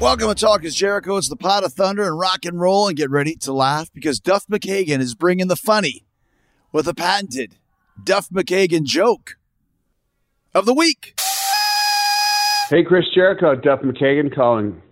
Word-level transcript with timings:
Welcome 0.00 0.28
to 0.28 0.34
Talk 0.34 0.64
is 0.64 0.74
Jericho. 0.74 1.18
It's 1.18 1.28
the 1.28 1.36
pot 1.36 1.62
of 1.62 1.72
thunder 1.72 2.02
and 2.02 2.18
rock 2.18 2.44
and 2.44 2.60
roll, 2.60 2.88
and 2.88 2.96
get 2.96 3.10
ready 3.10 3.36
to 3.36 3.52
laugh 3.52 3.92
because 3.92 4.18
Duff 4.18 4.46
McKagan 4.48 4.98
is 4.98 5.14
bringing 5.14 5.46
the 5.48 5.56
funny 5.56 6.04
with 6.72 6.88
a 6.88 6.94
patented 6.94 7.54
Duff 8.02 8.28
McKagan 8.30 8.84
joke 8.84 9.36
of 10.54 10.66
the 10.66 10.74
week. 10.74 11.20
Hey, 12.70 12.82
Chris 12.82 13.04
Jericho, 13.14 13.54
Duff 13.54 13.82
McKagan 13.82 14.34
calling. 14.34 14.82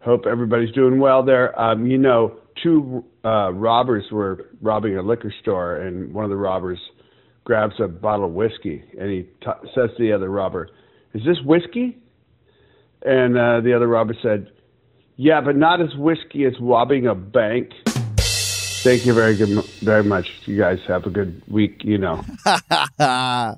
Hope 0.00 0.24
everybody's 0.24 0.72
doing 0.72 0.98
well 0.98 1.22
there. 1.22 1.60
Um, 1.60 1.86
you 1.86 1.98
know, 1.98 2.36
two 2.62 3.04
uh, 3.24 3.52
robbers 3.52 4.04
were 4.12 4.50
robbing 4.60 4.96
a 4.96 5.02
liquor 5.02 5.32
store, 5.40 5.76
and 5.76 6.12
one 6.12 6.24
of 6.24 6.30
the 6.30 6.36
robbers 6.36 6.78
grabs 7.44 7.74
a 7.80 7.88
bottle 7.88 8.26
of 8.26 8.32
whiskey, 8.32 8.82
and 8.98 9.10
he 9.10 9.22
t- 9.22 9.68
says 9.74 9.90
to 9.96 10.02
the 10.02 10.12
other 10.12 10.28
robber, 10.30 10.68
"Is 11.14 11.22
this 11.24 11.38
whiskey?" 11.44 11.98
And 13.04 13.36
uh, 13.36 13.60
the 13.60 13.74
other 13.74 13.86
robber 13.88 14.14
said, 14.22 14.50
"Yeah, 15.16 15.40
but 15.40 15.56
not 15.56 15.80
as 15.80 15.94
whiskey 15.96 16.44
as 16.44 16.54
robbing 16.60 17.06
a 17.06 17.14
bank." 17.14 17.70
Thank 17.86 19.06
you 19.06 19.14
very 19.14 19.34
good, 19.34 19.48
very 19.80 20.04
much. 20.04 20.28
You 20.44 20.58
guys 20.58 20.78
have 20.86 21.06
a 21.06 21.10
good 21.10 21.42
week. 21.48 21.82
You 21.84 21.98
know. 21.98 22.24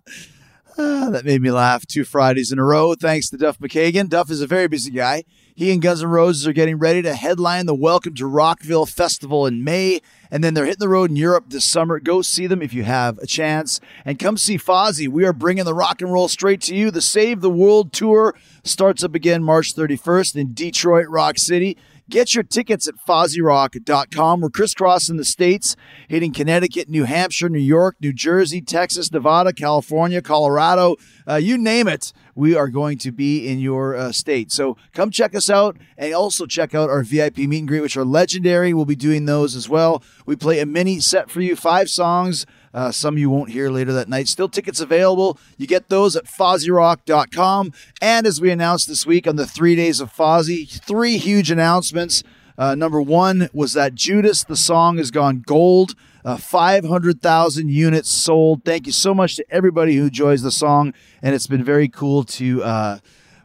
Ah, 0.78 1.09
that 1.09 1.25
made 1.25 1.41
me 1.41 1.50
laugh 1.50 1.87
two 1.87 2.05
Fridays 2.05 2.53
in 2.53 2.59
a 2.59 2.62
row. 2.64 2.94
Thanks 2.94 3.31
to 3.31 3.39
Duff 3.39 3.59
McKagan. 3.59 4.11
Duff 4.11 4.31
is 4.31 4.42
a 4.42 4.47
very 4.47 4.69
busy 4.69 4.91
guy. 4.91 5.25
He 5.57 5.73
and 5.73 5.81
Guns 5.81 6.03
N' 6.03 6.11
Roses 6.11 6.47
are 6.47 6.53
getting 6.53 6.77
ready 6.79 7.01
to 7.01 7.15
headline 7.15 7.65
the 7.65 7.75
Welcome 7.75 8.12
to 8.17 8.27
Rockville 8.27 8.85
Festival 8.85 9.47
in 9.47 9.65
May, 9.65 10.03
and 10.31 10.45
then 10.45 10.53
they're 10.53 10.67
hitting 10.67 10.81
the 10.81 10.89
road 10.91 11.09
in 11.09 11.17
Europe 11.17 11.47
this 11.49 11.65
summer. 11.65 11.99
Go 11.99 12.21
see 12.21 12.47
them 12.47 12.61
if 12.61 12.75
you 12.75 12.85
have 12.85 13.17
a 13.17 13.27
chance, 13.27 13.81
and 14.05 14.19
come 14.19 14.37
see 14.37 14.59
Fozzy. 14.59 15.09
We 15.09 15.25
are 15.25 15.33
bringing 15.33 15.65
the 15.65 15.72
rock 15.72 16.03
and 16.03 16.12
roll 16.12 16.28
straight 16.28 16.61
to 16.62 16.77
you. 16.77 16.91
The 16.91 17.00
Save 17.00 17.41
the 17.41 17.49
World 17.49 17.95
tour 17.95 18.34
starts 18.65 19.03
up 19.03 19.15
again 19.15 19.43
March 19.43 19.75
31st 19.75 20.37
in 20.37 20.53
Detroit, 20.53 21.09
Rock 21.09 21.39
City. 21.39 21.78
Get 22.09 22.34
your 22.34 22.44
tickets 22.44 22.87
at 22.87 22.94
FozzyRock.com. 23.09 24.41
We're 24.41 24.50
crisscrossing 24.50 25.17
the 25.17 25.25
states, 25.25 25.75
hitting 26.09 26.33
Connecticut, 26.33 26.89
New 26.89 27.03
Hampshire, 27.03 27.49
New 27.49 27.59
York, 27.59 27.97
New 28.00 28.12
Jersey, 28.12 28.61
Texas, 28.61 29.11
Nevada, 29.11 29.53
California, 29.53 30.22
Colorado, 30.22 30.95
uh, 31.28 31.34
you 31.34 31.59
name 31.59 31.89
it. 31.89 32.12
We 32.37 32.55
are 32.55 32.69
going 32.69 32.99
to 32.99 33.11
be 33.11 33.49
in 33.49 33.59
your 33.59 33.97
uh, 33.97 34.12
state. 34.12 34.53
So 34.53 34.77
come 34.93 35.11
check 35.11 35.34
us 35.34 35.50
out 35.50 35.78
and 35.97 36.15
also 36.15 36.47
check 36.47 36.75
out 36.75 36.91
our 36.91 37.03
VIP 37.03 37.39
meet 37.39 37.59
and 37.59 37.69
greet, 37.69 37.81
which 37.81 37.97
are 37.97 38.05
legendary. 38.05 38.72
We'll 38.72 38.84
be 38.84 38.95
doing 38.95 39.25
those 39.25 39.56
as 39.56 39.69
well. 39.69 40.03
We 40.27 40.37
play 40.37 40.61
a 40.61 40.66
mini 40.66 41.00
set 41.00 41.28
for 41.28 41.41
you, 41.41 41.56
five 41.56 41.91
songs. 41.91 42.47
Uh, 42.76 42.92
some 42.92 43.16
you 43.16 43.31
won't 43.31 43.50
hear 43.50 43.70
later 43.70 43.94
that 43.94 44.06
night. 44.06 44.28
Still 44.28 44.50
tickets 44.50 44.81
available. 44.81 45.38
You 45.56 45.66
get 45.66 45.88
those 45.88 46.14
at 46.14 46.26
FozzyRock.com. 46.26 47.72
And 48.03 48.26
as 48.26 48.38
we 48.38 48.50
announced 48.50 48.87
this 48.87 49.06
week 49.06 49.26
on 49.26 49.37
the 49.37 49.47
three 49.47 49.75
days 49.75 49.98
of 49.98 50.12
Fozzy, 50.12 50.69
three 50.82 51.16
huge 51.16 51.50
announcements. 51.50 52.22
Uh, 52.59 52.75
number 52.75 53.00
one 53.00 53.48
was 53.54 53.72
that 53.72 53.94
Judas, 53.94 54.44
the 54.44 54.56
song, 54.56 54.98
has 54.98 55.10
gone 55.10 55.42
gold. 55.47 55.94
Uh, 56.22 56.36
500,000 56.36 57.70
units 57.70 58.10
sold. 58.10 58.65
Thank 58.65 58.86
you 58.86 58.92
so 58.92 59.15
much 59.15 59.36
to 59.36 59.44
everybody 59.50 59.97
who 59.97 60.06
enjoys 60.06 60.42
the 60.42 60.50
song. 60.50 60.92
And 61.22 61.34
it's 61.34 61.47
been 61.47 61.65
very 61.65 61.88
cool 61.88 62.25
to, 62.25 62.62
uh, 62.62 62.98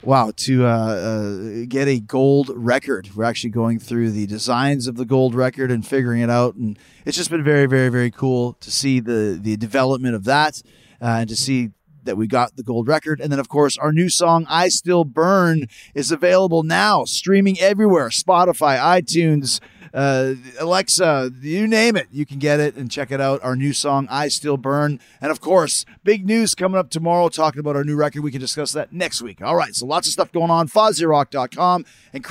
wow, 0.04 0.32
to 0.36 0.66
uh, 0.66 0.70
uh, 0.70 1.66
get 1.68 1.88
a 1.88 2.00
gold 2.00 2.52
record. 2.56 3.10
We're 3.16 3.24
actually 3.24 3.52
going 3.52 3.80
through 3.80 4.12
the 4.12 4.26
designs 4.26 4.88
of 4.88 4.96
the 4.96 5.06
gold 5.06 5.36
record 5.36 5.72
and 5.72 5.86
figuring 5.86 6.22
it 6.22 6.30
out. 6.30 6.56
And 6.56 6.78
it's 7.06 7.18
just 7.18 7.30
been 7.30 7.44
very, 7.44 7.66
very, 7.66 7.90
very 7.90 8.12
cool 8.12 8.54
to 8.62 8.72
see 8.72 9.00
the, 9.00 9.40
the 9.42 9.58
development 9.58 10.16
of 10.16 10.24
that 10.26 10.62
uh, 11.02 11.20
and 11.20 11.30
to 11.30 11.36
see 11.36 11.70
that 12.04 12.18
we 12.18 12.28
got 12.28 12.56
the 12.56 12.64
gold 12.64 12.88
record. 12.88 13.22
And 13.22 13.32
then, 13.32 13.40
of 13.40 13.48
course, 13.48 13.78
our 13.78 13.92
new 13.92 14.10
song, 14.10 14.46
I 14.50 14.70
Still 14.70 15.04
Burn, 15.04 15.68
is 15.94 16.12
available 16.12 16.64
now, 16.64 17.06
streaming 17.06 17.60
everywhere 17.60 18.10
Spotify, 18.10 18.80
iTunes, 18.80 19.60
uh, 19.94 20.34
Alexa, 20.59 21.31
you 21.41 21.68
name 21.68 21.96
it. 21.96 22.07
You 22.12 22.25
can 22.25 22.40
get 22.40 22.59
it 22.59 22.75
and 22.75 22.90
check 22.90 23.12
it 23.12 23.19
out. 23.19 23.44
Our 23.44 23.56
new 23.56 23.74
song, 23.74 24.07
I 24.09 24.28
Still 24.28 24.57
Burn. 24.57 25.00
And 25.19 25.31
of 25.31 25.41
course, 25.41 25.85
big 26.03 26.25
news 26.25 26.56
coming 26.56 26.78
up 26.78 26.90
tomorrow 26.90 27.29
talking 27.29 27.59
about 27.59 27.75
our 27.75 27.84
new 27.84 27.96
record. 27.96 28.24
We 28.24 28.31
can 28.31 28.41
discuss 28.41 28.72
that 28.74 28.94
next 28.94 29.22
week. 29.22 29.41
All 29.41 29.56
right, 29.56 29.75
so 29.75 29.85
lots 29.85 30.07
of 30.07 30.13
stuff 30.13 30.31
going 30.31 30.52
on. 30.52 30.68
FozzyRock.com 30.68 31.85
and 32.13 32.24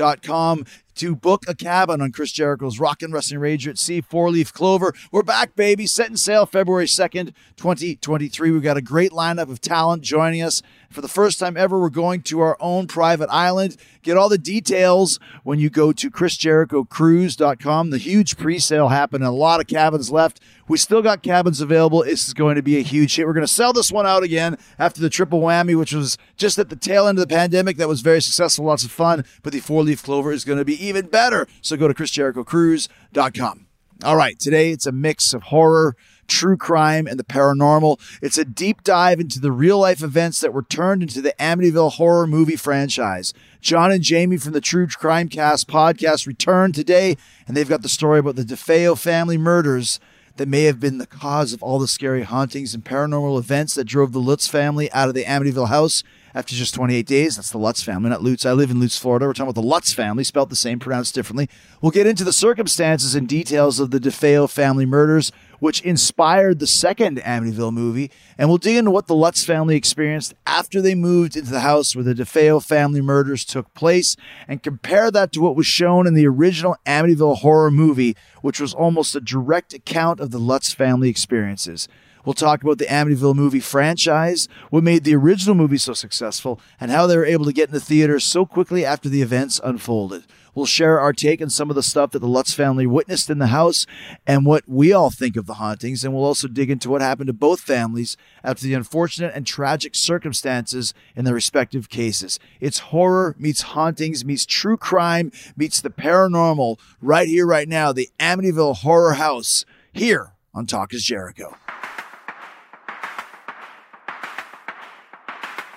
ChrisJerichoCruise.com 0.00 0.64
to 0.96 1.16
book 1.16 1.44
a 1.48 1.54
cabin 1.54 2.02
on 2.02 2.12
Chris 2.12 2.30
Jericho's 2.30 2.78
Rock 2.78 3.00
and 3.00 3.12
Wrestling 3.12 3.40
Rager 3.40 3.68
at 3.68 3.78
Sea, 3.78 4.00
Four 4.02 4.30
Leaf 4.30 4.52
Clover. 4.52 4.92
We're 5.10 5.22
back, 5.22 5.54
baby. 5.56 5.86
Setting 5.86 6.16
sail 6.16 6.44
February 6.44 6.86
2nd, 6.86 7.32
2023. 7.56 8.50
We've 8.50 8.62
got 8.62 8.76
a 8.76 8.82
great 8.82 9.12
lineup 9.12 9.50
of 9.50 9.60
talent 9.62 10.02
joining 10.02 10.42
us. 10.42 10.62
For 10.90 11.00
the 11.00 11.08
first 11.08 11.38
time 11.38 11.56
ever, 11.56 11.78
we're 11.78 11.88
going 11.88 12.22
to 12.22 12.40
our 12.40 12.56
own 12.60 12.88
private 12.88 13.30
island. 13.30 13.76
Get 14.02 14.16
all 14.16 14.28
the 14.28 14.38
details 14.38 15.20
when 15.44 15.60
you 15.60 15.70
go 15.70 15.92
to 15.92 16.10
ChrisJerichoCruise.com. 16.10 17.90
The 17.90 17.98
huge 17.98 18.36
pre 18.36 18.58
sale 18.58 18.88
happened, 18.88 19.22
a 19.24 19.30
lot 19.30 19.60
of 19.60 19.68
cabins 19.68 20.10
left. 20.10 20.40
We 20.66 20.78
still 20.78 21.02
got 21.02 21.22
cabins 21.22 21.60
available. 21.60 22.04
This 22.04 22.28
is 22.28 22.34
going 22.34 22.56
to 22.56 22.62
be 22.62 22.76
a 22.76 22.82
huge 22.82 23.16
hit. 23.16 23.26
We're 23.26 23.32
going 23.32 23.46
to 23.46 23.52
sell 23.52 23.72
this 23.72 23.90
one 23.90 24.06
out 24.06 24.22
again 24.22 24.56
after 24.78 25.00
the 25.00 25.10
triple 25.10 25.40
whammy, 25.40 25.76
which 25.76 25.92
was 25.92 26.16
just 26.36 26.58
at 26.58 26.70
the 26.70 26.76
tail 26.76 27.08
end 27.08 27.18
of 27.18 27.28
the 27.28 27.34
pandemic. 27.34 27.76
That 27.76 27.88
was 27.88 28.02
very 28.02 28.22
successful, 28.22 28.64
lots 28.64 28.84
of 28.84 28.90
fun. 28.92 29.24
But 29.42 29.52
the 29.52 29.60
four 29.60 29.82
leaf 29.82 29.89
clover 29.96 30.32
is 30.32 30.44
going 30.44 30.58
to 30.58 30.64
be 30.64 30.84
even 30.84 31.06
better. 31.06 31.46
So 31.62 31.76
go 31.76 31.88
to 31.88 31.94
ChrisJerichoCruise.com. 31.94 33.66
All 34.02 34.16
right, 34.16 34.38
today 34.38 34.70
it's 34.70 34.86
a 34.86 34.92
mix 34.92 35.34
of 35.34 35.42
horror, 35.44 35.94
true 36.26 36.56
crime, 36.56 37.06
and 37.06 37.18
the 37.18 37.24
paranormal. 37.24 38.00
It's 38.22 38.38
a 38.38 38.46
deep 38.46 38.82
dive 38.82 39.20
into 39.20 39.38
the 39.38 39.52
real 39.52 39.78
life 39.78 40.02
events 40.02 40.40
that 40.40 40.54
were 40.54 40.62
turned 40.62 41.02
into 41.02 41.20
the 41.20 41.34
Amityville 41.38 41.92
horror 41.92 42.26
movie 42.26 42.56
franchise. 42.56 43.34
John 43.60 43.92
and 43.92 44.02
Jamie 44.02 44.38
from 44.38 44.52
the 44.52 44.60
True 44.62 44.86
Crime 44.86 45.28
Cast 45.28 45.68
podcast 45.68 46.26
return 46.26 46.72
today, 46.72 47.18
and 47.46 47.54
they've 47.54 47.68
got 47.68 47.82
the 47.82 47.90
story 47.90 48.20
about 48.20 48.36
the 48.36 48.42
DeFeo 48.42 48.98
family 48.98 49.36
murders 49.36 50.00
that 50.36 50.48
may 50.48 50.62
have 50.62 50.80
been 50.80 50.96
the 50.96 51.06
cause 51.06 51.52
of 51.52 51.62
all 51.62 51.78
the 51.78 51.86
scary 51.86 52.22
hauntings 52.22 52.74
and 52.74 52.82
paranormal 52.82 53.38
events 53.38 53.74
that 53.74 53.84
drove 53.84 54.12
the 54.12 54.18
Lutz 54.18 54.48
family 54.48 54.90
out 54.92 55.08
of 55.08 55.14
the 55.14 55.24
Amityville 55.24 55.68
house 55.68 56.02
after 56.34 56.54
just 56.54 56.74
28 56.74 57.06
days. 57.06 57.36
That's 57.36 57.50
the 57.50 57.58
Lutz 57.58 57.82
family, 57.82 58.10
not 58.10 58.22
Lutz. 58.22 58.46
I 58.46 58.52
live 58.52 58.70
in 58.70 58.80
Lutz, 58.80 58.98
Florida. 58.98 59.26
We're 59.26 59.32
talking 59.32 59.50
about 59.50 59.60
the 59.60 59.66
Lutz 59.66 59.92
family, 59.92 60.24
spelled 60.24 60.50
the 60.50 60.56
same, 60.56 60.78
pronounced 60.78 61.14
differently. 61.14 61.48
We'll 61.80 61.90
get 61.90 62.06
into 62.06 62.24
the 62.24 62.32
circumstances 62.32 63.14
and 63.14 63.28
details 63.28 63.80
of 63.80 63.90
the 63.90 63.98
DeFeo 63.98 64.48
family 64.50 64.86
murders, 64.86 65.32
which 65.58 65.80
inspired 65.82 66.58
the 66.58 66.66
second 66.66 67.18
Amityville 67.18 67.72
movie, 67.72 68.10
and 68.38 68.48
we'll 68.48 68.58
dig 68.58 68.76
into 68.76 68.90
what 68.90 69.06
the 69.06 69.14
Lutz 69.14 69.44
family 69.44 69.76
experienced 69.76 70.34
after 70.46 70.80
they 70.80 70.94
moved 70.94 71.36
into 71.36 71.50
the 71.50 71.60
house 71.60 71.94
where 71.94 72.04
the 72.04 72.14
DeFeo 72.14 72.64
family 72.64 73.00
murders 73.00 73.44
took 73.44 73.72
place, 73.74 74.16
and 74.48 74.62
compare 74.62 75.10
that 75.10 75.32
to 75.32 75.40
what 75.40 75.56
was 75.56 75.66
shown 75.66 76.06
in 76.06 76.14
the 76.14 76.26
original 76.26 76.76
Amityville 76.86 77.38
horror 77.38 77.70
movie, 77.70 78.16
which 78.42 78.60
was 78.60 78.74
almost 78.74 79.14
a 79.14 79.20
direct 79.20 79.74
account 79.74 80.20
of 80.20 80.30
the 80.30 80.38
Lutz 80.38 80.72
family 80.72 81.08
experiences. 81.10 81.88
We'll 82.24 82.34
talk 82.34 82.62
about 82.62 82.78
the 82.78 82.86
Amityville 82.86 83.34
movie 83.34 83.60
franchise, 83.60 84.48
what 84.70 84.84
made 84.84 85.04
the 85.04 85.14
original 85.14 85.54
movie 85.54 85.78
so 85.78 85.92
successful, 85.92 86.60
and 86.80 86.90
how 86.90 87.06
they 87.06 87.16
were 87.16 87.24
able 87.24 87.44
to 87.46 87.52
get 87.52 87.68
into 87.68 87.80
theaters 87.80 88.24
so 88.24 88.44
quickly 88.44 88.84
after 88.84 89.08
the 89.08 89.22
events 89.22 89.60
unfolded. 89.62 90.24
We'll 90.54 90.66
share 90.66 91.00
our 91.00 91.12
take 91.12 91.40
on 91.40 91.50
some 91.50 91.70
of 91.70 91.76
the 91.76 91.82
stuff 91.82 92.10
that 92.10 92.18
the 92.18 92.28
Lutz 92.28 92.52
family 92.52 92.86
witnessed 92.86 93.30
in 93.30 93.38
the 93.38 93.48
house 93.48 93.86
and 94.26 94.44
what 94.44 94.68
we 94.68 94.92
all 94.92 95.10
think 95.10 95.36
of 95.36 95.46
the 95.46 95.54
hauntings. 95.54 96.02
And 96.02 96.12
we'll 96.12 96.24
also 96.24 96.48
dig 96.48 96.70
into 96.70 96.90
what 96.90 97.00
happened 97.00 97.28
to 97.28 97.32
both 97.32 97.60
families 97.60 98.16
after 98.42 98.64
the 98.64 98.74
unfortunate 98.74 99.32
and 99.34 99.46
tragic 99.46 99.94
circumstances 99.94 100.92
in 101.14 101.24
their 101.24 101.34
respective 101.34 101.88
cases. 101.88 102.40
It's 102.60 102.78
horror 102.78 103.36
meets 103.38 103.62
hauntings 103.62 104.24
meets 104.24 104.44
true 104.44 104.76
crime 104.76 105.30
meets 105.56 105.80
the 105.80 105.90
paranormal 105.90 106.78
right 107.00 107.28
here, 107.28 107.46
right 107.46 107.68
now. 107.68 107.92
The 107.92 108.10
Amityville 108.18 108.78
Horror 108.78 109.14
House 109.14 109.64
here 109.92 110.32
on 110.52 110.66
Talk 110.66 110.92
is 110.92 111.04
Jericho. 111.04 111.56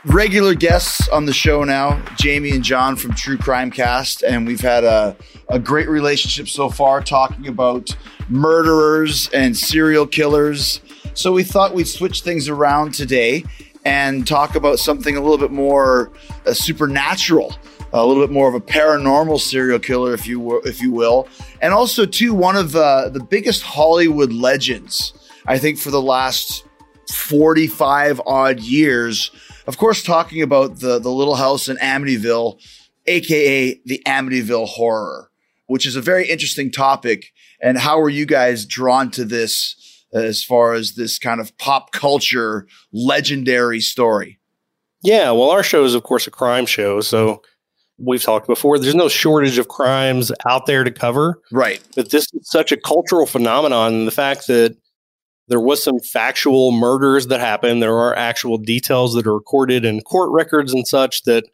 Regular 0.06 0.54
guests 0.54 1.08
on 1.10 1.26
the 1.26 1.34
show 1.34 1.64
now, 1.64 2.02
Jamie 2.18 2.52
and 2.52 2.64
John 2.64 2.96
from 2.96 3.14
True 3.14 3.38
Crime 3.38 3.72
Cast, 3.72 4.24
and 4.24 4.46
we've 4.46 4.62
had 4.62 4.84
a, 4.84 5.16
a 5.50 5.60
great 5.60 5.88
relationship 5.88 6.48
so 6.48 6.70
far 6.70 7.02
talking 7.02 7.48
about 7.48 7.96
murderers 8.28 9.30
and 9.34 9.56
serial 9.56 10.06
killers. 10.06 10.82
So 11.14 11.32
we 11.32 11.44
thought 11.44 11.74
we'd 11.74 11.88
switch 11.88 12.22
things 12.22 12.50
around 12.50 12.94
today 12.94 13.46
and 13.86 14.26
talk 14.26 14.56
about 14.56 14.80
something 14.80 15.16
a 15.16 15.22
little 15.22 15.38
bit 15.38 15.52
more 15.52 16.12
uh, 16.46 16.54
supernatural, 16.54 17.56
a 17.94 18.06
little 18.06 18.24
bit 18.24 18.32
more 18.32 18.48
of 18.48 18.56
a 18.56 18.62
paranormal 18.62 19.40
serial 19.40 19.80
killer, 19.80 20.14
if 20.14 20.28
you 20.28 20.40
will, 20.40 20.62
if 20.64 20.82
you 20.82 20.92
will, 20.92 21.28
and 21.62 21.74
also 21.74 22.06
too 22.06 22.34
one 22.34 22.56
of 22.56 22.76
uh, 22.76 23.10
the 23.10 23.24
biggest 23.24 23.62
Hollywood 23.62 24.34
legends. 24.34 25.14
I 25.46 25.58
think 25.58 25.78
for 25.78 25.92
the 25.92 26.02
last 26.02 26.66
45 27.12 28.22
odd 28.26 28.62
years 28.62 29.32
of 29.68 29.78
course, 29.78 30.04
talking 30.04 30.42
about 30.42 30.80
the, 30.80 31.00
the 31.00 31.12
little 31.12 31.36
house 31.36 31.70
in 31.70 31.78
Amityville, 31.78 32.60
aka 33.06 33.80
the 33.86 34.02
Amityville 34.06 34.68
horror, 34.68 35.30
which 35.68 35.86
is 35.86 35.96
a 35.96 36.02
very 36.02 36.30
interesting 36.30 36.72
topic. 36.72 37.32
And 37.62 37.78
how 37.78 38.00
were 38.00 38.10
you 38.10 38.26
guys 38.26 38.66
drawn 38.66 39.10
to 39.12 39.24
this 39.26 39.76
as 40.14 40.44
far 40.44 40.74
as 40.74 40.96
this 40.96 41.18
kind 41.18 41.40
of 41.40 41.58
pop 41.58 41.92
culture 41.92 42.68
legendary 42.92 43.80
story? 43.80 44.40
Yeah, 45.02 45.32
well, 45.32 45.50
our 45.50 45.64
show 45.64 45.84
is, 45.84 45.96
of 45.96 46.04
course, 46.04 46.28
a 46.28 46.32
crime 46.32 46.66
show. 46.66 47.02
So 47.02 47.42
we've 47.98 48.24
talked 48.24 48.48
before, 48.48 48.80
there's 48.80 48.96
no 48.96 49.10
shortage 49.10 49.58
of 49.58 49.68
crimes 49.68 50.32
out 50.48 50.66
there 50.66 50.84
to 50.84 50.92
cover. 50.92 51.42
Right. 51.52 51.82
But 51.96 52.12
this 52.12 52.28
is 52.34 52.50
such 52.50 52.72
a 52.72 52.78
cultural 52.78 53.26
phenomenon. 53.26 53.94
And 53.94 54.08
the 54.08 54.12
fact 54.12 54.48
that 54.48 54.78
there 55.48 55.60
was 55.60 55.84
some 55.84 56.00
factual 56.00 56.72
murders 56.72 57.28
that 57.28 57.40
happened. 57.40 57.82
There 57.82 57.98
are 57.98 58.16
actual 58.16 58.58
details 58.58 59.14
that 59.14 59.28
are 59.28 59.34
recorded 59.34 59.84
in 59.86 60.02
court 60.02 60.32
records 60.32 60.74
and 60.74 60.88
such 60.88 61.24
that 61.24 61.46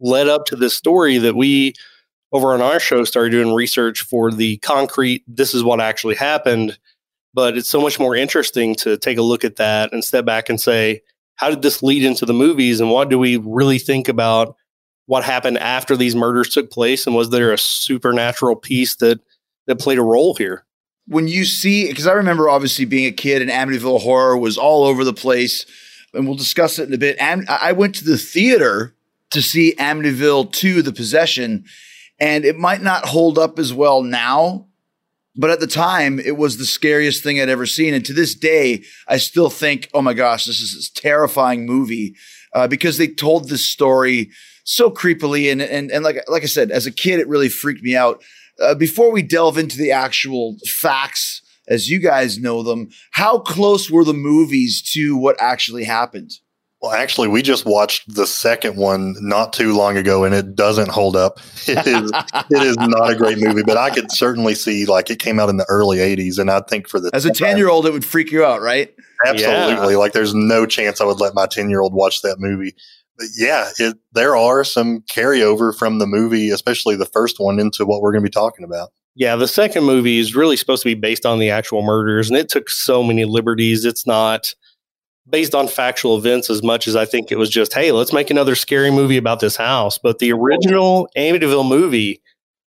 led 0.00 0.28
up 0.28 0.46
to 0.46 0.56
this 0.56 0.76
story 0.76 1.18
that 1.18 1.36
we 1.36 1.74
over 2.32 2.52
on 2.52 2.60
our 2.60 2.80
show 2.80 3.04
started 3.04 3.30
doing 3.30 3.54
research 3.54 4.02
for 4.02 4.30
the 4.30 4.58
concrete 4.58 5.22
this 5.26 5.54
is 5.54 5.64
what 5.64 5.80
actually 5.80 6.14
happened 6.14 6.78
but 7.32 7.56
it's 7.56 7.68
so 7.68 7.80
much 7.80 7.98
more 7.98 8.16
interesting 8.16 8.74
to 8.74 8.96
take 8.98 9.16
a 9.16 9.22
look 9.22 9.44
at 9.44 9.56
that 9.56 9.92
and 9.92 10.04
step 10.04 10.24
back 10.24 10.48
and 10.48 10.60
say 10.60 11.00
how 11.36 11.48
did 11.48 11.62
this 11.62 11.82
lead 11.82 12.04
into 12.04 12.26
the 12.26 12.34
movies 12.34 12.80
and 12.80 12.90
what 12.90 13.08
do 13.08 13.18
we 13.18 13.36
really 13.38 13.78
think 13.78 14.08
about 14.08 14.56
what 15.06 15.24
happened 15.24 15.56
after 15.58 15.96
these 15.96 16.16
murders 16.16 16.48
took 16.48 16.70
place 16.70 17.06
and 17.06 17.16
was 17.16 17.30
there 17.30 17.52
a 17.52 17.58
supernatural 17.58 18.56
piece 18.56 18.96
that 18.96 19.20
that 19.66 19.78
played 19.78 19.98
a 19.98 20.02
role 20.02 20.34
here 20.34 20.64
when 21.06 21.28
you 21.28 21.44
see, 21.44 21.88
because 21.88 22.06
I 22.06 22.12
remember 22.12 22.48
obviously 22.48 22.84
being 22.84 23.06
a 23.06 23.12
kid 23.12 23.42
and 23.42 23.50
Amityville 23.50 24.00
horror 24.00 24.36
was 24.36 24.58
all 24.58 24.84
over 24.84 25.04
the 25.04 25.12
place, 25.12 25.66
and 26.12 26.26
we'll 26.26 26.36
discuss 26.36 26.78
it 26.78 26.88
in 26.88 26.94
a 26.94 26.98
bit. 26.98 27.16
And 27.20 27.46
I 27.48 27.72
went 27.72 27.94
to 27.96 28.04
the 28.04 28.18
theater 28.18 28.94
to 29.30 29.42
see 29.42 29.74
Amityville 29.78 30.52
2, 30.52 30.82
The 30.82 30.92
Possession, 30.92 31.64
and 32.18 32.44
it 32.44 32.56
might 32.56 32.82
not 32.82 33.06
hold 33.06 33.38
up 33.38 33.58
as 33.58 33.72
well 33.72 34.02
now, 34.02 34.66
but 35.36 35.50
at 35.50 35.60
the 35.60 35.66
time, 35.66 36.18
it 36.18 36.36
was 36.36 36.56
the 36.56 36.64
scariest 36.64 37.22
thing 37.22 37.40
I'd 37.40 37.50
ever 37.50 37.66
seen. 37.66 37.92
And 37.92 38.04
to 38.06 38.14
this 38.14 38.34
day, 38.34 38.84
I 39.06 39.18
still 39.18 39.50
think, 39.50 39.90
oh 39.92 40.00
my 40.00 40.14
gosh, 40.14 40.46
this 40.46 40.60
is 40.60 40.90
a 40.90 41.00
terrifying 41.00 41.66
movie 41.66 42.16
uh, 42.54 42.66
because 42.66 42.96
they 42.96 43.08
told 43.08 43.48
this 43.48 43.68
story 43.68 44.30
so 44.64 44.90
creepily. 44.90 45.52
And, 45.52 45.60
and, 45.60 45.90
and 45.90 46.02
like, 46.02 46.24
like 46.28 46.42
I 46.42 46.46
said, 46.46 46.70
as 46.70 46.86
a 46.86 46.90
kid, 46.90 47.20
it 47.20 47.28
really 47.28 47.50
freaked 47.50 47.82
me 47.82 47.94
out. 47.94 48.22
Uh, 48.60 48.74
before 48.74 49.12
we 49.12 49.22
delve 49.22 49.58
into 49.58 49.76
the 49.76 49.90
actual 49.92 50.56
facts 50.66 51.42
as 51.68 51.90
you 51.90 51.98
guys 51.98 52.38
know 52.38 52.62
them, 52.62 52.90
how 53.10 53.38
close 53.38 53.90
were 53.90 54.04
the 54.04 54.14
movies 54.14 54.82
to 54.92 55.16
what 55.16 55.36
actually 55.40 55.84
happened? 55.84 56.32
Well, 56.80 56.92
actually, 56.92 57.28
we 57.28 57.42
just 57.42 57.64
watched 57.64 58.14
the 58.14 58.26
second 58.26 58.76
one 58.76 59.16
not 59.20 59.54
too 59.54 59.74
long 59.74 59.96
ago, 59.96 60.24
and 60.24 60.34
it 60.34 60.54
doesn't 60.54 60.90
hold 60.90 61.16
up. 61.16 61.40
It 61.68 61.84
is 61.84 62.12
it 62.50 62.62
is 62.62 62.76
not 62.76 63.10
a 63.10 63.16
great 63.16 63.38
movie, 63.38 63.64
but 63.64 63.76
I 63.76 63.90
could 63.90 64.12
certainly 64.12 64.54
see 64.54 64.86
like 64.86 65.10
it 65.10 65.18
came 65.18 65.40
out 65.40 65.48
in 65.48 65.56
the 65.56 65.66
early 65.68 65.98
'80s, 65.98 66.38
and 66.38 66.48
I 66.48 66.60
think 66.60 66.88
for 66.88 67.00
the 67.00 67.10
as 67.12 67.24
a 67.24 67.32
ten 67.32 67.56
year 67.56 67.68
old, 67.68 67.86
it 67.86 67.92
would 67.92 68.04
freak 68.04 68.30
you 68.30 68.44
out, 68.44 68.60
right? 68.60 68.94
Absolutely, 69.26 69.94
yeah. 69.94 69.98
like 69.98 70.12
there's 70.12 70.32
no 70.32 70.64
chance 70.64 71.00
I 71.00 71.04
would 71.06 71.18
let 71.18 71.34
my 71.34 71.46
ten 71.46 71.70
year 71.70 71.80
old 71.80 71.92
watch 71.92 72.22
that 72.22 72.36
movie 72.38 72.76
yeah, 73.36 73.70
it, 73.78 73.96
there 74.12 74.36
are 74.36 74.64
some 74.64 75.02
carryover 75.02 75.76
from 75.76 75.98
the 75.98 76.06
movie, 76.06 76.50
especially 76.50 76.96
the 76.96 77.06
first 77.06 77.38
one, 77.38 77.58
into 77.58 77.84
what 77.86 78.02
we're 78.02 78.12
going 78.12 78.22
to 78.22 78.28
be 78.28 78.32
talking 78.32 78.64
about. 78.64 78.90
Yeah, 79.14 79.36
the 79.36 79.48
second 79.48 79.84
movie 79.84 80.18
is 80.18 80.34
really 80.34 80.56
supposed 80.56 80.82
to 80.82 80.88
be 80.88 80.94
based 80.94 81.24
on 81.24 81.38
the 81.38 81.50
actual 81.50 81.82
murders, 81.82 82.28
and 82.28 82.36
it 82.36 82.48
took 82.48 82.68
so 82.68 83.02
many 83.02 83.24
liberties. 83.24 83.84
It's 83.84 84.06
not 84.06 84.54
based 85.28 85.54
on 85.54 85.68
factual 85.68 86.16
events 86.16 86.50
as 86.50 86.62
much 86.62 86.86
as 86.86 86.94
I 86.94 87.04
think 87.04 87.32
it 87.32 87.38
was 87.38 87.50
just, 87.50 87.72
hey, 87.72 87.92
let's 87.92 88.12
make 88.12 88.30
another 88.30 88.54
scary 88.54 88.90
movie 88.90 89.16
about 89.16 89.40
this 89.40 89.56
house. 89.56 89.98
But 89.98 90.18
the 90.18 90.32
original 90.32 91.08
Amityville 91.16 91.68
movie 91.68 92.20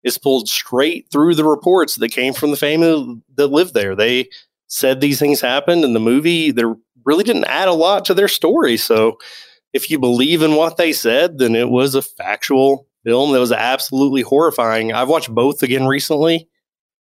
is 0.02 0.18
pulled 0.18 0.48
straight 0.48 1.06
through 1.10 1.36
the 1.36 1.44
reports 1.44 1.94
that 1.96 2.10
came 2.10 2.34
from 2.34 2.50
the 2.50 2.56
family 2.56 3.22
that 3.36 3.46
lived 3.46 3.72
there. 3.72 3.94
They 3.94 4.28
said 4.66 5.00
these 5.00 5.18
things 5.18 5.40
happened, 5.40 5.84
and 5.84 5.94
the 5.94 6.00
movie 6.00 6.50
they 6.50 6.64
really 7.04 7.24
didn't 7.24 7.44
add 7.44 7.68
a 7.68 7.72
lot 7.72 8.04
to 8.06 8.14
their 8.14 8.28
story. 8.28 8.76
So 8.76 9.18
if 9.72 9.90
you 9.90 9.98
believe 9.98 10.42
in 10.42 10.54
what 10.54 10.76
they 10.76 10.92
said, 10.92 11.38
then 11.38 11.54
it 11.54 11.68
was 11.68 11.94
a 11.94 12.02
factual 12.02 12.86
film 13.04 13.32
that 13.32 13.40
was 13.40 13.52
absolutely 13.52 14.22
horrifying. 14.22 14.92
I've 14.92 15.08
watched 15.08 15.34
both 15.34 15.62
again 15.62 15.86
recently. 15.86 16.48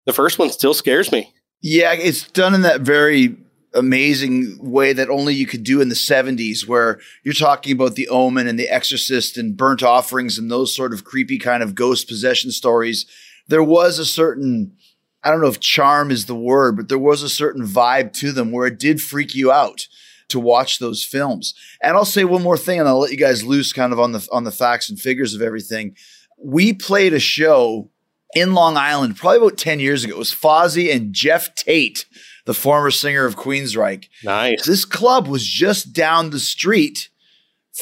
The 0.06 0.12
first 0.12 0.38
one 0.38 0.50
still 0.50 0.74
scares 0.74 1.12
me. 1.12 1.34
Yeah, 1.60 1.92
it's 1.92 2.28
done 2.30 2.54
in 2.54 2.62
that 2.62 2.80
very 2.80 3.36
amazing 3.74 4.58
way 4.60 4.92
that 4.92 5.10
only 5.10 5.34
you 5.34 5.46
could 5.46 5.62
do 5.62 5.80
in 5.80 5.88
the 5.88 5.94
70s, 5.94 6.66
where 6.66 6.98
you're 7.22 7.34
talking 7.34 7.72
about 7.72 7.94
the 7.94 8.08
Omen 8.08 8.48
and 8.48 8.58
the 8.58 8.68
Exorcist 8.68 9.36
and 9.36 9.56
burnt 9.56 9.82
offerings 9.82 10.38
and 10.38 10.50
those 10.50 10.74
sort 10.74 10.92
of 10.92 11.04
creepy 11.04 11.38
kind 11.38 11.62
of 11.62 11.74
ghost 11.74 12.08
possession 12.08 12.50
stories. 12.50 13.06
There 13.46 13.62
was 13.62 13.98
a 13.98 14.06
certain, 14.06 14.76
I 15.22 15.30
don't 15.30 15.40
know 15.40 15.48
if 15.48 15.60
charm 15.60 16.10
is 16.10 16.26
the 16.26 16.34
word, 16.34 16.76
but 16.76 16.88
there 16.88 16.98
was 16.98 17.22
a 17.22 17.28
certain 17.28 17.64
vibe 17.64 18.12
to 18.14 18.32
them 18.32 18.50
where 18.50 18.66
it 18.66 18.78
did 18.78 19.00
freak 19.00 19.34
you 19.34 19.52
out 19.52 19.86
to 20.30 20.40
watch 20.40 20.78
those 20.78 21.04
films. 21.04 21.54
And 21.82 21.96
I'll 21.96 22.04
say 22.04 22.24
one 22.24 22.42
more 22.42 22.56
thing, 22.56 22.80
and 22.80 22.88
I'll 22.88 23.00
let 23.00 23.10
you 23.10 23.16
guys 23.16 23.44
loose 23.44 23.72
kind 23.72 23.92
of 23.92 24.00
on 24.00 24.12
the 24.12 24.26
on 24.32 24.44
the 24.44 24.52
facts 24.52 24.88
and 24.88 24.98
figures 24.98 25.34
of 25.34 25.42
everything. 25.42 25.96
We 26.42 26.72
played 26.72 27.12
a 27.12 27.20
show 27.20 27.90
in 28.34 28.54
Long 28.54 28.76
Island 28.76 29.16
probably 29.16 29.38
about 29.38 29.58
10 29.58 29.80
years 29.80 30.04
ago. 30.04 30.14
It 30.14 30.18
was 30.18 30.34
Fozzy 30.34 30.94
and 30.94 31.12
Geoff 31.12 31.54
Tate, 31.54 32.06
the 32.46 32.54
former 32.54 32.90
singer 32.90 33.24
of 33.24 33.36
Queensryche. 33.36 34.08
Nice. 34.24 34.64
This 34.64 34.84
club 34.84 35.26
was 35.26 35.46
just 35.46 35.92
down 35.92 36.30
the 36.30 36.38
street 36.38 37.10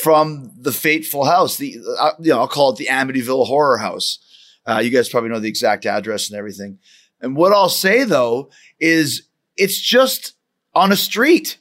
from 0.03 0.53
the 0.59 0.73
fateful 0.73 1.25
house. 1.25 1.57
The 1.57 1.77
uh, 1.99 2.13
you 2.21 2.31
know, 2.31 2.41
I'll 2.41 2.49
call 2.49 2.73
it 2.73 2.77
the 2.77 2.87
Amityville 2.87 3.47
Horror 3.47 3.79
House. 3.79 4.19
Uh, 4.67 4.79
you 4.79 4.91
guys 4.91 5.09
probably 5.09 5.31
know 5.31 5.41
the 5.41 5.49
exact 5.49 5.87
address 5.87 6.29
and 6.29 6.39
everything. 6.39 6.79
And 7.21 7.37
what 7.37 7.53
I'll 7.53 7.69
say 7.69 8.05
though 8.05 8.51
is 8.79 9.29
it's 9.57 9.81
just 9.81 10.35
on 10.75 10.93
a 10.93 10.97
street 10.97 11.59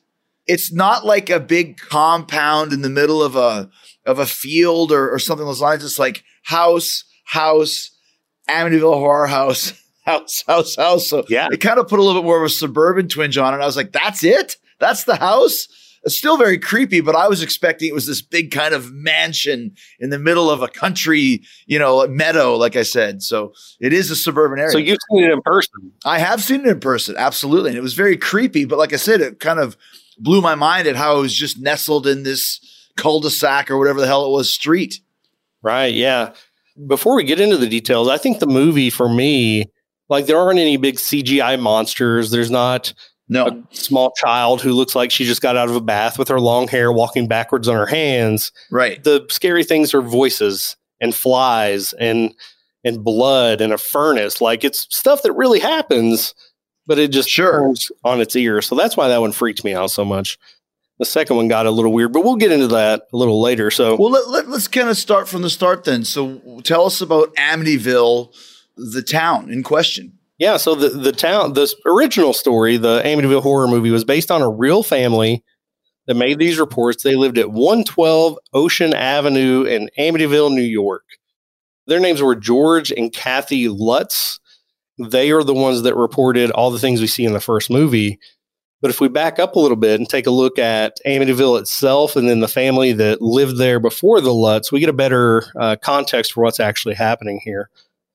it's 0.47 0.71
not 0.71 1.05
like 1.05 1.29
a 1.29 1.39
big 1.39 1.77
compound 1.77 2.73
in 2.73 2.81
the 2.81 2.89
middle 2.89 3.21
of 3.21 3.35
a 3.35 3.69
of 4.05 4.19
a 4.19 4.25
field 4.25 4.91
or, 4.91 5.13
or 5.13 5.19
something 5.19 5.45
those 5.45 5.61
lines. 5.61 5.83
It's 5.83 5.99
like 5.99 6.23
house, 6.43 7.03
house, 7.25 7.91
Amityville 8.49 8.93
horror 8.93 9.27
house, 9.27 9.73
house, 10.05 10.43
house, 10.47 10.75
house. 10.75 11.07
So 11.07 11.25
yeah, 11.29 11.49
it 11.51 11.57
kind 11.57 11.79
of 11.79 11.87
put 11.87 11.99
a 11.99 12.03
little 12.03 12.21
bit 12.21 12.25
more 12.25 12.37
of 12.37 12.45
a 12.45 12.49
suburban 12.49 13.07
twinge 13.09 13.37
on 13.37 13.53
it. 13.53 13.61
I 13.61 13.65
was 13.65 13.77
like, 13.77 13.91
that's 13.91 14.23
it? 14.23 14.55
That's 14.79 15.03
the 15.03 15.17
house? 15.17 15.67
It's 16.03 16.17
still 16.17 16.37
very 16.37 16.57
creepy, 16.57 17.01
but 17.01 17.15
I 17.15 17.27
was 17.27 17.41
expecting 17.41 17.89
it 17.89 17.93
was 17.93 18.07
this 18.07 18.21
big 18.21 18.51
kind 18.51 18.73
of 18.73 18.93
mansion 18.93 19.75
in 19.99 20.09
the 20.09 20.19
middle 20.19 20.49
of 20.49 20.61
a 20.61 20.69
country, 20.69 21.41
you 21.65 21.77
know, 21.77 22.07
meadow, 22.07 22.55
like 22.55 22.77
I 22.77 22.83
said. 22.83 23.21
So 23.21 23.51
it 23.81 23.91
is 23.91 24.09
a 24.09 24.15
suburban 24.15 24.59
area. 24.59 24.71
So 24.71 24.77
you've 24.77 24.99
seen 25.11 25.25
it 25.25 25.31
in 25.31 25.41
person. 25.41 25.91
I 26.05 26.19
have 26.19 26.41
seen 26.41 26.61
it 26.61 26.67
in 26.67 26.79
person, 26.79 27.15
absolutely. 27.17 27.71
And 27.71 27.77
it 27.77 27.81
was 27.81 27.93
very 27.93 28.15
creepy, 28.15 28.63
but 28.63 28.77
like 28.77 28.93
I 28.93 28.97
said, 28.97 29.19
it 29.19 29.41
kind 29.41 29.59
of 29.59 29.75
blew 30.19 30.41
my 30.41 30.55
mind 30.55 30.87
at 30.87 30.95
how 30.95 31.17
it 31.17 31.21
was 31.21 31.33
just 31.33 31.59
nestled 31.59 32.07
in 32.07 32.23
this 32.23 32.59
cul-de-sac 32.95 33.69
or 33.69 33.77
whatever 33.77 33.99
the 34.01 34.07
hell 34.07 34.25
it 34.25 34.31
was 34.31 34.49
street. 34.49 34.99
Right. 35.61 35.93
Yeah. 35.93 36.33
Before 36.87 37.15
we 37.15 37.23
get 37.23 37.39
into 37.39 37.57
the 37.57 37.67
details, 37.67 38.07
I 38.07 38.17
think 38.17 38.39
the 38.39 38.47
movie 38.47 38.89
for 38.89 39.09
me, 39.09 39.65
like 40.09 40.25
there 40.25 40.37
aren't 40.39 40.59
any 40.59 40.77
big 40.77 40.95
CGI 40.95 41.59
monsters. 41.59 42.31
There's 42.31 42.51
not 42.51 42.93
No. 43.29 43.47
a 43.47 43.75
small 43.75 44.11
child 44.11 44.61
who 44.61 44.73
looks 44.73 44.95
like 44.95 45.11
she 45.11 45.25
just 45.25 45.41
got 45.41 45.57
out 45.57 45.69
of 45.69 45.75
a 45.75 45.81
bath 45.81 46.17
with 46.19 46.27
her 46.29 46.39
long 46.39 46.67
hair 46.67 46.91
walking 46.91 47.27
backwards 47.27 47.67
on 47.67 47.75
her 47.75 47.85
hands. 47.87 48.51
Right. 48.71 49.03
The 49.03 49.25
scary 49.29 49.63
things 49.63 49.93
are 49.93 50.01
voices 50.01 50.75
and 51.01 51.13
flies 51.13 51.93
and 51.93 52.33
and 52.83 53.03
blood 53.03 53.59
and 53.59 53.73
a 53.73 53.77
furnace. 53.77 54.39
Like 54.39 54.63
it's 54.63 54.87
stuff 54.95 55.23
that 55.23 55.33
really 55.33 55.59
happens, 55.59 56.33
but 56.87 56.97
it 56.97 57.09
just 57.11 57.29
Sure. 57.29 57.59
turns 57.59 57.91
on 58.03 58.21
its 58.21 58.35
ear. 58.35 58.61
So 58.61 58.75
that's 58.75 58.97
why 58.97 59.09
that 59.09 59.21
one 59.21 59.31
freaked 59.33 59.63
me 59.63 59.73
out 59.73 59.91
so 59.91 60.03
much. 60.03 60.39
The 60.99 61.05
second 61.05 61.35
one 61.35 61.47
got 61.47 61.67
a 61.67 61.71
little 61.71 61.93
weird, 61.93 62.11
but 62.11 62.23
we'll 62.23 62.37
get 62.37 62.51
into 62.51 62.67
that 62.69 63.03
a 63.13 63.17
little 63.17 63.39
later. 63.39 63.69
So 63.69 63.95
Well, 63.97 64.09
let, 64.09 64.29
let, 64.29 64.45
us 64.47 64.67
kind 64.67 64.89
of 64.89 64.97
start 64.97 65.27
from 65.27 65.43
the 65.43 65.49
start 65.49 65.83
then. 65.83 66.03
So 66.03 66.61
tell 66.63 66.85
us 66.87 67.01
about 67.01 67.35
Amityville, 67.35 68.33
the 68.77 69.03
town 69.03 69.51
in 69.51 69.61
question. 69.61 70.13
Yeah, 70.39 70.57
so 70.57 70.75
the 70.75 70.89
the 70.89 71.11
town, 71.11 71.53
the 71.53 71.71
original 71.85 72.31
story, 72.31 72.77
the 72.77 73.01
Amityville 73.03 73.41
horror 73.41 73.67
movie, 73.67 73.89
was 73.89 74.03
based 74.03 74.29
on 74.29 74.41
a 74.43 74.49
real 74.49 74.83
family 74.83 75.43
that 76.05 76.13
made 76.15 76.37
these 76.39 76.59
reports. 76.59 77.03
They 77.03 77.15
lived 77.15 77.37
at 77.39 77.51
112 77.51 78.37
Ocean 78.53 78.93
Avenue 78.93 79.63
in 79.63 79.89
Amityville, 79.99 80.53
New 80.53 80.61
York. 80.61 81.03
Their 81.87 81.99
names 81.99 82.21
were 82.21 82.35
George 82.35 82.91
and 82.91 83.11
Kathy 83.11 83.67
Lutz. 83.67 84.39
They 84.97 85.31
are 85.31 85.43
the 85.43 85.53
ones 85.53 85.83
that 85.83 85.95
reported 85.95 86.51
all 86.51 86.71
the 86.71 86.79
things 86.79 87.01
we 87.01 87.07
see 87.07 87.25
in 87.25 87.33
the 87.33 87.39
first 87.39 87.69
movie. 87.69 88.19
But 88.81 88.91
if 88.91 89.01
we 89.01 89.07
back 89.07 89.39
up 89.39 89.55
a 89.55 89.59
little 89.59 89.77
bit 89.77 89.99
and 89.99 90.07
take 90.07 90.27
a 90.27 90.31
look 90.31 90.59
at 90.59 90.97
Amityville 91.05 91.59
itself 91.59 92.15
and 92.15 92.29
then 92.29 92.41
the 92.41 92.47
family 92.47 92.93
that 92.93 93.21
lived 93.21 93.57
there 93.57 93.79
before 93.79 94.21
the 94.21 94.33
Lutz, 94.33 94.71
we 94.71 94.79
get 94.79 94.89
a 94.89 94.93
better 94.93 95.43
uh, 95.59 95.75
context 95.81 96.33
for 96.33 96.43
what's 96.43 96.59
actually 96.59 96.95
happening 96.95 97.41
here. 97.43 97.69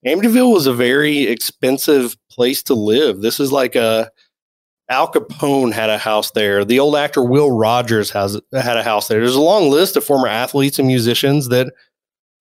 Amityville 0.07 0.53
was 0.53 0.67
a 0.67 0.73
very 0.73 1.23
expensive 1.23 2.17
place 2.31 2.63
to 2.65 2.75
live. 2.75 3.23
This 3.23 3.41
is 3.41 3.53
like 3.53 3.75
a 3.75 4.11
Al 4.89 5.11
Capone 5.11 5.73
had 5.73 5.91
a 5.91 5.99
house 5.99 6.33
there. 6.33 6.65
The 6.65 6.81
old 6.81 6.97
actor 6.97 7.23
Will 7.23 7.51
Rogers 7.51 8.11
has 8.11 8.41
had 8.53 8.77
a 8.77 8.83
house 8.83 9.09
there. 9.09 9.21
There's 9.21 9.35
a 9.35 9.41
long 9.41 9.71
list 9.71 9.97
of 9.97 10.05
former 10.05 10.27
athletes 10.27 10.79
and 10.79 10.87
musicians 10.87 11.49
that 11.49 11.73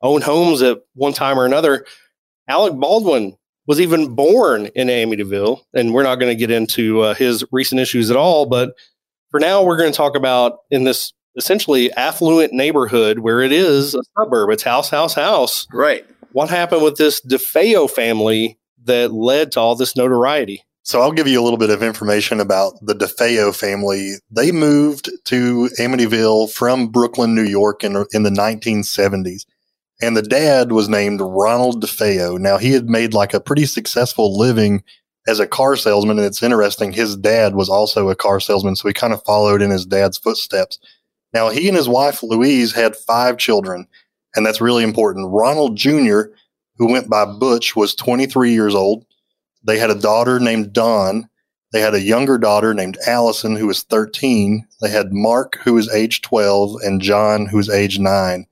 own 0.01 0.21
homes 0.21 0.61
at 0.61 0.79
one 0.93 1.13
time 1.13 1.39
or 1.39 1.45
another. 1.45 1.85
Alec 2.47 2.73
Baldwin 2.73 3.37
was 3.71 3.79
even 3.79 4.13
born 4.15 4.65
in 4.75 4.89
Amityville, 4.89 5.61
and 5.73 5.93
we're 5.93 6.03
not 6.03 6.15
going 6.15 6.29
to 6.29 6.35
get 6.35 6.51
into 6.51 6.99
uh, 6.99 7.13
his 7.13 7.41
recent 7.53 7.79
issues 7.79 8.11
at 8.11 8.17
all. 8.17 8.45
But 8.45 8.73
for 9.29 9.39
now, 9.39 9.63
we're 9.63 9.77
going 9.77 9.89
to 9.93 9.95
talk 9.95 10.17
about 10.17 10.57
in 10.71 10.83
this 10.83 11.13
essentially 11.37 11.89
affluent 11.93 12.51
neighborhood 12.51 13.19
where 13.19 13.39
it 13.39 13.53
is 13.53 13.95
a 13.95 14.01
suburb. 14.19 14.49
It's 14.49 14.63
house, 14.63 14.89
house, 14.89 15.13
house 15.13 15.67
Right. 15.71 16.05
what 16.33 16.49
happened 16.49 16.83
with 16.83 16.97
this 16.97 17.21
DeFeo 17.21 17.89
family 17.89 18.57
that 18.83 19.13
led 19.13 19.53
to 19.53 19.61
all 19.61 19.77
this 19.77 19.95
notoriety? 19.95 20.65
So 20.83 20.99
I'll 20.99 21.13
give 21.13 21.29
you 21.29 21.39
a 21.39 21.43
little 21.43 21.57
bit 21.57 21.69
of 21.69 21.81
information 21.81 22.41
about 22.41 22.73
the 22.81 22.93
DeFeo 22.93 23.55
family. 23.55 24.15
They 24.29 24.51
moved 24.51 25.09
to 25.27 25.69
Amityville 25.79 26.51
from 26.51 26.87
Brooklyn, 26.87 27.35
New 27.35 27.45
York 27.45 27.85
in, 27.85 27.95
in 28.11 28.23
the 28.23 28.31
1970s. 28.31 29.45
And 30.01 30.17
the 30.17 30.21
dad 30.21 30.71
was 30.71 30.89
named 30.89 31.21
Ronald 31.21 31.83
DeFeo. 31.83 32.39
Now 32.39 32.57
he 32.57 32.71
had 32.71 32.89
made 32.89 33.13
like 33.13 33.33
a 33.33 33.39
pretty 33.39 33.65
successful 33.65 34.37
living 34.37 34.83
as 35.27 35.39
a 35.39 35.47
car 35.47 35.75
salesman. 35.75 36.17
And 36.17 36.25
it's 36.25 36.41
interesting. 36.41 36.91
His 36.91 37.15
dad 37.15 37.55
was 37.55 37.69
also 37.69 38.09
a 38.09 38.15
car 38.15 38.39
salesman. 38.39 38.75
So 38.75 38.87
he 38.87 38.93
kind 38.93 39.13
of 39.13 39.23
followed 39.23 39.61
in 39.61 39.69
his 39.69 39.85
dad's 39.85 40.17
footsteps. 40.17 40.79
Now 41.33 41.49
he 41.49 41.67
and 41.67 41.77
his 41.77 41.87
wife 41.87 42.23
Louise 42.23 42.73
had 42.73 42.95
five 42.95 43.37
children. 43.37 43.87
And 44.35 44.45
that's 44.45 44.61
really 44.61 44.83
important. 44.83 45.31
Ronald 45.31 45.75
Jr., 45.75 46.21
who 46.77 46.91
went 46.91 47.09
by 47.09 47.25
Butch, 47.25 47.75
was 47.75 47.93
23 47.93 48.51
years 48.53 48.73
old. 48.73 49.05
They 49.63 49.77
had 49.77 49.91
a 49.91 49.99
daughter 49.99 50.39
named 50.39 50.73
Dawn. 50.73 51.29
They 51.73 51.81
had 51.81 51.93
a 51.93 52.01
younger 52.01 52.37
daughter 52.37 52.73
named 52.73 52.97
Allison, 53.05 53.55
who 53.55 53.67
was 53.67 53.83
13. 53.83 54.65
They 54.81 54.89
had 54.89 55.13
Mark, 55.13 55.57
who 55.63 55.73
was 55.73 55.93
age 55.93 56.21
12, 56.21 56.77
and 56.83 57.01
John, 57.01 57.45
who 57.45 57.57
was 57.57 57.69
age 57.69 57.99
9. 57.99 58.45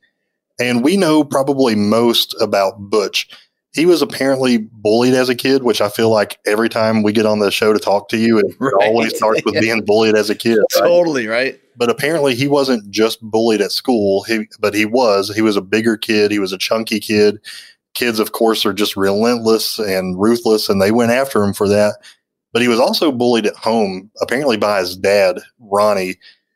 And 0.59 0.83
we 0.83 0.97
know 0.97 1.23
probably 1.23 1.75
most 1.75 2.35
about 2.41 2.73
Butch. 2.79 3.29
He 3.73 3.85
was 3.85 4.01
apparently 4.01 4.57
bullied 4.57 5.13
as 5.13 5.29
a 5.29 5.35
kid, 5.35 5.63
which 5.63 5.79
I 5.79 5.89
feel 5.89 6.09
like 6.09 6.39
every 6.47 6.69
time 6.69 7.03
we 7.03 7.11
get 7.13 7.25
on 7.27 7.39
the 7.39 7.51
show 7.51 7.71
to 7.71 7.79
talk 7.79 8.09
to 8.09 8.17
you, 8.17 8.39
it 8.39 8.45
Right. 8.59 8.73
always 8.87 9.15
starts 9.15 9.43
with 9.45 9.59
being 9.59 9.85
bullied 9.85 10.15
as 10.15 10.29
a 10.29 10.35
kid. 10.35 10.57
right? 10.57 10.87
Totally, 10.87 11.27
right? 11.27 11.59
but 11.77 11.89
apparently 11.89 12.35
he 12.35 12.47
wasn't 12.49 12.89
just 12.91 13.21
bullied 13.21 13.61
at 13.61 13.71
school 13.71 14.23
he 14.23 14.45
but 14.59 14.73
he 14.73 14.83
was 14.85 15.33
he 15.33 15.41
was 15.41 15.55
a 15.55 15.61
bigger 15.61 15.95
kid 15.95 16.29
he 16.29 16.37
was 16.39 16.51
a 16.51 16.57
chunky 16.57 16.99
kid 16.99 17.39
kids 17.93 18.19
of 18.19 18.33
course 18.33 18.65
are 18.65 18.73
just 18.73 18.97
relentless 18.97 19.79
and 19.79 20.19
ruthless 20.19 20.67
and 20.67 20.81
they 20.81 20.91
went 20.91 21.09
after 21.11 21.41
him 21.41 21.53
for 21.53 21.69
that 21.69 21.95
but 22.51 22.61
he 22.61 22.67
was 22.67 22.81
also 22.81 23.13
bullied 23.13 23.45
at 23.45 23.55
home 23.55 24.11
apparently 24.21 24.57
by 24.57 24.79
his 24.81 24.97
dad 24.97 25.39
ronnie 25.57 26.15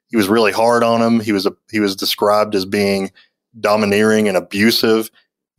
he 0.09 0.17
was 0.17 0.27
really 0.27 0.51
hard 0.51 0.83
on 0.83 1.01
him 1.01 1.21
he 1.21 1.31
was 1.31 1.45
a, 1.45 1.53
he 1.71 1.79
was 1.79 1.95
described 1.95 2.53
as 2.53 2.65
being 2.65 3.09
domineering 3.59 4.27
and 4.27 4.37
abusive 4.37 5.09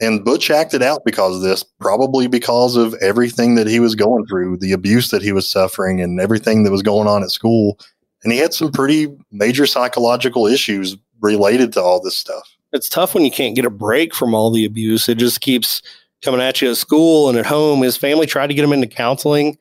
and 0.01 0.25
butch 0.25 0.51
acted 0.51 0.83
out 0.83 1.05
because 1.05 1.37
of 1.37 1.43
this 1.43 1.63
probably 1.81 2.27
because 2.27 2.77
of 2.77 2.95
everything 2.95 3.55
that 3.55 3.69
he 3.69 3.79
was 3.79 3.95
going 3.95 4.27
through 4.27 4.57
the 4.57 4.73
abuse 4.73 5.11
that 5.11 5.23
he 5.23 5.33
was 5.33 5.49
suffering 5.49 6.01
and 6.01 6.21
everything 6.21 6.65
that 6.65 6.73
was 6.73 6.83
going 6.83 7.07
on 7.07 7.23
at 7.23 7.31
school 7.31 7.79
and 8.25 8.33
he 8.33 8.39
had 8.39 8.55
some 8.55 8.73
pretty 8.73 9.15
major 9.31 9.67
psychological 9.67 10.47
issues 10.47 10.97
related 11.21 11.73
to 11.75 11.83
all 11.83 12.01
this 12.01 12.17
stuff. 12.17 12.49
It's 12.73 12.89
tough 12.89 13.15
when 13.15 13.25
you 13.25 13.31
can't 13.31 13.55
get 13.55 13.67
a 13.67 13.71
break 13.71 14.15
from 14.15 14.35
all 14.35 14.51
the 14.51 14.65
abuse. 14.65 15.09
It 15.09 15.19
just 15.19 15.41
keeps 15.41 15.81
coming 16.23 16.41
at 16.41 16.61
you 16.61 16.71
at 16.71 16.77
school 16.77 17.29
and 17.29 17.39
at 17.39 17.47
home. 17.47 17.83
His 17.83 17.97
family 17.97 18.27
tried 18.27 18.49
to 18.49 18.55
get 18.55 18.65
him 18.65 18.73
into 18.73 18.87
counseling, 18.89 19.59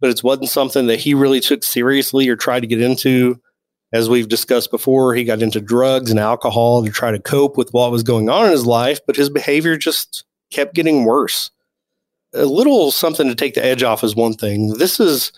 but 0.00 0.10
it 0.10 0.22
wasn't 0.22 0.50
something 0.50 0.86
that 0.88 0.98
he 0.98 1.14
really 1.14 1.40
took 1.40 1.62
seriously 1.62 2.28
or 2.28 2.36
tried 2.36 2.60
to 2.60 2.66
get 2.66 2.82
into. 2.82 3.40
As 3.92 4.08
we've 4.08 4.28
discussed 4.28 4.70
before, 4.70 5.14
he 5.14 5.24
got 5.24 5.42
into 5.42 5.60
drugs 5.60 6.10
and 6.10 6.20
alcohol 6.20 6.84
to 6.84 6.90
try 6.90 7.10
to 7.10 7.18
cope 7.18 7.56
with 7.56 7.70
what 7.72 7.90
was 7.90 8.04
going 8.04 8.28
on 8.28 8.46
in 8.46 8.52
his 8.52 8.66
life, 8.66 9.00
but 9.06 9.16
his 9.16 9.28
behavior 9.28 9.76
just 9.76 10.24
kept 10.52 10.74
getting 10.74 11.04
worse. 11.04 11.50
A 12.32 12.44
little 12.44 12.92
something 12.92 13.26
to 13.26 13.34
take 13.34 13.54
the 13.54 13.64
edge 13.64 13.82
off 13.82 14.04
is 14.04 14.14
one 14.14 14.34
thing. 14.34 14.74
This 14.74 15.00
is 15.00 15.32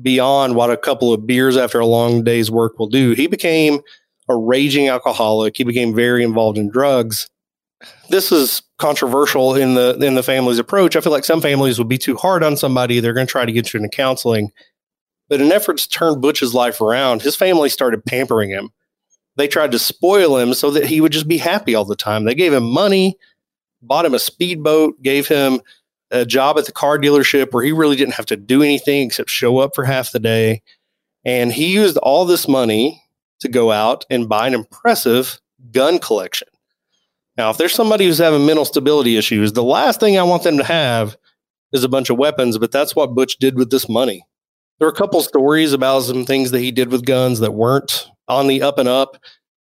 beyond 0.00 0.54
what 0.54 0.70
a 0.70 0.76
couple 0.76 1.12
of 1.12 1.26
beers 1.26 1.56
after 1.56 1.80
a 1.80 1.86
long 1.86 2.22
day's 2.22 2.50
work 2.50 2.78
will 2.78 2.86
do. 2.86 3.12
He 3.12 3.26
became 3.26 3.80
a 4.28 4.36
raging 4.36 4.88
alcoholic. 4.88 5.56
He 5.56 5.64
became 5.64 5.94
very 5.94 6.22
involved 6.22 6.58
in 6.58 6.70
drugs. 6.70 7.28
This 8.08 8.30
is 8.30 8.62
controversial 8.78 9.54
in 9.54 9.74
the 9.74 9.98
in 10.00 10.14
the 10.14 10.22
family's 10.22 10.58
approach. 10.58 10.96
I 10.96 11.00
feel 11.00 11.12
like 11.12 11.24
some 11.24 11.40
families 11.40 11.78
would 11.78 11.88
be 11.88 11.98
too 11.98 12.16
hard 12.16 12.42
on 12.42 12.56
somebody. 12.56 13.00
They're 13.00 13.12
going 13.12 13.26
to 13.26 13.30
try 13.30 13.44
to 13.44 13.52
get 13.52 13.72
you 13.72 13.78
into 13.78 13.94
counseling. 13.94 14.52
But 15.28 15.40
in 15.40 15.52
efforts 15.52 15.86
to 15.86 15.98
turn 15.98 16.20
Butch's 16.20 16.54
life 16.54 16.80
around, 16.80 17.22
his 17.22 17.36
family 17.36 17.68
started 17.68 18.04
pampering 18.04 18.50
him. 18.50 18.70
They 19.36 19.48
tried 19.48 19.72
to 19.72 19.78
spoil 19.78 20.38
him 20.38 20.54
so 20.54 20.70
that 20.70 20.86
he 20.86 21.00
would 21.00 21.12
just 21.12 21.28
be 21.28 21.38
happy 21.38 21.74
all 21.74 21.84
the 21.84 21.96
time. 21.96 22.24
They 22.24 22.34
gave 22.34 22.52
him 22.52 22.64
money, 22.64 23.18
bought 23.82 24.06
him 24.06 24.14
a 24.14 24.18
speedboat, 24.18 25.02
gave 25.02 25.28
him 25.28 25.60
a 26.10 26.24
job 26.24 26.58
at 26.58 26.66
the 26.66 26.72
car 26.72 26.98
dealership 26.98 27.52
where 27.52 27.64
he 27.64 27.72
really 27.72 27.96
didn't 27.96 28.14
have 28.14 28.26
to 28.26 28.36
do 28.36 28.62
anything 28.62 29.06
except 29.06 29.28
show 29.28 29.58
up 29.58 29.74
for 29.74 29.84
half 29.84 30.12
the 30.12 30.20
day. 30.20 30.62
And 31.24 31.52
he 31.52 31.74
used 31.74 31.96
all 31.98 32.24
this 32.24 32.46
money 32.48 33.02
to 33.40 33.48
go 33.48 33.72
out 33.72 34.06
and 34.08 34.28
buy 34.28 34.46
an 34.46 34.54
impressive 34.54 35.40
gun 35.72 35.98
collection. 35.98 36.48
Now, 37.36 37.50
if 37.50 37.58
there's 37.58 37.74
somebody 37.74 38.06
who's 38.06 38.18
having 38.18 38.46
mental 38.46 38.64
stability 38.64 39.16
issues, 39.16 39.52
the 39.52 39.62
last 39.62 40.00
thing 40.00 40.16
I 40.16 40.22
want 40.22 40.44
them 40.44 40.56
to 40.56 40.64
have 40.64 41.16
is 41.72 41.84
a 41.84 41.88
bunch 41.88 42.08
of 42.08 42.16
weapons, 42.16 42.56
but 42.56 42.72
that's 42.72 42.96
what 42.96 43.14
Butch 43.14 43.36
did 43.36 43.58
with 43.58 43.70
this 43.70 43.88
money. 43.88 44.24
There 44.78 44.88
are 44.88 44.92
a 44.92 44.94
couple 44.94 45.20
stories 45.22 45.72
about 45.72 46.00
some 46.00 46.24
things 46.24 46.50
that 46.50 46.60
he 46.60 46.70
did 46.70 46.90
with 46.90 47.06
guns 47.06 47.40
that 47.40 47.54
weren't 47.54 48.08
on 48.28 48.46
the 48.46 48.62
up 48.62 48.78
and 48.78 48.88
up. 48.88 49.16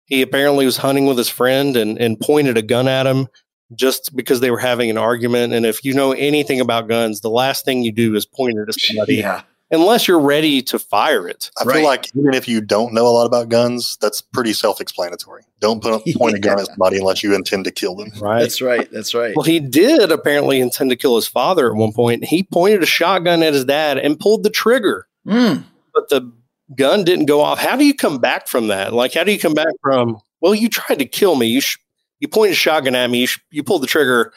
He 0.06 0.22
apparently 0.22 0.66
was 0.66 0.78
hunting 0.78 1.06
with 1.06 1.18
his 1.18 1.30
friend 1.30 1.76
and, 1.78 1.98
and 1.98 2.20
pointed 2.20 2.58
a 2.58 2.62
gun 2.62 2.88
at 2.88 3.08
him 3.08 3.28
just 3.74 4.16
because 4.16 4.40
they 4.40 4.52
were 4.52 4.60
having 4.60 4.90
an 4.90 4.98
argument. 4.98 5.54
And 5.54 5.66
if 5.66 5.84
you 5.84 5.94
know 5.94 6.12
anything 6.12 6.60
about 6.60 6.88
guns, 6.88 7.22
the 7.22 7.30
last 7.30 7.66
thing 7.66 7.84
you 7.84 7.92
do 7.92 8.16
is 8.16 8.26
point 8.26 8.58
it 8.58 8.70
at 8.70 8.80
somebody 8.80 9.16
Yeah. 9.16 9.42
Unless 9.72 10.08
you're 10.08 10.20
ready 10.20 10.62
to 10.62 10.78
fire 10.80 11.28
it. 11.28 11.50
I 11.60 11.64
Right. 11.66 11.76
feel 11.78 11.86
like 11.86 12.10
even 12.16 12.34
if 12.34 12.48
you 12.48 12.62
don't 12.62 12.94
know 12.94 13.08
a 13.08 13.10
lot 13.10 13.26
about 13.26 13.50
guns, 13.50 13.98
that's 14.00 14.22
pretty 14.22 14.54
self-explanatory. 14.54 15.44
Don't 15.60 15.82
put, 15.82 15.94
a, 16.08 16.14
point 16.18 16.36
a 16.36 16.40
gun 16.40 16.60
at 16.60 16.68
somebody 16.68 16.98
unless 16.98 17.24
you 17.24 17.34
intend 17.36 17.66
to 17.66 17.72
kill 17.72 17.96
them. 17.96 18.12
Right. 18.20 18.42
That's 18.42 18.62
right. 18.62 18.90
That's 18.92 19.14
right. 19.14 19.36
Well, 19.36 19.44
he 19.44 19.60
did 19.60 20.12
apparently 20.12 20.60
intend 20.60 20.90
to 20.92 20.96
kill 20.96 21.16
his 21.16 21.28
father 21.28 21.68
at 21.70 21.76
one 21.76 21.94
point. 21.94 22.26
He 22.26 22.44
pointed 22.44 22.84
a 22.84 22.86
shotgun 22.86 23.42
at 23.44 23.54
his 23.54 23.66
dad 23.66 23.98
and 23.98 24.20
pulled 24.20 24.44
the 24.44 24.50
trigger, 24.50 25.08
Mm. 25.28 25.64
but 25.94 26.10
the 26.10 26.32
gun 26.76 27.04
didn't 27.04 27.26
go 27.26 27.42
off. 27.42 27.60
How 27.60 27.76
do 27.76 27.86
you 27.86 27.94
come 27.94 28.20
back 28.20 28.48
from 28.48 28.68
that? 28.68 28.94
Like, 28.94 29.14
how 29.14 29.24
do 29.24 29.32
you 29.32 29.40
come 29.40 29.54
back 29.54 29.74
from, 29.82 30.18
well, 30.42 30.54
you 30.56 30.70
tried 30.70 31.00
to 31.00 31.06
kill 31.06 31.36
me. 31.36 31.48
You, 31.48 31.62
sh- 31.62 31.78
you 32.20 32.28
pointed 32.28 32.54
a 32.54 32.56
shotgun 32.56 32.96
at 32.96 33.10
me. 33.10 33.22
You, 33.22 33.28
sh- 33.28 33.40
you 33.52 33.64
pulled 33.64 33.82
the 33.84 33.88
trigger. 33.88 34.32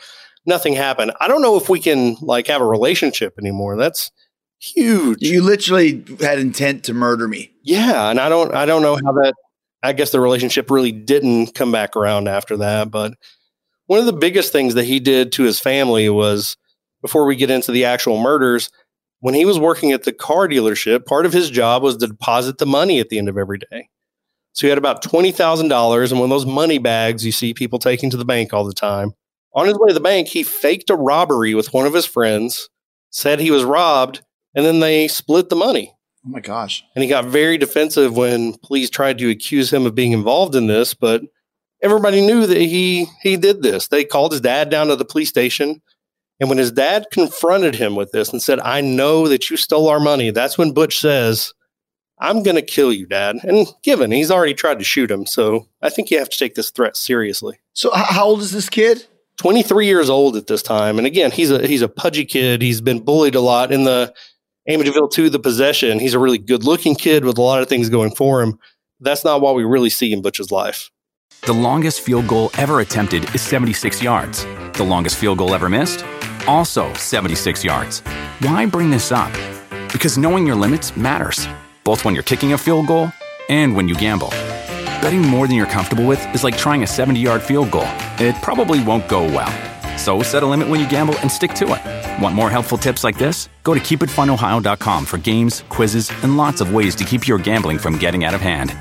Nothing 0.46 0.72
happened. 0.74 1.12
I 1.20 1.28
don't 1.28 1.42
know 1.42 1.56
if 1.56 1.68
we 1.68 1.78
can 1.80 2.16
like 2.22 2.46
have 2.46 2.62
a 2.62 2.66
relationship 2.66 3.34
anymore. 3.38 3.76
That's 3.76 4.10
huge. 4.60 5.22
You 5.22 5.42
literally 5.42 6.04
had 6.20 6.38
intent 6.38 6.84
to 6.84 6.94
murder 6.94 7.28
me. 7.28 7.52
Yeah, 7.62 8.10
and 8.10 8.20
I 8.20 8.28
don't 8.28 8.54
I 8.54 8.66
don't 8.66 8.82
know 8.82 8.96
how 8.96 9.12
that 9.12 9.34
I 9.82 9.92
guess 9.92 10.10
the 10.10 10.20
relationship 10.20 10.70
really 10.70 10.92
didn't 10.92 11.54
come 11.54 11.70
back 11.72 11.96
around 11.96 12.28
after 12.28 12.56
that, 12.58 12.90
but 12.90 13.14
one 13.86 14.00
of 14.00 14.06
the 14.06 14.12
biggest 14.12 14.52
things 14.52 14.74
that 14.74 14.84
he 14.84 15.00
did 15.00 15.32
to 15.32 15.44
his 15.44 15.60
family 15.60 16.08
was 16.08 16.56
before 17.02 17.24
we 17.26 17.36
get 17.36 17.50
into 17.50 17.72
the 17.72 17.84
actual 17.84 18.18
murders, 18.20 18.70
When 19.20 19.34
he 19.34 19.44
was 19.44 19.58
working 19.58 19.92
at 19.92 20.04
the 20.04 20.12
car 20.12 20.48
dealership, 20.48 21.04
part 21.06 21.26
of 21.26 21.32
his 21.32 21.50
job 21.50 21.82
was 21.82 21.96
to 21.96 22.06
deposit 22.06 22.58
the 22.58 22.66
money 22.66 23.00
at 23.00 23.08
the 23.08 23.18
end 23.18 23.28
of 23.28 23.36
every 23.36 23.58
day. 23.58 23.88
So 24.52 24.66
he 24.66 24.68
had 24.68 24.78
about 24.78 25.02
$20,000 25.02 26.10
and 26.10 26.20
one 26.20 26.26
of 26.26 26.30
those 26.30 26.46
money 26.46 26.78
bags 26.78 27.24
you 27.24 27.32
see 27.32 27.54
people 27.54 27.78
taking 27.78 28.10
to 28.10 28.16
the 28.16 28.24
bank 28.24 28.52
all 28.52 28.64
the 28.64 28.72
time. 28.72 29.12
On 29.54 29.66
his 29.66 29.78
way 29.78 29.88
to 29.88 29.94
the 29.94 30.00
bank, 30.00 30.28
he 30.28 30.42
faked 30.42 30.90
a 30.90 30.96
robbery 30.96 31.54
with 31.54 31.72
one 31.72 31.86
of 31.86 31.94
his 31.94 32.06
friends, 32.06 32.68
said 33.10 33.40
he 33.40 33.50
was 33.50 33.64
robbed, 33.64 34.22
and 34.58 34.66
then 34.66 34.80
they 34.80 35.06
split 35.06 35.50
the 35.50 35.56
money. 35.56 35.94
Oh 36.26 36.30
my 36.30 36.40
gosh. 36.40 36.82
And 36.96 37.02
he 37.04 37.08
got 37.08 37.26
very 37.26 37.58
defensive 37.58 38.16
when 38.16 38.54
police 38.54 38.90
tried 38.90 39.16
to 39.18 39.30
accuse 39.30 39.72
him 39.72 39.86
of 39.86 39.94
being 39.94 40.10
involved 40.10 40.56
in 40.56 40.66
this, 40.66 40.94
but 40.94 41.22
everybody 41.80 42.20
knew 42.20 42.44
that 42.44 42.56
he 42.56 43.06
he 43.22 43.36
did 43.36 43.62
this. 43.62 43.86
They 43.86 44.02
called 44.02 44.32
his 44.32 44.40
dad 44.40 44.68
down 44.68 44.88
to 44.88 44.96
the 44.96 45.04
police 45.04 45.28
station. 45.28 45.80
And 46.40 46.48
when 46.48 46.58
his 46.58 46.72
dad 46.72 47.06
confronted 47.12 47.76
him 47.76 47.94
with 47.94 48.10
this 48.10 48.30
and 48.30 48.42
said, 48.42 48.58
I 48.58 48.80
know 48.80 49.28
that 49.28 49.48
you 49.48 49.56
stole 49.56 49.88
our 49.88 50.00
money, 50.00 50.32
that's 50.32 50.58
when 50.58 50.74
Butch 50.74 50.98
says, 50.98 51.54
I'm 52.18 52.42
going 52.42 52.56
to 52.56 52.62
kill 52.62 52.92
you, 52.92 53.06
dad. 53.06 53.36
And 53.44 53.68
given 53.84 54.10
he's 54.10 54.32
already 54.32 54.54
tried 54.54 54.80
to 54.80 54.84
shoot 54.84 55.08
him, 55.08 55.24
so 55.24 55.68
I 55.82 55.88
think 55.88 56.10
you 56.10 56.18
have 56.18 56.30
to 56.30 56.38
take 56.38 56.56
this 56.56 56.70
threat 56.70 56.96
seriously. 56.96 57.60
So 57.74 57.92
how 57.94 58.24
old 58.24 58.40
is 58.40 58.50
this 58.50 58.68
kid? 58.68 59.06
23 59.36 59.86
years 59.86 60.10
old 60.10 60.36
at 60.36 60.48
this 60.48 60.62
time. 60.62 60.98
And 60.98 61.06
again, 61.06 61.30
he's 61.30 61.52
a 61.52 61.64
he's 61.64 61.82
a 61.82 61.88
pudgy 61.88 62.24
kid. 62.24 62.60
He's 62.60 62.80
been 62.80 62.98
bullied 62.98 63.36
a 63.36 63.40
lot 63.40 63.70
in 63.70 63.84
the 63.84 64.12
Amityville 64.68 65.10
2 65.10 65.30
The 65.30 65.38
Possession. 65.38 65.98
He's 65.98 66.12
a 66.12 66.18
really 66.18 66.36
good-looking 66.36 66.94
kid 66.94 67.24
with 67.24 67.38
a 67.38 67.42
lot 67.42 67.62
of 67.62 67.70
things 67.70 67.88
going 67.88 68.10
for 68.14 68.42
him. 68.42 68.58
That's 69.00 69.24
not 69.24 69.40
what 69.40 69.54
we 69.54 69.64
really 69.64 69.88
see 69.88 70.12
in 70.12 70.20
Butch's 70.20 70.52
life. 70.52 70.90
The 71.46 71.54
longest 71.54 72.02
field 72.02 72.28
goal 72.28 72.50
ever 72.58 72.80
attempted 72.80 73.34
is 73.34 73.40
76 73.40 74.02
yards. 74.02 74.44
The 74.74 74.84
longest 74.86 75.16
field 75.16 75.38
goal 75.38 75.54
ever 75.54 75.70
missed? 75.70 76.04
Also 76.46 76.92
76 76.94 77.64
yards. 77.64 78.00
Why 78.40 78.66
bring 78.66 78.90
this 78.90 79.10
up? 79.10 79.32
Because 79.90 80.18
knowing 80.18 80.46
your 80.46 80.56
limits 80.56 80.94
matters, 80.98 81.48
both 81.82 82.04
when 82.04 82.12
you're 82.12 82.22
kicking 82.22 82.52
a 82.52 82.58
field 82.58 82.88
goal 82.88 83.10
and 83.48 83.74
when 83.74 83.88
you 83.88 83.94
gamble. 83.94 84.30
Betting 85.00 85.22
more 85.22 85.46
than 85.46 85.56
you're 85.56 85.64
comfortable 85.64 86.04
with 86.04 86.22
is 86.34 86.44
like 86.44 86.58
trying 86.58 86.82
a 86.82 86.86
70 86.86 87.18
yard 87.18 87.40
field 87.40 87.70
goal. 87.70 87.88
It 88.18 88.36
probably 88.42 88.84
won't 88.84 89.08
go 89.08 89.22
well. 89.22 89.48
So 89.98 90.22
set 90.22 90.42
a 90.42 90.46
limit 90.46 90.68
when 90.68 90.80
you 90.80 90.88
gamble 90.88 91.18
and 91.18 91.30
stick 91.30 91.52
to 91.54 91.74
it. 91.74 92.22
Want 92.22 92.34
more 92.34 92.48
helpful 92.48 92.78
tips 92.78 93.04
like 93.04 93.18
this? 93.18 93.48
Go 93.64 93.74
to 93.74 93.80
keepitfunohio.com 93.80 95.04
for 95.04 95.18
games, 95.18 95.64
quizzes, 95.68 96.10
and 96.22 96.38
lots 96.38 96.62
of 96.62 96.72
ways 96.72 96.94
to 96.94 97.04
keep 97.04 97.28
your 97.28 97.38
gambling 97.38 97.78
from 97.78 97.98
getting 97.98 98.24
out 98.24 98.34
of 98.34 98.40
hand. 98.40 98.74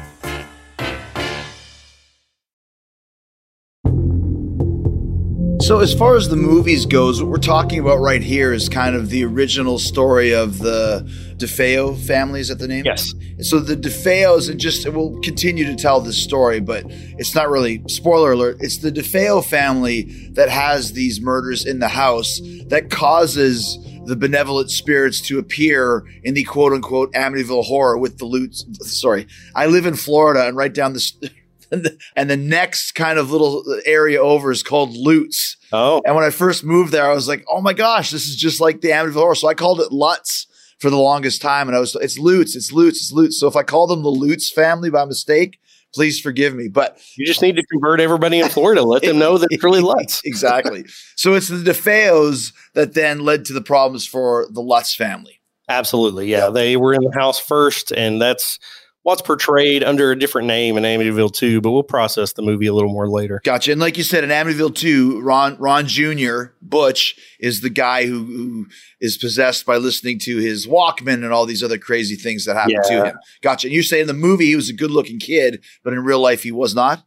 So, 5.67 5.79
as 5.81 5.93
far 5.93 6.15
as 6.15 6.29
the 6.29 6.37
movies 6.37 6.85
goes, 6.85 7.21
what 7.21 7.29
we're 7.29 7.37
talking 7.39 7.79
about 7.79 7.97
right 7.97 8.23
here 8.23 8.53
is 8.53 8.69
kind 8.69 8.95
of 8.95 9.09
the 9.09 9.25
original 9.25 9.79
story 9.79 10.33
of 10.33 10.59
the 10.59 11.03
DeFeo 11.37 11.97
family. 12.05 12.39
Is 12.39 12.47
that 12.49 12.59
the 12.59 12.67
name? 12.67 12.85
Yes. 12.85 13.13
So 13.41 13.59
the 13.59 13.75
DeFeos, 13.75 14.49
and 14.49 14.59
just 14.59 14.87
we'll 14.89 15.19
continue 15.21 15.65
to 15.65 15.75
tell 15.75 16.01
this 16.01 16.21
story, 16.21 16.59
but 16.59 16.83
it's 16.87 17.35
not 17.35 17.49
really 17.49 17.83
spoiler 17.87 18.31
alert. 18.31 18.57
It's 18.59 18.77
the 18.77 18.91
DeFeo 18.91 19.43
family 19.45 20.03
that 20.31 20.49
has 20.49 20.93
these 20.93 21.21
murders 21.21 21.65
in 21.65 21.79
the 21.79 21.89
house 21.89 22.39
that 22.67 22.89
causes 22.89 23.77
the 24.05 24.15
benevolent 24.15 24.71
spirits 24.71 25.19
to 25.21 25.37
appear 25.37 26.03
in 26.23 26.33
the 26.33 26.43
quote 26.43 26.73
unquote 26.73 27.13
Amityville 27.13 27.65
horror 27.65 27.97
with 27.97 28.17
the 28.17 28.25
loot. 28.25 28.55
Sorry, 28.81 29.27
I 29.53 29.67
live 29.67 29.85
in 29.85 29.95
Florida, 29.95 30.47
and 30.47 30.57
right 30.57 30.73
down 30.73 30.93
the. 30.93 31.31
And 32.15 32.29
the 32.29 32.37
next 32.37 32.93
kind 32.93 33.19
of 33.19 33.29
little 33.29 33.61
area 33.85 34.21
over 34.21 34.51
is 34.51 34.63
called 34.63 34.95
Lutz. 34.95 35.57
Oh, 35.73 36.01
And 36.05 36.15
when 36.15 36.23
I 36.23 36.29
first 36.29 36.63
moved 36.63 36.93
there, 36.93 37.11
I 37.11 37.13
was 37.13 37.27
like, 37.27 37.43
"Oh 37.51 37.59
my 37.59 37.73
gosh, 37.73 38.09
this 38.09 38.25
is 38.25 38.37
just 38.37 38.61
like 38.61 38.79
the 38.79 38.91
Amityville 38.91 39.15
Horror." 39.15 39.35
So 39.35 39.49
I 39.49 39.53
called 39.53 39.81
it 39.81 39.91
Lutz 39.91 40.47
for 40.79 40.89
the 40.89 40.97
longest 40.97 41.41
time, 41.41 41.67
and 41.67 41.75
I 41.75 41.79
was, 41.79 41.95
"It's 41.95 42.17
Lutz, 42.17 42.55
it's 42.55 42.71
Lutz, 42.71 42.97
it's 42.97 43.11
Lutz." 43.11 43.39
So 43.39 43.47
if 43.47 43.55
I 43.55 43.63
call 43.63 43.87
them 43.87 44.03
the 44.03 44.09
Lutz 44.09 44.49
family 44.51 44.89
by 44.89 45.05
mistake, 45.05 45.59
please 45.93 46.19
forgive 46.19 46.53
me. 46.53 46.67
But 46.67 46.99
you 47.15 47.25
just 47.25 47.41
need 47.41 47.55
to 47.55 47.65
convert 47.65 47.99
everybody 47.99 48.39
in 48.39 48.49
Florida. 48.49 48.83
Let 48.83 49.01
them 49.03 49.17
know 49.19 49.37
that 49.37 49.47
it's 49.51 49.63
really 49.63 49.81
Lutz. 49.81 50.21
exactly. 50.25 50.85
so 51.15 51.33
it's 51.33 51.47
the 51.47 51.57
DeFeos 51.57 52.53
that 52.73 52.93
then 52.93 53.21
led 53.21 53.45
to 53.45 53.53
the 53.53 53.61
problems 53.61 54.05
for 54.05 54.47
the 54.51 54.61
Lutz 54.61 54.93
family. 54.95 55.39
Absolutely. 55.69 56.27
Yeah. 56.27 56.49
They 56.49 56.77
were 56.77 56.93
in 56.93 57.01
the 57.01 57.11
house 57.13 57.39
first, 57.39 57.91
and 57.91 58.21
that's 58.21 58.57
what's 59.07 59.21
portrayed 59.21 59.85
under 59.85 60.11
a 60.11 60.19
different 60.19 60.49
name 60.49 60.75
in 60.75 60.83
Amityville 60.83 61.31
2, 61.31 61.61
but 61.61 61.71
we'll 61.71 61.81
process 61.81 62.33
the 62.33 62.41
movie 62.41 62.67
a 62.67 62.73
little 62.73 62.91
more 62.91 63.09
later. 63.09 63.39
Gotcha. 63.45 63.71
And 63.71 63.79
like 63.79 63.97
you 63.97 64.03
said, 64.03 64.21
in 64.25 64.31
Amityville 64.31 64.75
2, 64.75 65.21
Ron 65.21 65.55
Ron 65.59 65.87
Jr. 65.87 66.47
Butch 66.61 67.17
is 67.39 67.61
the 67.61 67.69
guy 67.69 68.05
who, 68.05 68.25
who 68.25 68.67
is 68.99 69.17
possessed 69.17 69.65
by 69.65 69.77
listening 69.77 70.19
to 70.19 70.39
his 70.39 70.67
Walkman 70.67 71.23
and 71.23 71.31
all 71.31 71.45
these 71.45 71.63
other 71.63 71.77
crazy 71.77 72.17
things 72.17 72.43
that 72.43 72.57
happen 72.57 72.81
to 72.83 73.05
him. 73.05 73.17
Gotcha. 73.41 73.67
And 73.67 73.73
you 73.73 73.81
say 73.81 74.01
in 74.01 74.07
the 74.07 74.13
movie 74.13 74.47
he 74.47 74.57
was 74.57 74.69
a 74.69 74.73
good 74.73 74.91
looking 74.91 75.19
kid, 75.19 75.63
but 75.85 75.93
in 75.93 76.03
real 76.03 76.19
life 76.19 76.43
he 76.43 76.51
was 76.51 76.75
not. 76.75 77.05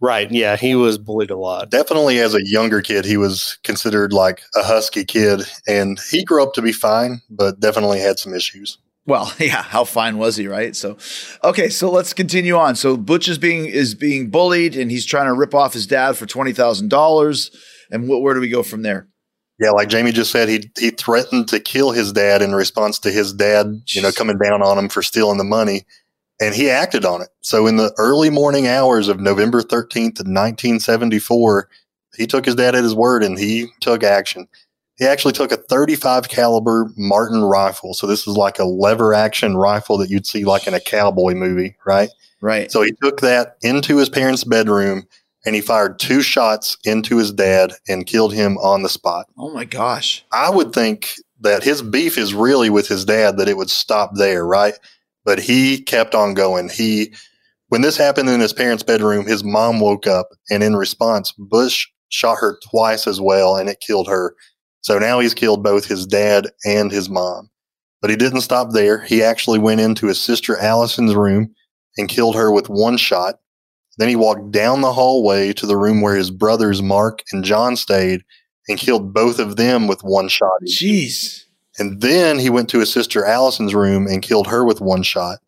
Right. 0.00 0.30
Yeah. 0.32 0.56
He 0.56 0.74
was 0.74 0.96
bullied 0.96 1.30
a 1.30 1.36
lot. 1.36 1.68
Definitely 1.68 2.18
as 2.20 2.34
a 2.34 2.48
younger 2.48 2.80
kid, 2.80 3.04
he 3.04 3.18
was 3.18 3.58
considered 3.62 4.14
like 4.14 4.40
a 4.56 4.62
husky 4.62 5.04
kid, 5.04 5.42
and 5.68 6.00
he 6.10 6.24
grew 6.24 6.42
up 6.42 6.54
to 6.54 6.62
be 6.62 6.72
fine, 6.72 7.20
but 7.28 7.60
definitely 7.60 8.00
had 8.00 8.18
some 8.18 8.32
issues. 8.32 8.78
Well, 9.06 9.32
yeah, 9.38 9.62
how 9.62 9.84
fine 9.84 10.18
was 10.18 10.36
he, 10.36 10.46
right? 10.46 10.74
So, 10.76 10.96
okay, 11.42 11.68
so 11.68 11.90
let's 11.90 12.12
continue 12.12 12.56
on. 12.56 12.76
So 12.76 12.96
Butch 12.96 13.28
is 13.28 13.38
being 13.38 13.66
is 13.66 13.94
being 13.94 14.30
bullied, 14.30 14.76
and 14.76 14.90
he's 14.90 15.06
trying 15.06 15.26
to 15.26 15.34
rip 15.34 15.54
off 15.54 15.72
his 15.72 15.86
dad 15.86 16.16
for 16.16 16.26
twenty 16.26 16.52
thousand 16.52 16.88
dollars. 16.88 17.50
And 17.90 18.06
wh- 18.06 18.22
where 18.22 18.34
do 18.34 18.40
we 18.40 18.48
go 18.48 18.62
from 18.62 18.82
there? 18.82 19.08
Yeah, 19.58 19.70
like 19.70 19.88
Jamie 19.88 20.12
just 20.12 20.30
said, 20.32 20.48
he 20.48 20.70
he 20.78 20.90
threatened 20.90 21.48
to 21.48 21.60
kill 21.60 21.90
his 21.92 22.12
dad 22.12 22.42
in 22.42 22.54
response 22.54 22.98
to 23.00 23.10
his 23.10 23.32
dad, 23.32 23.82
you 23.88 24.02
know, 24.02 24.12
coming 24.12 24.38
down 24.38 24.62
on 24.62 24.78
him 24.78 24.88
for 24.88 25.02
stealing 25.02 25.38
the 25.38 25.44
money, 25.44 25.84
and 26.40 26.54
he 26.54 26.70
acted 26.70 27.04
on 27.04 27.22
it. 27.22 27.28
So 27.42 27.66
in 27.66 27.76
the 27.76 27.92
early 27.98 28.30
morning 28.30 28.66
hours 28.66 29.08
of 29.08 29.20
November 29.20 29.62
thirteenth, 29.62 30.24
nineteen 30.24 30.80
seventy 30.80 31.18
four, 31.18 31.68
he 32.16 32.26
took 32.26 32.44
his 32.46 32.54
dad 32.54 32.74
at 32.74 32.84
his 32.84 32.94
word 32.94 33.22
and 33.22 33.38
he 33.38 33.66
took 33.80 34.02
action. 34.02 34.48
He 35.02 35.08
actually 35.08 35.32
took 35.32 35.50
a 35.50 35.56
35 35.56 36.28
caliber 36.28 36.88
Marlin 36.96 37.42
rifle. 37.42 37.92
So 37.92 38.06
this 38.06 38.28
is 38.28 38.36
like 38.36 38.60
a 38.60 38.64
lever 38.64 39.12
action 39.12 39.56
rifle 39.56 39.98
that 39.98 40.10
you'd 40.10 40.28
see 40.28 40.44
like 40.44 40.68
in 40.68 40.74
a 40.74 40.80
cowboy 40.80 41.34
movie, 41.34 41.74
right? 41.84 42.08
Right. 42.40 42.70
So 42.70 42.82
he 42.82 42.92
took 43.02 43.20
that 43.20 43.56
into 43.62 43.96
his 43.96 44.08
parents' 44.08 44.44
bedroom 44.44 45.08
and 45.44 45.56
he 45.56 45.60
fired 45.60 45.98
two 45.98 46.22
shots 46.22 46.76
into 46.84 47.16
his 47.16 47.32
dad 47.32 47.72
and 47.88 48.06
killed 48.06 48.32
him 48.32 48.58
on 48.58 48.84
the 48.84 48.88
spot. 48.88 49.26
oh 49.36 49.52
my 49.52 49.64
gosh. 49.64 50.24
I 50.30 50.50
would 50.50 50.72
think 50.72 51.14
that 51.40 51.64
his 51.64 51.82
beef 51.82 52.16
is 52.16 52.32
really 52.32 52.70
with 52.70 52.86
his 52.86 53.04
dad, 53.04 53.38
that 53.38 53.48
it 53.48 53.56
would 53.56 53.70
stop 53.70 54.12
there, 54.14 54.46
right? 54.46 54.74
But 55.24 55.40
he 55.40 55.82
kept 55.82 56.14
on 56.14 56.34
going. 56.34 56.68
He, 56.68 57.12
when 57.70 57.80
this 57.80 57.96
happened 57.96 58.28
in 58.28 58.38
his 58.38 58.52
parents' 58.52 58.84
bedroom, 58.84 59.26
his 59.26 59.42
mom 59.42 59.80
woke 59.80 60.06
up 60.06 60.28
and 60.48 60.62
in 60.62 60.76
response, 60.76 61.32
Butch 61.32 61.92
shot 62.12 62.36
her 62.38 62.58
twice 62.70 63.08
as 63.08 63.20
well 63.20 63.56
and 63.56 63.68
it 63.68 63.80
killed 63.80 64.06
her. 64.06 64.36
So 64.82 64.98
now 64.98 65.20
he's 65.20 65.34
killed 65.34 65.62
both 65.62 65.86
his 65.86 66.06
dad 66.06 66.48
and 66.66 66.90
his 66.90 67.08
mom. 67.08 67.48
But 68.00 68.10
he 68.10 68.16
didn't 68.16 68.40
stop 68.40 68.72
there. 68.72 69.02
He 69.02 69.22
actually 69.22 69.58
went 69.58 69.80
into 69.80 70.08
his 70.08 70.20
sister 70.20 70.58
Allison's 70.58 71.14
room 71.14 71.54
and 71.96 72.08
killed 72.08 72.34
her 72.34 72.50
with 72.50 72.68
one 72.68 72.96
shot. 72.96 73.36
Then 73.98 74.08
he 74.08 74.16
walked 74.16 74.50
down 74.50 74.80
the 74.80 74.92
hallway 74.92 75.52
to 75.54 75.66
the 75.66 75.76
room 75.76 76.00
where 76.00 76.16
his 76.16 76.30
brothers 76.30 76.82
Mark 76.82 77.22
and 77.32 77.44
John 77.44 77.76
stayed 77.76 78.24
and 78.68 78.78
killed 78.78 79.12
both 79.14 79.38
of 79.38 79.56
them 79.56 79.86
with 79.86 80.02
one 80.02 80.28
shot. 80.28 80.62
Jeez. 80.66 81.44
And 81.78 82.00
then 82.00 82.38
he 82.38 82.50
went 82.50 82.68
to 82.70 82.80
his 82.80 82.92
sister 82.92 83.24
Allison's 83.24 83.74
room 83.74 84.06
and 84.06 84.22
killed 84.22 84.48
her 84.48 84.64
with 84.64 84.80
one 84.80 85.02
shot. 85.02 85.38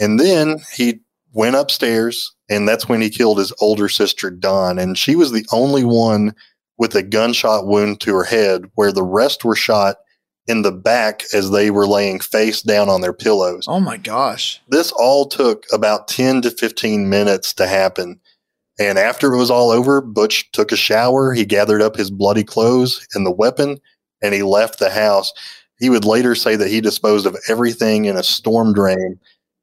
And 0.00 0.18
then 0.18 0.56
he 0.74 1.00
went 1.32 1.56
upstairs, 1.56 2.32
and 2.48 2.68
that's 2.68 2.88
when 2.88 3.00
he 3.00 3.10
killed 3.10 3.38
his 3.38 3.52
older 3.60 3.88
sister, 3.88 4.30
Dawn. 4.30 4.78
And 4.78 4.96
she 4.96 5.16
was 5.16 5.32
the 5.32 5.46
only 5.52 5.84
one 5.84 6.34
with 6.78 6.94
a 6.94 7.02
gunshot 7.02 7.66
wound 7.66 8.00
to 8.00 8.14
her 8.14 8.24
head, 8.24 8.64
where 8.74 8.92
the 8.92 9.02
rest 9.02 9.44
were 9.44 9.56
shot 9.56 9.96
in 10.46 10.62
the 10.62 10.72
back 10.72 11.22
as 11.32 11.50
they 11.50 11.70
were 11.70 11.86
laying 11.86 12.20
face 12.20 12.62
down 12.62 12.88
on 12.88 13.00
their 13.00 13.12
pillows. 13.12 13.64
Oh 13.66 13.80
my 13.80 13.96
gosh. 13.96 14.60
This 14.68 14.92
all 14.92 15.26
took 15.26 15.64
about 15.72 16.08
10 16.08 16.42
to 16.42 16.50
15 16.50 17.08
minutes 17.08 17.54
to 17.54 17.66
happen. 17.66 18.20
And 18.78 18.98
after 18.98 19.32
it 19.32 19.38
was 19.38 19.50
all 19.50 19.70
over, 19.70 20.00
Butch 20.00 20.50
took 20.52 20.72
a 20.72 20.76
shower. 20.76 21.32
He 21.32 21.44
gathered 21.44 21.80
up 21.80 21.96
his 21.96 22.10
bloody 22.10 22.44
clothes 22.44 23.06
and 23.14 23.24
the 23.24 23.32
weapon 23.32 23.80
and 24.20 24.34
he 24.34 24.42
left 24.42 24.78
the 24.78 24.90
house. 24.90 25.32
He 25.78 25.90
would 25.90 26.04
later 26.04 26.34
say 26.34 26.56
that 26.56 26.70
he 26.70 26.80
disposed 26.80 27.26
of 27.26 27.36
everything 27.48 28.04
in 28.04 28.16
a 28.16 28.22
storm 28.22 28.72
drain. 28.72 29.18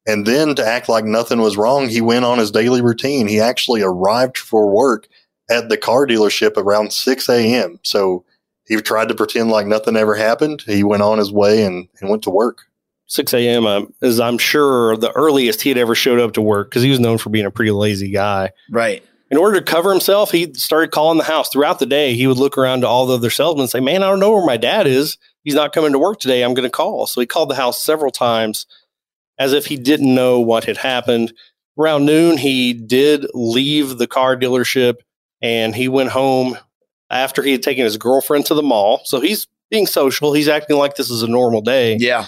And 0.06 0.26
then 0.26 0.54
to 0.56 0.66
act 0.66 0.88
like 0.88 1.04
nothing 1.04 1.40
was 1.40 1.56
wrong, 1.56 1.88
he 1.88 2.00
went 2.00 2.24
on 2.24 2.38
his 2.38 2.50
daily 2.50 2.82
routine. 2.82 3.28
He 3.28 3.40
actually 3.40 3.82
arrived 3.82 4.36
for 4.36 4.68
work 4.68 5.06
at 5.52 5.68
the 5.68 5.76
car 5.76 6.06
dealership 6.06 6.56
around 6.56 6.92
6 6.92 7.28
a.m. 7.28 7.78
So 7.82 8.24
he 8.66 8.76
tried 8.80 9.08
to 9.08 9.14
pretend 9.14 9.50
like 9.50 9.66
nothing 9.66 9.96
ever 9.96 10.14
happened. 10.14 10.62
He 10.62 10.82
went 10.82 11.02
on 11.02 11.18
his 11.18 11.30
way 11.30 11.64
and, 11.64 11.88
and 12.00 12.10
went 12.10 12.22
to 12.24 12.30
work. 12.30 12.62
6 13.06 13.34
a.m. 13.34 13.66
Um, 13.66 13.92
is, 14.00 14.18
I'm 14.18 14.38
sure, 14.38 14.96
the 14.96 15.12
earliest 15.12 15.60
he 15.60 15.68
had 15.68 15.76
ever 15.76 15.94
showed 15.94 16.18
up 16.18 16.32
to 16.32 16.42
work 16.42 16.70
because 16.70 16.82
he 16.82 16.90
was 16.90 17.00
known 17.00 17.18
for 17.18 17.28
being 17.28 17.44
a 17.44 17.50
pretty 17.50 17.70
lazy 17.70 18.10
guy. 18.10 18.52
Right. 18.70 19.04
In 19.30 19.36
order 19.36 19.60
to 19.60 19.64
cover 19.64 19.90
himself, 19.90 20.30
he 20.30 20.52
started 20.54 20.92
calling 20.92 21.18
the 21.18 21.24
house 21.24 21.50
throughout 21.50 21.78
the 21.78 21.86
day. 21.86 22.14
He 22.14 22.26
would 22.26 22.38
look 22.38 22.56
around 22.56 22.82
to 22.82 22.86
all 22.86 23.06
the 23.06 23.14
other 23.14 23.30
salesmen 23.30 23.62
and 23.62 23.70
say, 23.70 23.80
Man, 23.80 24.02
I 24.02 24.08
don't 24.08 24.20
know 24.20 24.32
where 24.32 24.46
my 24.46 24.56
dad 24.56 24.86
is. 24.86 25.18
He's 25.42 25.54
not 25.54 25.72
coming 25.72 25.92
to 25.92 25.98
work 25.98 26.20
today. 26.20 26.42
I'm 26.42 26.54
going 26.54 26.68
to 26.68 26.70
call. 26.70 27.06
So 27.06 27.20
he 27.20 27.26
called 27.26 27.50
the 27.50 27.54
house 27.54 27.82
several 27.82 28.10
times 28.10 28.66
as 29.38 29.52
if 29.52 29.66
he 29.66 29.76
didn't 29.76 30.14
know 30.14 30.40
what 30.40 30.64
had 30.64 30.78
happened. 30.78 31.34
Around 31.78 32.06
noon, 32.06 32.36
he 32.38 32.72
did 32.72 33.26
leave 33.34 33.98
the 33.98 34.06
car 34.06 34.36
dealership 34.36 34.96
and 35.42 35.74
he 35.74 35.88
went 35.88 36.10
home 36.10 36.56
after 37.10 37.42
he 37.42 37.52
had 37.52 37.62
taken 37.62 37.84
his 37.84 37.96
girlfriend 37.96 38.46
to 38.46 38.54
the 38.54 38.62
mall. 38.62 39.02
So 39.04 39.20
he's 39.20 39.46
being 39.70 39.86
social. 39.86 40.32
He's 40.32 40.48
acting 40.48 40.78
like 40.78 40.96
this 40.96 41.10
is 41.10 41.22
a 41.22 41.28
normal 41.28 41.60
day. 41.60 41.96
Yeah. 41.98 42.26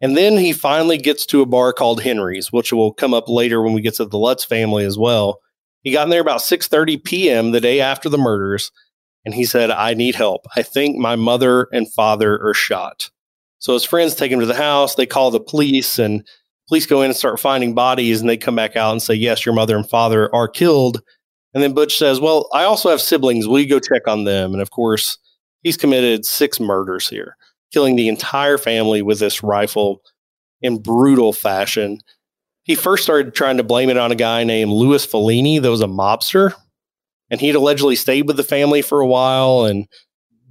And 0.00 0.16
then 0.16 0.36
he 0.36 0.52
finally 0.52 0.98
gets 0.98 1.26
to 1.26 1.40
a 1.40 1.46
bar 1.46 1.72
called 1.72 2.02
Henry's, 2.02 2.52
which 2.52 2.72
will 2.72 2.92
come 2.92 3.14
up 3.14 3.28
later 3.28 3.62
when 3.62 3.72
we 3.72 3.80
get 3.80 3.94
to 3.94 4.04
the 4.04 4.18
Lutz 4.18 4.44
family 4.44 4.84
as 4.84 4.98
well. 4.98 5.40
He 5.82 5.92
got 5.92 6.04
in 6.04 6.10
there 6.10 6.20
about 6.20 6.40
6:30 6.40 7.02
p.m. 7.02 7.52
the 7.52 7.60
day 7.60 7.80
after 7.80 8.08
the 8.08 8.18
murders, 8.18 8.72
and 9.24 9.34
he 9.34 9.44
said, 9.44 9.70
"I 9.70 9.94
need 9.94 10.16
help. 10.16 10.46
I 10.54 10.62
think 10.62 10.96
my 10.96 11.16
mother 11.16 11.68
and 11.72 11.90
father 11.92 12.38
are 12.44 12.54
shot." 12.54 13.10
So 13.58 13.72
his 13.72 13.84
friends 13.84 14.14
take 14.14 14.30
him 14.30 14.40
to 14.40 14.46
the 14.46 14.54
house. 14.54 14.96
They 14.96 15.06
call 15.06 15.30
the 15.30 15.40
police, 15.40 15.98
and 15.98 16.26
police 16.68 16.86
go 16.86 17.02
in 17.02 17.10
and 17.10 17.16
start 17.16 17.40
finding 17.40 17.74
bodies, 17.74 18.20
and 18.20 18.28
they 18.28 18.36
come 18.36 18.56
back 18.56 18.76
out 18.76 18.92
and 18.92 19.00
say, 19.00 19.14
"Yes, 19.14 19.46
your 19.46 19.54
mother 19.54 19.76
and 19.76 19.88
father 19.88 20.34
are 20.34 20.48
killed." 20.48 21.00
And 21.56 21.62
then 21.62 21.72
Butch 21.72 21.96
says, 21.96 22.20
"Well, 22.20 22.50
I 22.52 22.64
also 22.64 22.90
have 22.90 23.00
siblings. 23.00 23.48
Will 23.48 23.60
you 23.60 23.66
go 23.66 23.80
check 23.80 24.06
on 24.06 24.24
them?" 24.24 24.52
And 24.52 24.60
of 24.60 24.70
course, 24.70 25.16
he's 25.62 25.78
committed 25.78 26.26
six 26.26 26.60
murders 26.60 27.08
here 27.08 27.34
killing 27.72 27.96
the 27.96 28.08
entire 28.08 28.58
family 28.58 29.00
with 29.00 29.18
this 29.18 29.42
rifle 29.42 30.02
in 30.60 30.78
brutal 30.78 31.32
fashion. 31.32 31.98
He 32.64 32.74
first 32.74 33.04
started 33.04 33.34
trying 33.34 33.56
to 33.58 33.64
blame 33.64 33.90
it 33.90 33.96
on 33.96 34.12
a 34.12 34.16
guy 34.16 34.44
named 34.44 34.70
Louis 34.70 35.06
Falini 35.06 35.60
that 35.62 35.70
was 35.70 35.80
a 35.80 35.86
mobster. 35.86 36.52
And 37.30 37.40
he'd 37.40 37.54
allegedly 37.54 37.96
stayed 37.96 38.26
with 38.26 38.36
the 38.36 38.44
family 38.44 38.82
for 38.82 39.00
a 39.00 39.06
while. 39.06 39.64
And 39.64 39.86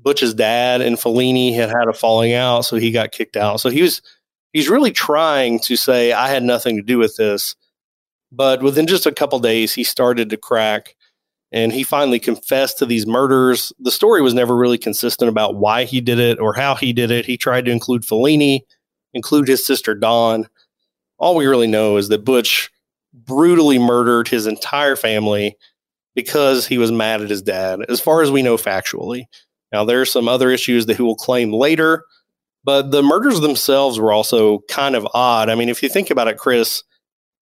Butch's 0.02 0.34
dad 0.34 0.82
and 0.82 0.98
Falini 0.98 1.54
had 1.54 1.70
had 1.70 1.88
a 1.88 1.94
falling 1.94 2.34
out. 2.34 2.62
So 2.62 2.78
he 2.78 2.92
got 2.92 3.12
kicked 3.12 3.38
out. 3.38 3.60
So 3.60 3.70
he 3.70 3.82
was, 3.82 4.02
he's 4.52 4.70
really 4.70 4.92
trying 4.92 5.60
to 5.62 5.76
say, 5.76 6.12
I 6.12 6.30
had 6.30 6.44
nothing 6.44 6.76
to 6.78 6.82
do 6.82 6.98
with 6.98 7.16
this. 7.16 7.56
But 8.36 8.62
within 8.62 8.88
just 8.88 9.06
a 9.06 9.14
couple 9.14 9.40
days, 9.40 9.74
he 9.74 9.84
started 9.84 10.30
to 10.30 10.38
crack 10.38 10.96
and 11.52 11.72
he 11.72 11.84
finally 11.84 12.20
confessed 12.20 12.78
to 12.80 12.86
these 12.86 13.08
murders. 13.08 13.72
The 13.80 13.92
story 13.92 14.22
was 14.22 14.34
never 14.34 14.56
really 14.56 14.78
consistent 14.78 15.30
about 15.30 15.56
why 15.56 15.86
he 15.86 16.02
did 16.02 16.20
it 16.20 16.40
or 16.40 16.54
how 16.54 16.76
he 16.76 16.92
did 16.92 17.12
it. 17.12 17.26
He 17.26 17.38
tried 17.38 17.66
to 17.66 17.72
include 17.72 18.02
Falini, 18.02 18.62
include 19.14 19.48
his 19.48 19.66
sister 19.66 19.96
Dawn. 19.96 20.48
All 21.18 21.36
we 21.36 21.46
really 21.46 21.68
know 21.68 21.96
is 21.96 22.10
that 22.10 22.26
Butch 22.26 22.72
brutally 23.14 23.80
murdered 23.80 24.28
his 24.28 24.48
entire 24.48 24.98
family 24.98 25.56
because 26.14 26.68
he 26.68 26.78
was 26.78 26.92
mad 26.92 27.22
at 27.22 27.30
his 27.30 27.42
dad, 27.42 27.80
as 27.88 28.02
far 28.02 28.22
as 28.22 28.32
we 28.32 28.42
know 28.42 28.58
factually. 28.58 29.24
Now, 29.72 29.86
there 29.86 30.02
are 30.02 30.06
some 30.06 30.28
other 30.28 30.50
issues 30.50 30.86
that 30.86 30.98
he 30.98 31.04
will 31.04 31.16
claim 31.16 31.54
later, 31.54 32.04
but 32.64 32.92
the 32.92 33.04
murders 33.04 33.40
themselves 33.40 34.00
were 34.00 34.12
also 34.12 34.60
kind 34.70 34.96
of 34.96 35.08
odd. 35.14 35.50
I 35.50 35.56
mean, 35.56 35.70
if 35.70 35.82
you 35.84 35.90
think 35.90 36.10
about 36.10 36.28
it, 36.28 36.38
Chris, 36.38 36.84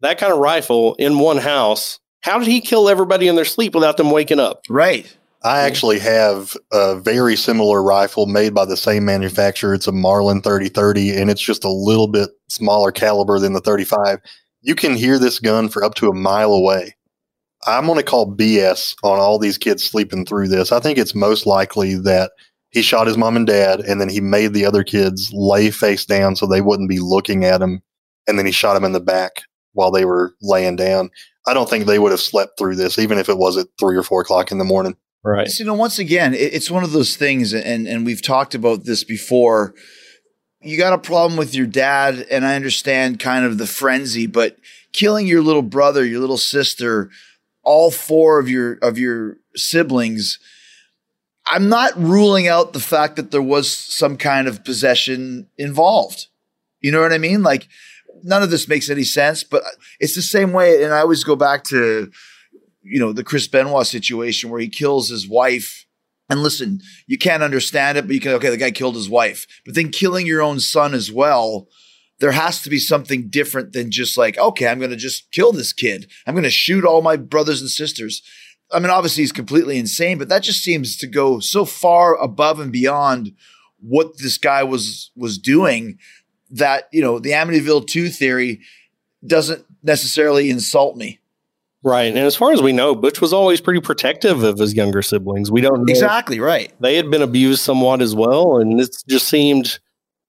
that 0.04 0.20
kind 0.20 0.32
of 0.32 0.40
rifle 0.40 0.96
in 0.96 1.20
one 1.20 1.38
house 1.38 2.00
how 2.24 2.40
did 2.40 2.48
he 2.48 2.62
kill 2.62 2.88
everybody 2.88 3.28
in 3.28 3.36
their 3.36 3.44
sleep 3.44 3.76
without 3.76 3.98
them 3.98 4.10
waking 4.10 4.40
up? 4.40 4.62
Right. 4.70 5.16
I 5.44 5.60
actually 5.60 6.00
have 6.00 6.56
a 6.72 6.96
very 6.98 7.36
similar 7.36 7.84
rifle 7.84 8.28
made 8.28 8.54
by 8.54 8.64
the 8.64 8.78
same 8.78 9.04
manufacturer. 9.04 9.74
It's 9.74 9.88
a 9.88 9.92
Marlin 9.92 10.42
3030 10.42 11.18
and 11.18 11.30
it's 11.30 11.42
just 11.42 11.66
a 11.66 11.70
little 11.70 12.08
bit 12.08 12.30
smaller 12.48 12.94
caliber 12.94 13.40
than 13.40 13.52
the 13.52 13.60
35. 13.60 14.20
You 14.62 14.74
can 14.74 14.96
hear 14.96 15.20
this 15.20 15.40
gun 15.40 15.68
for 15.68 15.84
up 15.84 15.96
to 15.96 16.08
a 16.08 16.16
mile 16.16 16.54
away. 16.54 16.96
I'm 17.68 17.88
going 17.88 17.98
to 17.98 18.04
call 18.04 18.34
BS 18.34 18.96
on 19.04 19.20
all 19.20 19.38
these 19.38 19.58
kids 19.58 19.84
sleeping 19.84 20.26
through 20.26 20.48
this. 20.48 20.72
I 20.72 20.80
think 20.80 20.98
it's 20.98 21.14
most 21.14 21.46
likely 21.46 21.96
that 21.96 22.32
he 22.70 22.82
shot 22.82 23.08
his 23.08 23.18
mom 23.18 23.36
and 23.36 23.46
dad 23.46 23.82
and 23.82 24.00
then 24.00 24.08
he 24.08 24.22
made 24.22 24.54
the 24.54 24.66
other 24.66 24.86
kids 24.86 25.30
lay 25.34 25.72
face 25.72 26.06
down 26.06 26.38
so 26.38 26.48
they 26.48 26.62
wouldn't 26.62 26.90
be 26.90 27.00
looking 27.00 27.44
at 27.44 27.62
him. 27.62 27.82
And 28.30 28.40
then 28.40 28.46
he 28.46 28.54
shot 28.54 28.76
them 28.76 28.86
in 28.86 28.94
the 28.94 29.02
back 29.02 29.44
while 29.74 29.92
they 29.92 30.06
were 30.06 30.34
laying 30.42 30.76
down. 30.76 31.10
I 31.46 31.54
don't 31.54 31.70
think 31.70 31.86
they 31.86 32.00
would 32.00 32.12
have 32.12 32.22
slept 32.22 32.58
through 32.58 32.76
this, 32.76 32.98
even 32.98 33.18
if 33.18 33.28
it 33.28 33.38
was 33.38 33.58
at 33.58 33.68
three 33.80 33.98
or 33.98 34.04
four 34.04 34.22
o'clock 34.22 34.52
in 34.52 34.58
the 34.58 34.64
morning. 34.64 34.96
Right. 35.24 35.48
So, 35.48 35.64
you 35.64 35.68
know, 35.68 35.74
once 35.74 36.00
again, 36.00 36.34
it, 36.34 36.54
it's 36.54 36.72
one 36.72 36.84
of 36.84 36.92
those 36.92 37.16
things, 37.16 37.54
and 37.54 37.88
and 37.88 38.06
we've 38.06 38.22
talked 38.22 38.56
about 38.56 38.86
this 38.86 39.04
before. 39.04 39.74
You 40.62 40.78
got 40.78 40.94
a 40.94 40.98
problem 40.98 41.38
with 41.38 41.54
your 41.54 41.68
dad, 41.68 42.26
and 42.32 42.46
I 42.46 42.56
understand 42.56 43.20
kind 43.20 43.46
of 43.46 43.58
the 43.58 43.68
frenzy, 43.68 44.28
but 44.28 44.58
killing 44.94 45.28
your 45.28 45.42
little 45.42 45.62
brother, 45.62 46.06
your 46.06 46.22
little 46.22 46.38
sister, 46.38 47.10
all 47.64 47.92
four 47.92 48.40
of 48.40 48.50
your 48.50 48.74
of 48.82 48.98
your 48.98 49.38
siblings. 49.56 50.40
I'm 51.46 51.68
not 51.68 51.92
ruling 51.98 52.48
out 52.48 52.72
the 52.72 52.80
fact 52.80 53.18
that 53.18 53.32
there 53.32 53.42
was 53.42 53.70
some 53.70 54.16
kind 54.16 54.48
of 54.48 54.64
possession 54.64 55.50
involved. 55.58 56.28
You 56.80 56.92
know 56.92 57.02
what 57.02 57.12
I 57.12 57.18
mean? 57.18 57.44
Like 57.44 57.68
none 58.24 58.42
of 58.42 58.50
this 58.50 58.68
makes 58.68 58.90
any 58.90 59.04
sense, 59.04 59.44
but 59.44 59.64
it's 60.00 60.16
the 60.16 60.22
same 60.22 60.54
way. 60.54 60.84
And 60.84 60.94
I 60.94 61.00
always 61.00 61.24
go 61.24 61.36
back 61.36 61.64
to, 61.66 62.10
you 62.82 63.00
know, 63.00 63.14
the 63.14 63.24
Chris 63.24 63.48
Benoit 63.48 63.86
situation 63.86 64.50
where 64.50 64.62
he 64.62 64.70
kills 64.70 65.10
his 65.10 65.28
wife. 65.28 65.86
And 66.30 66.42
listen, 66.42 66.80
you 67.06 67.18
can't 67.18 67.44
understand 67.44 67.98
it, 67.98 68.08
but 68.08 68.14
you 68.14 68.22
can, 68.22 68.32
okay, 68.34 68.50
the 68.50 68.58
guy 68.58 68.72
killed 68.72 68.96
his 68.96 69.10
wife. 69.10 69.46
But 69.66 69.76
then 69.76 69.92
killing 69.92 70.26
your 70.26 70.42
own 70.42 70.60
son 70.60 70.94
as 70.94 71.12
well, 71.12 71.68
there 72.20 72.32
has 72.32 72.62
to 72.62 72.70
be 72.70 72.80
something 72.80 73.30
different 73.30 73.74
than 73.74 73.92
just 73.92 74.18
like, 74.18 74.38
okay, 74.38 74.68
I'm 74.68 74.80
going 74.80 74.92
to 74.92 74.98
just 74.98 75.32
kill 75.32 75.52
this 75.52 75.74
kid. 75.74 76.10
I'm 76.26 76.34
going 76.34 76.44
to 76.44 76.50
shoot 76.50 76.86
all 76.86 77.02
my 77.02 77.18
brothers 77.18 77.60
and 77.60 77.70
sisters. 77.70 78.22
I 78.72 78.80
mean, 78.80 78.90
obviously 78.90 79.24
he's 79.24 79.32
completely 79.32 79.78
insane, 79.78 80.18
but 80.18 80.30
that 80.30 80.44
just 80.44 80.64
seems 80.64 80.98
to 80.98 81.08
go 81.08 81.40
so 81.40 81.66
far 81.66 82.16
above 82.16 82.60
and 82.60 82.72
beyond 82.72 83.34
what 83.80 84.18
this 84.18 84.38
guy 84.38 84.64
was 84.64 85.12
was 85.16 85.38
doing 85.38 85.98
that, 86.54 86.88
you 86.92 87.02
know, 87.02 87.20
the 87.20 87.32
Amityville 87.32 87.88
2 87.88 88.10
theory 88.10 88.62
doesn't 89.26 89.66
necessarily 89.82 90.50
insult 90.50 90.96
me. 90.96 91.20
Right. 91.84 92.06
And 92.06 92.20
as 92.20 92.36
far 92.36 92.54
as 92.54 92.62
we 92.62 92.72
know, 92.72 92.96
Butch 92.96 93.20
was 93.20 93.34
always 93.34 93.60
pretty 93.60 93.82
protective 93.82 94.44
of 94.44 94.58
his 94.58 94.74
younger 94.74 95.02
siblings. 95.02 95.52
We 95.52 95.60
don't 95.60 95.86
know. 95.86 95.92
Exactly 95.92 96.40
right. 96.40 96.72
They 96.80 96.96
had 96.96 97.12
been 97.12 97.22
abused 97.22 97.62
somewhat 97.62 98.02
as 98.02 98.16
well. 98.16 98.58
And 98.58 98.80
it 98.80 98.96
just 99.08 99.28
seemed, 99.28 99.80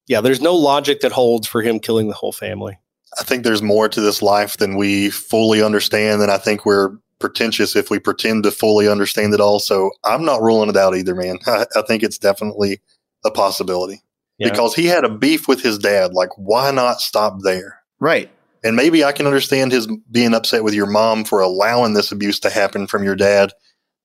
yeah, 0.08 0.20
there's 0.20 0.40
no 0.40 0.54
logic 0.54 1.00
that 1.00 1.12
holds 1.12 1.46
for 1.46 1.62
him 1.62 1.78
killing 1.78 2.08
the 2.08 2.14
whole 2.14 2.32
family. 2.32 2.76
I 3.20 3.22
think 3.22 3.44
there's 3.44 3.62
more 3.62 3.88
to 3.88 4.00
this 4.00 4.20
life 4.20 4.56
than 4.56 4.76
we 4.76 5.10
fully 5.10 5.62
understand. 5.62 6.22
And 6.22 6.32
I 6.32 6.38
think 6.38 6.66
we're 6.66 6.90
pretentious 7.20 7.76
if 7.76 7.88
we 7.88 8.00
pretend 8.00 8.42
to 8.42 8.50
fully 8.50 8.88
understand 8.88 9.32
it 9.32 9.40
all. 9.40 9.60
So 9.60 9.92
I'm 10.02 10.24
not 10.24 10.42
ruling 10.42 10.70
it 10.70 10.76
out 10.76 10.96
either, 10.96 11.14
man. 11.14 11.38
I, 11.46 11.66
I 11.76 11.82
think 11.82 12.02
it's 12.02 12.18
definitely 12.18 12.80
a 13.24 13.30
possibility 13.30 14.02
Yeah. 14.38 14.50
because 14.50 14.74
he 14.74 14.86
had 14.86 15.04
a 15.04 15.08
beef 15.08 15.46
with 15.46 15.62
his 15.62 15.78
dad. 15.78 16.12
Like, 16.12 16.30
why 16.36 16.70
not 16.70 17.00
stop 17.00 17.40
there? 17.42 17.80
Right. 18.00 18.30
And 18.64 18.76
maybe 18.76 19.04
I 19.04 19.12
can 19.12 19.26
understand 19.26 19.72
his 19.72 19.86
being 20.10 20.34
upset 20.34 20.64
with 20.64 20.74
your 20.74 20.86
mom 20.86 21.24
for 21.24 21.40
allowing 21.40 21.94
this 21.94 22.10
abuse 22.10 22.40
to 22.40 22.50
happen 22.50 22.86
from 22.86 23.04
your 23.04 23.14
dad, 23.14 23.52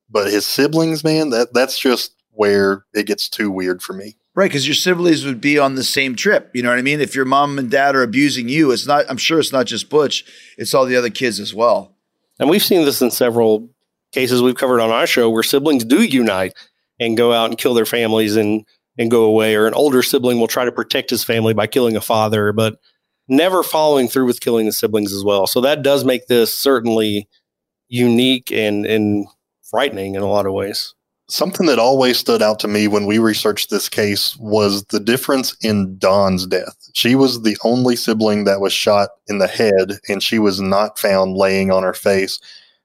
but 0.10 0.32
his 0.32 0.46
siblings, 0.46 1.04
man, 1.04 1.30
that 1.30 1.54
that's 1.54 1.80
just 1.80 2.14
where 2.32 2.86
it 2.94 3.08
gets 3.08 3.30
too 3.30 3.50
weird 3.50 3.82
for 3.82 3.94
me. 3.94 4.18
Right, 4.36 4.50
because 4.50 4.68
your 4.68 4.76
siblings 4.76 5.26
would 5.26 5.42
be 5.42 5.58
on 5.58 5.76
the 5.76 5.84
same 5.84 6.16
trip. 6.16 6.52
You 6.54 6.64
know 6.64 6.70
what 6.70 6.80
I 6.80 6.84
mean? 6.84 7.02
If 7.02 7.16
your 7.16 7.26
mom 7.26 7.58
and 7.58 7.70
dad 7.70 7.96
are 7.96 8.04
abusing 8.04 8.48
you, 8.48 8.72
it's 8.72 8.88
not. 8.88 9.06
I'm 9.10 9.18
sure 9.18 9.40
it's 9.40 9.52
not 9.52 9.66
just 9.66 9.90
Butch; 9.90 10.24
it's 10.58 10.74
all 10.74 10.86
the 10.86 10.96
other 10.96 11.10
kids 11.10 11.40
as 11.40 11.54
well. 11.54 11.96
And 12.40 12.50
we've 12.50 12.64
seen 12.64 12.86
this 12.86 13.02
in 13.02 13.12
several 13.12 13.70
cases 14.12 14.42
we've 14.42 14.56
covered 14.56 14.80
on 14.80 14.92
our 14.92 15.08
show 15.08 15.30
where 15.30 15.44
siblings 15.44 15.84
do 15.84 16.02
unite 16.04 16.54
and 17.00 17.18
go 17.18 17.34
out 17.34 17.50
and 17.50 17.58
kill 17.58 17.74
their 17.74 17.86
families 17.86 18.36
and 18.36 18.66
and 19.00 19.10
go 19.10 19.24
away, 19.24 19.56
or 19.56 19.66
an 19.66 19.74
older 19.74 20.04
sibling 20.04 20.40
will 20.40 20.48
try 20.48 20.66
to 20.66 20.72
protect 20.72 21.10
his 21.10 21.24
family 21.24 21.54
by 21.54 21.66
killing 21.66 21.96
a 21.96 22.02
father, 22.02 22.52
but 22.52 22.76
never 23.30 23.64
following 23.64 24.10
through 24.10 24.26
with 24.26 24.42
killing 24.42 24.66
the 24.66 24.74
siblings 24.74 25.14
as 25.14 25.24
well. 25.24 25.48
So 25.48 25.62
that 25.62 25.82
does 25.82 26.04
make 26.04 26.28
this 26.28 26.54
certainly 26.54 27.28
unique 27.88 28.52
and 28.52 28.86
and 28.86 29.26
frightening 29.64 30.16
in 30.16 30.22
a 30.22 30.28
lot 30.28 30.46
of 30.46 30.54
ways. 30.54 30.94
Something 31.30 31.68
that 31.68 31.80
always 31.80 32.18
stood 32.18 32.42
out 32.42 32.60
to 32.60 32.68
me 32.68 32.88
when 32.88 33.06
we 33.06 33.20
researched 33.20 33.70
this 33.70 33.88
case 33.88 34.36
was 34.38 34.84
the 34.86 35.00
difference 35.00 35.56
in 35.62 35.98
Dawn's 36.00 36.48
death. 36.48 36.76
She 36.94 37.14
was 37.14 37.44
the 37.44 37.56
only 37.64 37.96
sibling 37.96 38.46
that 38.46 38.62
was 38.62 38.74
shot 38.74 39.10
in 39.28 39.38
the 39.38 39.48
head, 39.48 40.00
and 40.10 40.24
she 40.24 40.40
was 40.40 40.60
not 40.60 40.98
found 40.98 41.38
laying 41.38 41.72
on 41.72 41.84
her 41.84 41.94
face. 41.94 42.40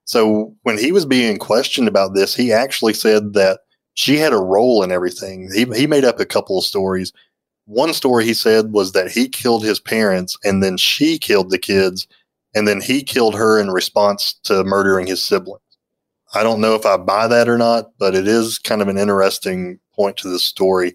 So 0.05 0.55
when 0.62 0.77
he 0.77 0.92
was 0.92 1.07
being 1.07 1.38
questioned 1.38 1.88
about 1.88 2.14
this, 2.14 2.35
he 2.35 2.53
actually 2.53 2.92
said 2.92 3.33
that 3.33 3.61
she 3.94 4.18
had 4.18 4.33
a 4.33 4.38
role 4.38 4.83
in 4.83 4.92
everything. 4.92 5.50
He, 5.54 5.64
he 5.76 5.87
made 5.87 6.04
up 6.04 6.20
a 6.20 6.26
couple 6.26 6.59
of 6.59 6.64
stories. 6.64 7.12
One 7.66 7.94
story 7.94 8.24
he 8.24 8.35
said 8.35 8.72
was 8.72 8.92
that 8.92 9.11
he 9.11 9.28
killed 9.28 9.64
his 9.64 9.80
parents 9.80 10.37
and 10.44 10.62
then 10.62 10.76
she 10.76 11.18
killed 11.18 11.50
the 11.50 11.59
kids, 11.59 12.07
and 12.54 12.68
then 12.68 12.80
he 12.80 13.02
killed 13.02 13.35
her 13.35 13.59
in 13.59 13.70
response 13.70 14.35
to 14.44 14.62
murdering 14.64 15.07
his 15.07 15.24
siblings. 15.24 15.61
I 16.35 16.42
don't 16.42 16.61
know 16.61 16.74
if 16.74 16.85
I 16.85 16.96
buy 16.96 17.28
that 17.28 17.48
or 17.48 17.57
not, 17.57 17.92
but 17.98 18.14
it 18.14 18.26
is 18.26 18.59
kind 18.59 18.83
of 18.83 18.88
an 18.88 18.98
interesting 18.98 19.78
point 19.94 20.16
to 20.18 20.28
this 20.28 20.44
story. 20.44 20.94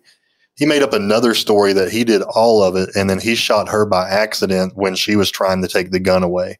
He 0.55 0.65
made 0.65 0.83
up 0.83 0.91
another 0.91 1.33
story 1.33 1.71
that 1.73 1.89
he 1.89 2.03
did 2.03 2.21
all 2.21 2.61
of 2.61 2.75
it 2.75 2.89
and 2.95 3.09
then 3.09 3.19
he 3.19 3.35
shot 3.35 3.69
her 3.69 3.85
by 3.85 4.09
accident 4.09 4.75
when 4.75 4.95
she 4.95 5.15
was 5.15 5.31
trying 5.31 5.61
to 5.61 5.69
take 5.69 5.91
the 5.91 5.99
gun 5.99 6.21
away. 6.21 6.59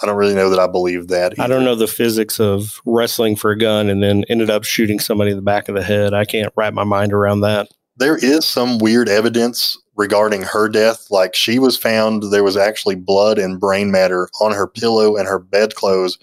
I 0.00 0.06
don't 0.06 0.16
really 0.16 0.34
know 0.34 0.50
that 0.50 0.58
I 0.58 0.66
believe 0.66 1.08
that. 1.08 1.38
I 1.38 1.46
don't 1.46 1.64
know 1.64 1.74
the 1.74 1.86
physics 1.86 2.40
of 2.40 2.80
wrestling 2.84 3.36
for 3.36 3.50
a 3.50 3.58
gun 3.58 3.88
and 3.88 4.02
then 4.02 4.24
ended 4.28 4.50
up 4.50 4.64
shooting 4.64 4.98
somebody 4.98 5.30
in 5.30 5.36
the 5.36 5.42
back 5.42 5.68
of 5.68 5.74
the 5.74 5.82
head. 5.82 6.14
I 6.14 6.24
can't 6.24 6.52
wrap 6.56 6.74
my 6.74 6.84
mind 6.84 7.12
around 7.12 7.40
that. 7.40 7.68
There 7.96 8.16
is 8.16 8.46
some 8.46 8.78
weird 8.78 9.08
evidence 9.08 9.78
regarding 9.96 10.42
her 10.42 10.68
death. 10.68 11.08
Like 11.10 11.34
she 11.34 11.58
was 11.58 11.76
found, 11.76 12.24
there 12.32 12.44
was 12.44 12.56
actually 12.56 12.94
blood 12.96 13.38
and 13.38 13.60
brain 13.60 13.90
matter 13.90 14.28
on 14.40 14.52
her 14.52 14.66
pillow 14.66 15.16
and 15.16 15.28
her 15.28 15.38
bedclothes, 15.38 16.18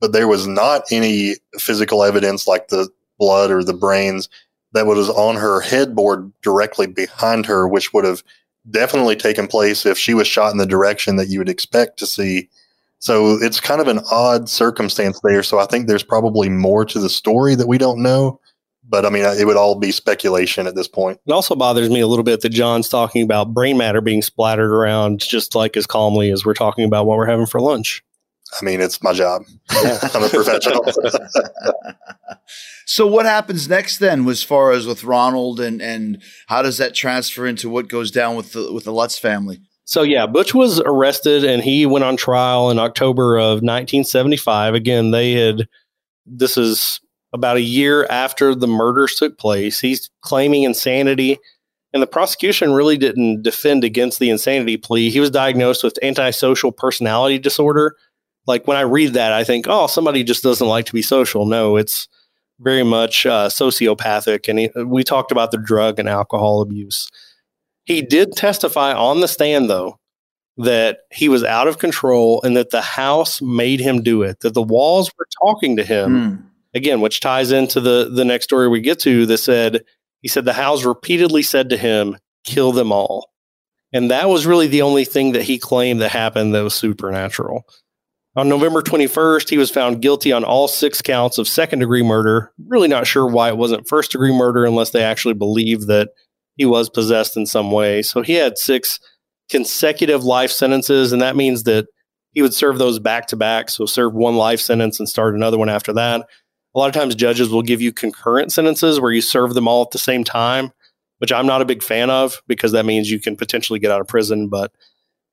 but 0.00 0.12
there 0.12 0.28
was 0.28 0.46
not 0.46 0.82
any 0.90 1.36
physical 1.58 2.04
evidence 2.04 2.46
like 2.46 2.68
the 2.68 2.88
blood 3.18 3.50
or 3.50 3.64
the 3.64 3.72
brains 3.72 4.28
that 4.72 4.86
was 4.86 5.08
on 5.08 5.36
her 5.36 5.60
headboard 5.60 6.32
directly 6.42 6.86
behind 6.86 7.46
her, 7.46 7.66
which 7.66 7.92
would 7.92 8.04
have 8.04 8.22
definitely 8.70 9.16
taken 9.16 9.46
place 9.46 9.86
if 9.86 9.96
she 9.96 10.14
was 10.14 10.26
shot 10.26 10.52
in 10.52 10.58
the 10.58 10.66
direction 10.66 11.16
that 11.16 11.28
you 11.28 11.38
would 11.38 11.48
expect 11.48 11.98
to 11.98 12.06
see. 12.06 12.48
So 13.04 13.36
it's 13.42 13.60
kind 13.60 13.82
of 13.82 13.88
an 13.88 14.00
odd 14.10 14.48
circumstance 14.48 15.20
there. 15.22 15.42
So 15.42 15.58
I 15.58 15.66
think 15.66 15.88
there's 15.88 16.02
probably 16.02 16.48
more 16.48 16.86
to 16.86 16.98
the 16.98 17.10
story 17.10 17.54
that 17.54 17.68
we 17.68 17.76
don't 17.76 18.02
know. 18.02 18.40
But 18.88 19.04
I 19.04 19.10
mean, 19.10 19.24
it 19.26 19.46
would 19.46 19.58
all 19.58 19.78
be 19.78 19.92
speculation 19.92 20.66
at 20.66 20.74
this 20.74 20.88
point. 20.88 21.20
It 21.26 21.32
also 21.32 21.54
bothers 21.54 21.90
me 21.90 22.00
a 22.00 22.06
little 22.06 22.22
bit 22.22 22.40
that 22.40 22.48
John's 22.48 22.88
talking 22.88 23.22
about 23.22 23.52
brain 23.52 23.76
matter 23.76 24.00
being 24.00 24.22
splattered 24.22 24.70
around 24.70 25.20
just 25.20 25.54
like 25.54 25.76
as 25.76 25.86
calmly 25.86 26.30
as 26.30 26.46
we're 26.46 26.54
talking 26.54 26.86
about 26.86 27.04
what 27.04 27.18
we're 27.18 27.26
having 27.26 27.44
for 27.44 27.60
lunch. 27.60 28.02
I 28.58 28.64
mean, 28.64 28.80
it's 28.80 29.02
my 29.02 29.12
job. 29.12 29.42
I'm 29.70 30.22
a 30.22 30.28
professional. 30.30 30.86
So 32.86 33.06
what 33.06 33.24
happens 33.24 33.66
next 33.66 33.96
then, 33.96 34.28
as 34.28 34.42
far 34.42 34.70
as 34.70 34.86
with 34.86 35.04
Ronald, 35.04 35.58
and 35.58 35.80
and 35.80 36.22
how 36.48 36.60
does 36.60 36.76
that 36.76 36.94
transfer 36.94 37.46
into 37.46 37.70
what 37.70 37.88
goes 37.88 38.10
down 38.10 38.36
with 38.36 38.52
the 38.52 38.70
with 38.72 38.84
the 38.84 38.92
Lutz 38.92 39.18
family? 39.18 39.62
So 39.84 40.02
yeah, 40.02 40.26
Butch 40.26 40.54
was 40.54 40.80
arrested 40.80 41.44
and 41.44 41.62
he 41.62 41.84
went 41.86 42.04
on 42.04 42.16
trial 42.16 42.70
in 42.70 42.78
October 42.78 43.36
of 43.36 43.62
1975. 43.62 44.74
Again, 44.74 45.10
they 45.10 45.32
had 45.32 45.68
this 46.26 46.56
is 46.56 47.00
about 47.34 47.56
a 47.56 47.62
year 47.62 48.06
after 48.06 48.54
the 48.54 48.66
murders 48.66 49.16
took 49.16 49.36
place. 49.38 49.80
He's 49.80 50.10
claiming 50.22 50.62
insanity 50.62 51.38
and 51.94 52.02
the 52.02 52.08
prosecution 52.08 52.72
really 52.72 52.98
didn't 52.98 53.42
defend 53.42 53.84
against 53.84 54.18
the 54.18 54.28
insanity 54.28 54.76
plea. 54.76 55.10
He 55.10 55.20
was 55.20 55.30
diagnosed 55.30 55.84
with 55.84 55.96
antisocial 56.02 56.72
personality 56.72 57.38
disorder. 57.38 57.94
Like 58.48 58.66
when 58.66 58.76
I 58.76 58.80
read 58.80 59.14
that, 59.14 59.32
I 59.32 59.44
think, 59.44 59.66
oh, 59.68 59.86
somebody 59.86 60.24
just 60.24 60.42
doesn't 60.42 60.66
like 60.66 60.86
to 60.86 60.92
be 60.92 61.02
social. 61.02 61.46
No, 61.46 61.76
it's 61.76 62.08
very 62.58 62.82
much 62.82 63.26
uh, 63.26 63.48
sociopathic. 63.48 64.48
And 64.48 64.58
he, 64.58 64.70
we 64.82 65.04
talked 65.04 65.30
about 65.30 65.52
the 65.52 65.56
drug 65.56 66.00
and 66.00 66.08
alcohol 66.08 66.62
abuse. 66.62 67.08
He 67.84 68.02
did 68.02 68.32
testify 68.32 68.92
on 68.92 69.20
the 69.20 69.28
stand, 69.28 69.68
though, 69.68 69.98
that 70.56 70.98
he 71.12 71.28
was 71.28 71.44
out 71.44 71.68
of 71.68 71.78
control 71.78 72.40
and 72.42 72.56
that 72.56 72.70
the 72.70 72.80
house 72.80 73.42
made 73.42 73.80
him 73.80 74.02
do 74.02 74.22
it, 74.22 74.40
that 74.40 74.54
the 74.54 74.62
walls 74.62 75.10
were 75.18 75.26
talking 75.42 75.76
to 75.76 75.84
him. 75.84 76.10
Hmm. 76.10 76.46
Again, 76.74 77.00
which 77.00 77.20
ties 77.20 77.52
into 77.52 77.80
the, 77.80 78.10
the 78.12 78.24
next 78.24 78.44
story 78.44 78.68
we 78.68 78.80
get 78.80 78.98
to 79.00 79.26
that 79.26 79.38
said, 79.38 79.84
he 80.22 80.28
said 80.28 80.44
the 80.44 80.52
house 80.52 80.84
repeatedly 80.84 81.42
said 81.42 81.70
to 81.70 81.76
him, 81.76 82.16
kill 82.44 82.72
them 82.72 82.90
all. 82.90 83.30
And 83.92 84.10
that 84.10 84.28
was 84.28 84.44
really 84.44 84.66
the 84.66 84.82
only 84.82 85.04
thing 85.04 85.32
that 85.32 85.42
he 85.42 85.56
claimed 85.56 86.00
that 86.00 86.10
happened 86.10 86.52
that 86.54 86.64
was 86.64 86.74
supernatural. 86.74 87.64
On 88.36 88.48
November 88.48 88.82
21st, 88.82 89.48
he 89.48 89.58
was 89.58 89.70
found 89.70 90.02
guilty 90.02 90.32
on 90.32 90.42
all 90.42 90.66
six 90.66 91.00
counts 91.00 91.38
of 91.38 91.46
second 91.46 91.78
degree 91.78 92.02
murder. 92.02 92.52
Really 92.66 92.88
not 92.88 93.06
sure 93.06 93.26
why 93.26 93.48
it 93.48 93.56
wasn't 93.56 93.86
first 93.86 94.10
degree 94.10 94.36
murder 94.36 94.64
unless 94.64 94.90
they 94.90 95.04
actually 95.04 95.34
believe 95.34 95.86
that 95.86 96.08
he 96.56 96.64
was 96.64 96.88
possessed 96.88 97.36
in 97.36 97.46
some 97.46 97.70
way. 97.70 98.02
So 98.02 98.22
he 98.22 98.34
had 98.34 98.58
six 98.58 99.00
consecutive 99.50 100.24
life 100.24 100.50
sentences, 100.50 101.12
and 101.12 101.20
that 101.22 101.36
means 101.36 101.64
that 101.64 101.86
he 102.32 102.42
would 102.42 102.54
serve 102.54 102.78
those 102.78 102.98
back 102.98 103.26
to 103.28 103.36
back. 103.36 103.70
So 103.70 103.86
serve 103.86 104.14
one 104.14 104.36
life 104.36 104.60
sentence 104.60 104.98
and 104.98 105.08
start 105.08 105.34
another 105.34 105.58
one 105.58 105.68
after 105.68 105.92
that. 105.94 106.26
A 106.74 106.78
lot 106.78 106.88
of 106.88 106.94
times 106.94 107.14
judges 107.14 107.50
will 107.50 107.62
give 107.62 107.80
you 107.80 107.92
concurrent 107.92 108.52
sentences 108.52 109.00
where 109.00 109.12
you 109.12 109.20
serve 109.20 109.54
them 109.54 109.68
all 109.68 109.82
at 109.82 109.92
the 109.92 109.98
same 109.98 110.24
time, 110.24 110.72
which 111.18 111.32
I'm 111.32 111.46
not 111.46 111.62
a 111.62 111.66
big 111.66 111.82
fan 111.82 112.10
of 112.10 112.42
because 112.48 112.72
that 112.72 112.84
means 112.84 113.10
you 113.10 113.20
can 113.20 113.36
potentially 113.36 113.78
get 113.78 113.92
out 113.92 114.00
of 114.00 114.08
prison. 114.08 114.48
But 114.48 114.72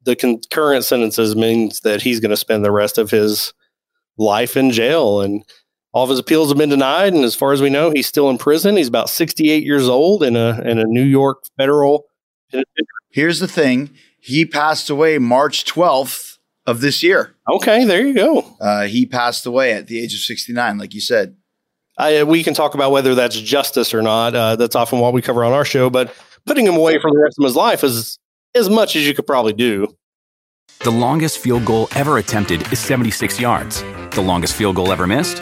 the 0.03 0.15
concurrent 0.15 0.85
sentences 0.85 1.35
means 1.35 1.79
that 1.81 2.03
he's 2.03 2.19
going 2.19 2.29
to 2.29 2.37
spend 2.37 2.63
the 2.63 2.71
rest 2.71 2.99
of 2.99 3.09
his 3.09 3.53
life 4.17 4.55
in 4.55 4.71
jail 4.71 5.21
and 5.21 5.43
all 5.93 6.03
of 6.05 6.09
his 6.09 6.19
appeals 6.19 6.49
have 6.49 6.57
been 6.57 6.69
denied 6.69 7.13
and 7.13 7.23
as 7.25 7.35
far 7.35 7.51
as 7.51 7.61
we 7.61 7.69
know 7.69 7.89
he's 7.91 8.07
still 8.07 8.29
in 8.29 8.37
prison 8.37 8.77
he's 8.77 8.87
about 8.87 9.09
68 9.09 9.63
years 9.63 9.87
old 9.89 10.23
in 10.23 10.35
a 10.35 10.59
in 10.61 10.79
a 10.79 10.85
new 10.85 11.03
york 11.03 11.43
federal 11.57 12.05
Here's 13.11 13.39
the 13.39 13.47
thing: 13.47 13.91
he 14.19 14.45
passed 14.45 14.89
away 14.89 15.17
March 15.17 15.65
12th 15.65 16.37
of 16.65 16.81
this 16.81 17.01
year. 17.01 17.35
okay 17.49 17.85
there 17.85 18.05
you 18.05 18.13
go 18.13 18.55
Uh, 18.59 18.83
he 18.87 19.05
passed 19.05 19.45
away 19.45 19.73
at 19.73 19.87
the 19.87 20.01
age 20.01 20.13
of 20.13 20.19
69, 20.19 20.77
like 20.77 20.93
you 20.93 21.01
said. 21.01 21.35
I, 21.97 22.23
we 22.23 22.43
can 22.43 22.53
talk 22.53 22.73
about 22.73 22.91
whether 22.91 23.15
that's 23.15 23.39
justice 23.39 23.93
or 23.93 24.01
not 24.01 24.33
uh, 24.35 24.55
that's 24.55 24.75
often 24.75 24.99
what 24.99 25.13
we 25.13 25.21
cover 25.21 25.43
on 25.43 25.51
our 25.53 25.65
show 25.65 25.89
but 25.89 26.13
putting 26.45 26.65
him 26.65 26.75
away 26.75 26.99
for 26.99 27.11
the 27.11 27.19
rest 27.19 27.37
of 27.39 27.43
his 27.45 27.55
life 27.55 27.83
is 27.83 28.17
as 28.55 28.69
much 28.69 28.95
as 28.95 29.05
you 29.07 29.13
could 29.13 29.27
probably 29.27 29.53
do 29.53 29.87
The 30.79 30.91
longest 30.91 31.37
field 31.39 31.65
goal 31.65 31.87
ever 31.95 32.17
attempted 32.17 32.61
is 32.71 32.79
76 32.79 33.39
yards. 33.39 33.81
The 34.11 34.21
longest 34.21 34.55
field 34.55 34.75
goal 34.77 34.91
ever 34.91 35.05
missed? 35.05 35.41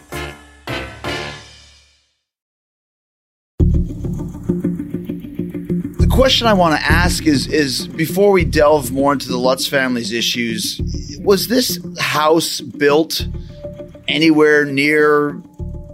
Question 6.21 6.45
I 6.45 6.53
want 6.53 6.79
to 6.79 6.85
ask 6.85 7.25
is 7.25 7.47
is 7.47 7.87
before 7.87 8.31
we 8.31 8.45
delve 8.45 8.91
more 8.91 9.11
into 9.11 9.27
the 9.27 9.39
Lutz 9.39 9.65
family's 9.65 10.11
issues, 10.11 10.79
was 11.19 11.47
this 11.47 11.79
house 11.99 12.61
built 12.61 13.27
anywhere 14.07 14.63
near 14.63 15.41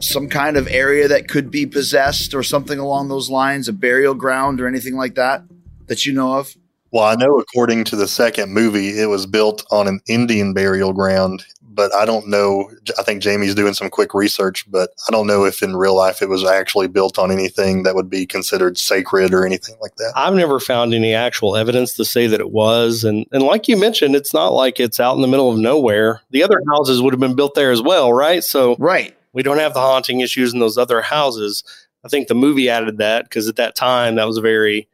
some 0.01 0.27
kind 0.27 0.57
of 0.57 0.67
area 0.67 1.07
that 1.07 1.29
could 1.29 1.49
be 1.49 1.65
possessed 1.65 2.33
or 2.33 2.43
something 2.43 2.77
along 2.77 3.07
those 3.07 3.29
lines, 3.29 3.69
a 3.69 3.73
burial 3.73 4.13
ground 4.13 4.59
or 4.59 4.67
anything 4.67 4.97
like 4.97 5.15
that 5.15 5.43
that 5.85 6.05
you 6.05 6.11
know 6.11 6.37
of? 6.37 6.57
Well, 6.91 7.05
I 7.05 7.15
know 7.15 7.39
according 7.39 7.85
to 7.85 7.95
the 7.95 8.07
second 8.09 8.51
movie, 8.51 8.99
it 8.99 9.05
was 9.05 9.25
built 9.25 9.65
on 9.71 9.87
an 9.87 10.01
Indian 10.09 10.53
burial 10.53 10.91
ground, 10.91 11.45
but 11.77 11.93
I 11.95 12.03
don't 12.05 12.27
know. 12.27 12.69
I 12.97 13.03
think 13.03 13.21
Jamie's 13.21 13.55
doing 13.55 13.73
some 13.75 13.89
quick 13.89 14.13
research, 14.13 14.69
but 14.69 14.89
I 15.07 15.11
don't 15.11 15.27
know 15.27 15.45
if 15.45 15.61
in 15.63 15.77
real 15.77 15.95
life 15.95 16.21
it 16.21 16.27
was 16.27 16.43
actually 16.43 16.87
built 16.87 17.17
on 17.17 17.31
anything 17.31 17.83
that 17.83 17.95
would 17.95 18.09
be 18.09 18.25
considered 18.25 18.77
sacred 18.77 19.33
or 19.33 19.45
anything 19.45 19.75
like 19.79 19.95
that. 19.97 20.11
I've 20.15 20.33
never 20.33 20.59
found 20.59 20.93
any 20.93 21.13
actual 21.13 21.55
evidence 21.55 21.93
to 21.93 22.03
say 22.03 22.27
that 22.27 22.41
it 22.41 22.51
was. 22.51 23.03
And 23.05 23.25
and 23.31 23.43
like 23.43 23.67
you 23.69 23.77
mentioned, 23.77 24.15
it's 24.15 24.33
not 24.33 24.49
like 24.53 24.79
it's 24.79 24.99
out 24.99 25.15
in 25.15 25.21
the 25.21 25.27
middle 25.27 25.51
of 25.51 25.59
nowhere. 25.59 26.21
The 26.31 26.43
other 26.43 26.59
houses 26.73 27.01
would 27.01 27.13
have 27.13 27.21
been 27.21 27.35
built 27.35 27.53
there 27.55 27.71
as 27.71 27.81
well, 27.81 28.11
right? 28.11 28.43
So 28.43 28.75
Right. 28.79 29.15
we 29.33 29.43
don't 29.43 29.59
have 29.59 29.75
the 29.75 29.79
haunting 29.79 30.19
issues 30.21 30.53
in 30.53 30.59
those 30.59 30.77
other 30.77 31.01
houses. 31.01 31.63
I 32.03 32.09
think 32.09 32.27
the 32.27 32.35
movie 32.35 32.69
added 32.69 32.97
that 32.97 33.25
because 33.25 33.47
at 33.47 33.55
that 33.57 33.75
time 33.75 34.15
that 34.15 34.25
was 34.27 34.37
a 34.37 34.41
very 34.41 34.87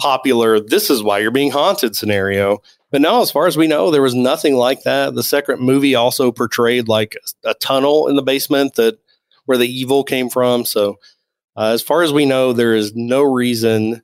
popular 0.00 0.58
this 0.60 0.90
is 0.90 1.02
why 1.02 1.18
you're 1.18 1.30
being 1.30 1.50
haunted 1.50 1.96
scenario. 1.96 2.58
But 2.94 3.00
no, 3.00 3.22
as 3.22 3.32
far 3.32 3.48
as 3.48 3.56
we 3.56 3.66
know, 3.66 3.90
there 3.90 4.02
was 4.02 4.14
nothing 4.14 4.54
like 4.54 4.84
that. 4.84 5.16
The 5.16 5.24
second 5.24 5.58
movie 5.58 5.96
also 5.96 6.30
portrayed 6.30 6.86
like 6.86 7.16
a 7.44 7.52
tunnel 7.54 8.06
in 8.06 8.14
the 8.14 8.22
basement 8.22 8.76
that 8.76 9.00
where 9.46 9.58
the 9.58 9.66
evil 9.66 10.04
came 10.04 10.30
from. 10.30 10.64
So 10.64 11.00
uh, 11.56 11.72
as 11.72 11.82
far 11.82 12.04
as 12.04 12.12
we 12.12 12.24
know, 12.24 12.52
there 12.52 12.72
is 12.72 12.94
no 12.94 13.22
reason 13.22 14.00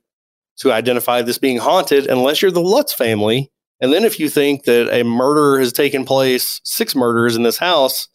to 0.57 0.73
identify 0.73 1.21
this 1.21 1.37
being 1.37 1.55
haunted 1.55 2.05
unless 2.07 2.41
you're 2.41 2.51
the 2.51 2.59
Lutz 2.59 2.91
family. 2.91 3.49
And 3.79 3.93
then 3.93 4.03
if 4.03 4.19
you 4.19 4.27
think 4.27 4.65
that 4.65 4.93
a 4.93 5.05
murder 5.05 5.57
has 5.61 5.71
taken 5.71 6.03
place, 6.03 6.59
six 6.65 6.93
murders 6.93 7.37
in 7.37 7.43
this 7.43 7.59
house, 7.59 8.09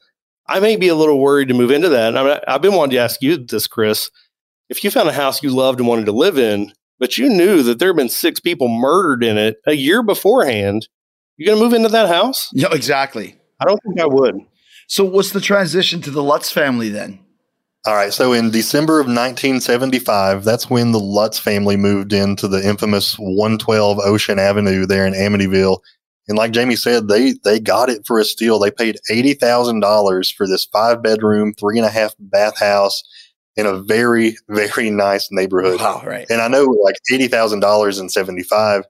I 0.46 0.60
may 0.60 0.76
be 0.76 0.88
a 0.88 0.94
little 0.94 1.18
worried 1.18 1.48
to 1.48 1.54
move 1.54 1.70
into 1.70 1.88
that. 1.88 2.18
I 2.18 2.42
I've 2.46 2.60
been 2.60 2.74
wanting 2.74 2.96
to 2.96 3.02
ask 3.02 3.22
you 3.22 3.38
this, 3.38 3.66
Chris. 3.66 4.10
If 4.68 4.84
you 4.84 4.90
found 4.90 5.08
a 5.08 5.12
house 5.12 5.42
you 5.42 5.48
loved 5.48 5.80
and 5.80 5.88
wanted 5.88 6.04
to 6.04 6.12
live 6.12 6.36
in, 6.36 6.74
but 6.98 7.18
you 7.18 7.28
knew 7.28 7.62
that 7.62 7.78
there 7.78 7.88
had 7.88 7.96
been 7.96 8.09
six 8.09 8.40
people 8.40 8.68
murdered 8.68 9.24
in 9.24 9.38
it 9.38 9.56
a 9.66 9.74
year 9.74 10.02
beforehand, 10.02 10.88
you're 11.37 11.46
going 11.46 11.59
to 11.59 11.64
move 11.64 11.74
into 11.74 11.88
that 11.88 12.09
house? 12.09 12.50
No, 12.54 12.68
exactly. 12.68 13.37
I 13.61 13.64
don't 13.64 13.80
think 13.82 14.00
I 14.00 14.06
would. 14.06 14.37
So 14.88 15.04
what's 15.04 15.32
the 15.32 15.40
transition 15.40 16.00
to 16.02 16.11
the 16.11 16.22
Lutz 16.22 16.50
family 16.50 16.88
then? 16.88 17.18
All 17.87 17.94
right. 17.94 18.12
So 18.12 18.32
in 18.32 18.50
December 18.50 18.98
of 18.98 19.06
1975, 19.06 20.44
that's 20.44 20.68
when 20.68 20.92
the 20.92 20.98
Lutz 20.98 21.38
family 21.38 21.76
moved 21.76 22.12
into 22.12 22.48
the 22.48 22.66
infamous 22.66 23.16
112 23.16 23.98
Ocean 24.00 24.38
Avenue 24.38 24.87
there 24.87 25.06
in 25.06 25.12
Amityville. 25.12 25.78
And 26.28 26.37
like 26.37 26.50
Jamie 26.50 26.76
said, 26.76 27.06
they 27.06 27.35
they 27.44 27.61
got 27.61 27.88
it 27.88 28.04
for 28.04 28.18
a 28.18 28.24
steal. 28.24 28.59
They 28.59 28.72
paid 28.72 28.98
eighty 29.11 29.35
thousand 29.35 29.78
dollars 29.80 30.28
for 30.28 30.48
this 30.48 30.64
five 30.64 31.00
bedroom, 31.00 31.52
three 31.52 31.78
and 31.78 31.87
a 31.87 31.90
half 31.90 32.14
bath 32.18 32.59
house, 32.59 33.04
in 33.56 33.66
a 33.66 33.82
very, 33.82 34.36
very 34.48 34.90
nice 34.90 35.28
neighborhood. 35.30 35.80
Wow, 35.80 36.02
right. 36.04 36.26
And 36.28 36.40
I 36.40 36.48
know 36.48 36.64
like 36.64 36.96
$80,000 37.10 38.00
in 38.00 38.08
75, 38.08 38.84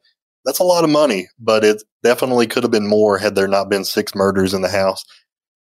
that's 0.44 0.58
a 0.58 0.64
lot 0.64 0.84
of 0.84 0.90
money, 0.90 1.28
but 1.38 1.64
it 1.64 1.82
definitely 2.02 2.46
could 2.46 2.62
have 2.62 2.72
been 2.72 2.86
more 2.86 3.18
had 3.18 3.34
there 3.34 3.48
not 3.48 3.68
been 3.68 3.84
six 3.84 4.14
murders 4.14 4.54
in 4.54 4.62
the 4.62 4.68
house. 4.68 5.04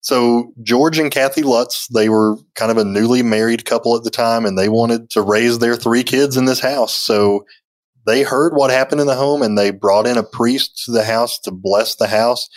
So 0.01 0.53
George 0.63 0.99
and 0.99 1.11
Kathy 1.11 1.43
Lutz, 1.43 1.89
they 1.89 2.11
were 2.11 2.37
kind 2.55 2.71
of 2.71 2.77
a 2.77 2.85
newly 2.85 3.23
married 3.23 3.65
couple 3.65 3.97
at 3.97 4.05
the 4.05 4.11
time 4.11 4.45
and 4.45 4.59
they 4.59 4.69
wanted 4.69 5.09
to 5.11 5.23
raise 5.23 5.59
their 5.59 5.77
three 5.77 6.03
kids 6.03 6.37
in 6.37 6.45
this 6.45 6.61
house. 6.61 6.93
So 6.93 7.47
they 8.07 8.23
heard 8.23 8.55
what 8.55 8.71
happened 8.71 9.01
in 9.01 9.07
the 9.07 9.15
home 9.15 9.41
and 9.41 9.57
they 9.57 9.71
brought 9.71 10.07
in 10.07 10.19
a 10.19 10.23
priest 10.23 10.83
to 10.85 10.93
the 10.93 11.05
house 11.05 11.39
to 11.41 11.51
bless 11.51 11.97
the 11.97 12.07
house. 12.07 12.49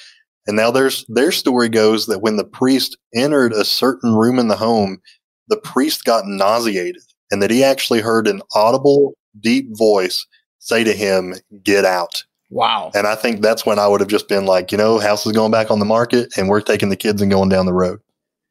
And 0.46 0.58
now 0.58 0.72
there's 0.72 1.06
their 1.08 1.32
story 1.32 1.70
goes 1.70 2.08
that 2.08 2.20
when 2.20 2.36
the 2.36 2.44
priest 2.44 2.98
entered 3.16 3.54
a 3.54 3.64
certain 3.64 4.16
room 4.16 4.40
in 4.40 4.50
the 4.50 4.58
home, 4.58 5.00
the 5.48 5.58
priest 5.58 6.06
got 6.06 6.26
nauseated 6.26 7.02
and 7.32 7.42
that 7.42 7.52
he 7.52 7.64
actually 7.64 8.02
heard 8.02 8.28
an 8.28 8.42
audible, 8.56 9.14
deep 9.40 9.68
voice 9.78 10.26
say 10.60 10.84
to 10.84 10.94
him, 10.94 11.36
Get 11.64 11.86
out. 11.86 12.24
Wow. 12.50 12.92
And 12.96 13.08
I 13.08 13.16
think 13.16 13.42
that's 13.42 13.66
when 13.66 13.80
I 13.80 13.88
would 13.88 14.00
have 14.00 14.10
just 14.10 14.30
been 14.30 14.46
like, 14.46 14.72
you 14.72 14.78
know, 14.78 15.00
house 15.00 15.26
is 15.26 15.34
going 15.34 15.52
back 15.52 15.70
on 15.70 15.80
the 15.80 15.86
market 15.86 16.38
and 16.38 16.48
we're 16.48 16.62
taking 16.62 16.90
the 16.90 16.96
kids 16.96 17.22
and 17.22 17.30
going 17.32 17.50
down 17.50 17.66
the 17.66 17.74
road. 17.74 18.00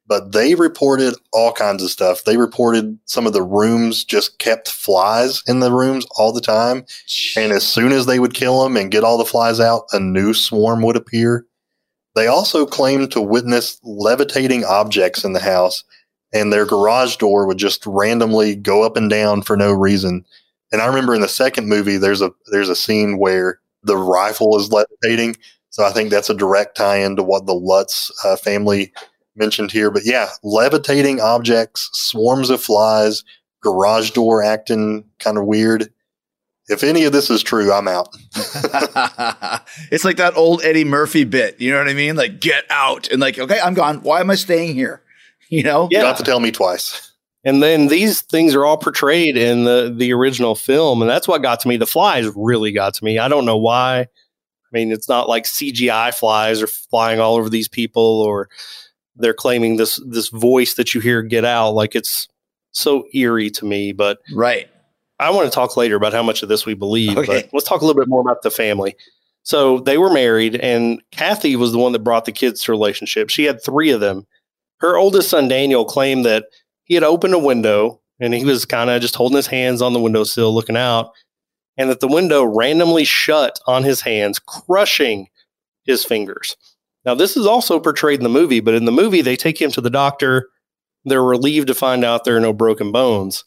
But 0.05 0.31
they 0.31 0.55
reported 0.55 1.15
all 1.33 1.51
kinds 1.51 1.83
of 1.83 1.89
stuff. 1.89 2.23
They 2.23 2.37
reported 2.37 2.97
some 3.05 3.27
of 3.27 3.33
the 3.33 3.43
rooms 3.43 4.05
just 4.05 4.39
kept 4.39 4.69
flies 4.69 5.43
in 5.47 5.59
the 5.59 5.71
rooms 5.71 6.05
all 6.17 6.31
the 6.31 6.41
time. 6.41 6.85
And 7.35 7.51
as 7.51 7.67
soon 7.67 7.91
as 7.91 8.05
they 8.05 8.19
would 8.19 8.33
kill 8.33 8.63
them 8.63 8.77
and 8.77 8.91
get 8.91 9.03
all 9.03 9.17
the 9.17 9.25
flies 9.25 9.59
out, 9.59 9.83
a 9.91 9.99
new 9.99 10.33
swarm 10.33 10.81
would 10.83 10.95
appear. 10.95 11.45
They 12.15 12.27
also 12.27 12.65
claimed 12.65 13.11
to 13.11 13.21
witness 13.21 13.79
levitating 13.83 14.63
objects 14.63 15.25
in 15.25 15.33
the 15.33 15.41
house, 15.41 15.83
and 16.33 16.51
their 16.51 16.65
garage 16.65 17.17
door 17.17 17.47
would 17.47 17.57
just 17.57 17.85
randomly 17.85 18.55
go 18.55 18.83
up 18.83 18.97
and 18.97 19.09
down 19.09 19.41
for 19.41 19.55
no 19.55 19.71
reason. 19.71 20.25
And 20.71 20.81
I 20.81 20.87
remember 20.87 21.15
in 21.15 21.21
the 21.21 21.27
second 21.27 21.67
movie, 21.67 21.97
there's 21.97 22.21
a 22.21 22.31
there's 22.51 22.69
a 22.69 22.75
scene 22.75 23.17
where 23.17 23.59
the 23.83 23.97
rifle 23.97 24.57
is 24.57 24.71
levitating. 24.71 25.37
So 25.69 25.85
I 25.85 25.91
think 25.91 26.09
that's 26.09 26.29
a 26.29 26.33
direct 26.33 26.75
tie-in 26.75 27.15
to 27.17 27.23
what 27.23 27.45
the 27.45 27.53
Lutz 27.53 28.11
uh, 28.25 28.35
family 28.35 28.91
mentioned 29.35 29.71
here. 29.71 29.91
But 29.91 30.05
yeah, 30.05 30.29
levitating 30.43 31.21
objects, 31.21 31.89
swarms 31.93 32.49
of 32.49 32.61
flies, 32.61 33.23
garage 33.61 34.11
door 34.11 34.43
acting 34.43 35.05
kind 35.19 35.37
of 35.37 35.45
weird. 35.45 35.91
If 36.69 36.83
any 36.83 37.05
of 37.05 37.13
this 37.13 37.29
is 37.29 37.43
true, 37.43 37.71
I'm 37.71 37.87
out. 37.87 38.09
it's 39.91 40.03
like 40.03 40.17
that 40.17 40.35
old 40.35 40.63
Eddie 40.63 40.83
Murphy 40.83 41.23
bit. 41.23 41.61
You 41.61 41.71
know 41.71 41.77
what 41.77 41.87
I 41.87 41.93
mean? 41.93 42.17
Like, 42.17 42.41
get 42.41 42.65
out. 42.69 43.09
And 43.09 43.21
like, 43.21 43.39
okay, 43.39 43.59
I'm 43.63 43.73
gone. 43.73 44.01
Why 44.01 44.19
am 44.19 44.29
I 44.29 44.35
staying 44.35 44.73
here? 44.73 45.01
You 45.49 45.63
know? 45.63 45.87
You 45.89 45.97
don't 45.97 46.07
have 46.07 46.17
to 46.17 46.23
tell 46.23 46.39
me 46.41 46.51
twice. 46.51 47.13
And 47.43 47.63
then 47.63 47.87
these 47.87 48.21
things 48.21 48.53
are 48.53 48.65
all 48.65 48.77
portrayed 48.77 49.37
in 49.37 49.63
the 49.63 49.93
the 49.95 50.11
original 50.11 50.55
film, 50.55 51.01
and 51.01 51.09
that's 51.09 51.27
what 51.27 51.41
got 51.41 51.61
to 51.61 51.69
me. 51.69 51.77
The 51.77 51.85
flies 51.85 52.27
really 52.35 52.73
got 52.73 52.93
to 52.95 53.05
me. 53.05 53.19
I 53.19 53.29
don't 53.29 53.45
know 53.45 53.55
why. 53.55 53.99
I 53.99 54.69
mean, 54.73 54.91
it's 54.91 55.07
not 55.07 55.29
like 55.29 55.45
CGI 55.45 56.13
flies 56.13 56.61
are 56.61 56.67
flying 56.67 57.21
all 57.21 57.35
over 57.35 57.49
these 57.49 57.69
people, 57.69 58.21
or 58.21 58.49
they're 59.15 59.33
claiming 59.33 59.77
this 59.77 60.01
this 60.05 60.27
voice 60.27 60.73
that 60.73 60.93
you 60.93 60.99
hear 60.99 61.21
get 61.21 61.45
out. 61.45 61.71
Like 61.71 61.95
it's 61.95 62.27
so 62.71 63.05
eerie 63.13 63.49
to 63.51 63.65
me. 63.65 63.93
But 63.93 64.19
Right. 64.33 64.67
I 65.19 65.31
want 65.31 65.45
to 65.45 65.55
talk 65.55 65.77
later 65.77 65.95
about 65.95 66.13
how 66.13 66.21
much 66.23 66.43
of 66.43 66.49
this 66.49 66.65
we 66.65 66.73
believe. 66.73 67.17
Okay. 67.17 67.43
But 67.43 67.49
let's 67.53 67.67
talk 67.67 67.81
a 67.81 67.85
little 67.85 67.99
bit 67.99 68.09
more 68.09 68.21
about 68.21 68.41
the 68.43 68.51
family. 68.51 68.95
So 69.43 69.79
they 69.79 69.97
were 69.97 70.11
married, 70.11 70.57
and 70.57 71.01
Kathy 71.11 71.55
was 71.55 71.71
the 71.71 71.77
one 71.77 71.93
that 71.93 71.99
brought 71.99 72.25
the 72.25 72.33
kids 72.33 72.61
to 72.63 72.71
relationship. 72.73 73.29
She 73.29 73.45
had 73.45 73.63
three 73.63 73.91
of 73.91 74.01
them. 74.01 74.27
Her 74.79 74.97
oldest 74.97 75.29
son 75.29 75.47
Daniel 75.47 75.85
claimed 75.85 76.25
that 76.25 76.45
he 76.83 76.93
had 76.93 77.03
opened 77.03 77.33
a 77.33 77.39
window 77.39 78.01
and 78.19 78.33
he 78.33 78.45
was 78.45 78.65
kind 78.65 78.89
of 78.89 79.01
just 79.01 79.15
holding 79.15 79.35
his 79.35 79.47
hands 79.47 79.81
on 79.81 79.93
the 79.93 79.99
windowsill 79.99 80.53
looking 80.53 80.77
out, 80.77 81.11
and 81.77 81.89
that 81.89 81.99
the 81.99 82.07
window 82.07 82.43
randomly 82.43 83.03
shut 83.03 83.59
on 83.67 83.83
his 83.83 84.01
hands, 84.01 84.39
crushing 84.39 85.27
his 85.85 86.03
fingers. 86.03 86.57
Now, 87.05 87.13
this 87.13 87.37
is 87.37 87.45
also 87.45 87.79
portrayed 87.79 88.19
in 88.19 88.23
the 88.23 88.29
movie, 88.29 88.59
but 88.59 88.73
in 88.73 88.85
the 88.85 88.91
movie, 88.91 89.21
they 89.21 89.35
take 89.35 89.61
him 89.61 89.71
to 89.71 89.81
the 89.81 89.89
doctor. 89.89 90.49
They're 91.05 91.23
relieved 91.23 91.67
to 91.67 91.75
find 91.75 92.03
out 92.03 92.23
there 92.23 92.35
are 92.35 92.41
no 92.41 92.53
broken 92.53 92.91
bones. 92.91 93.43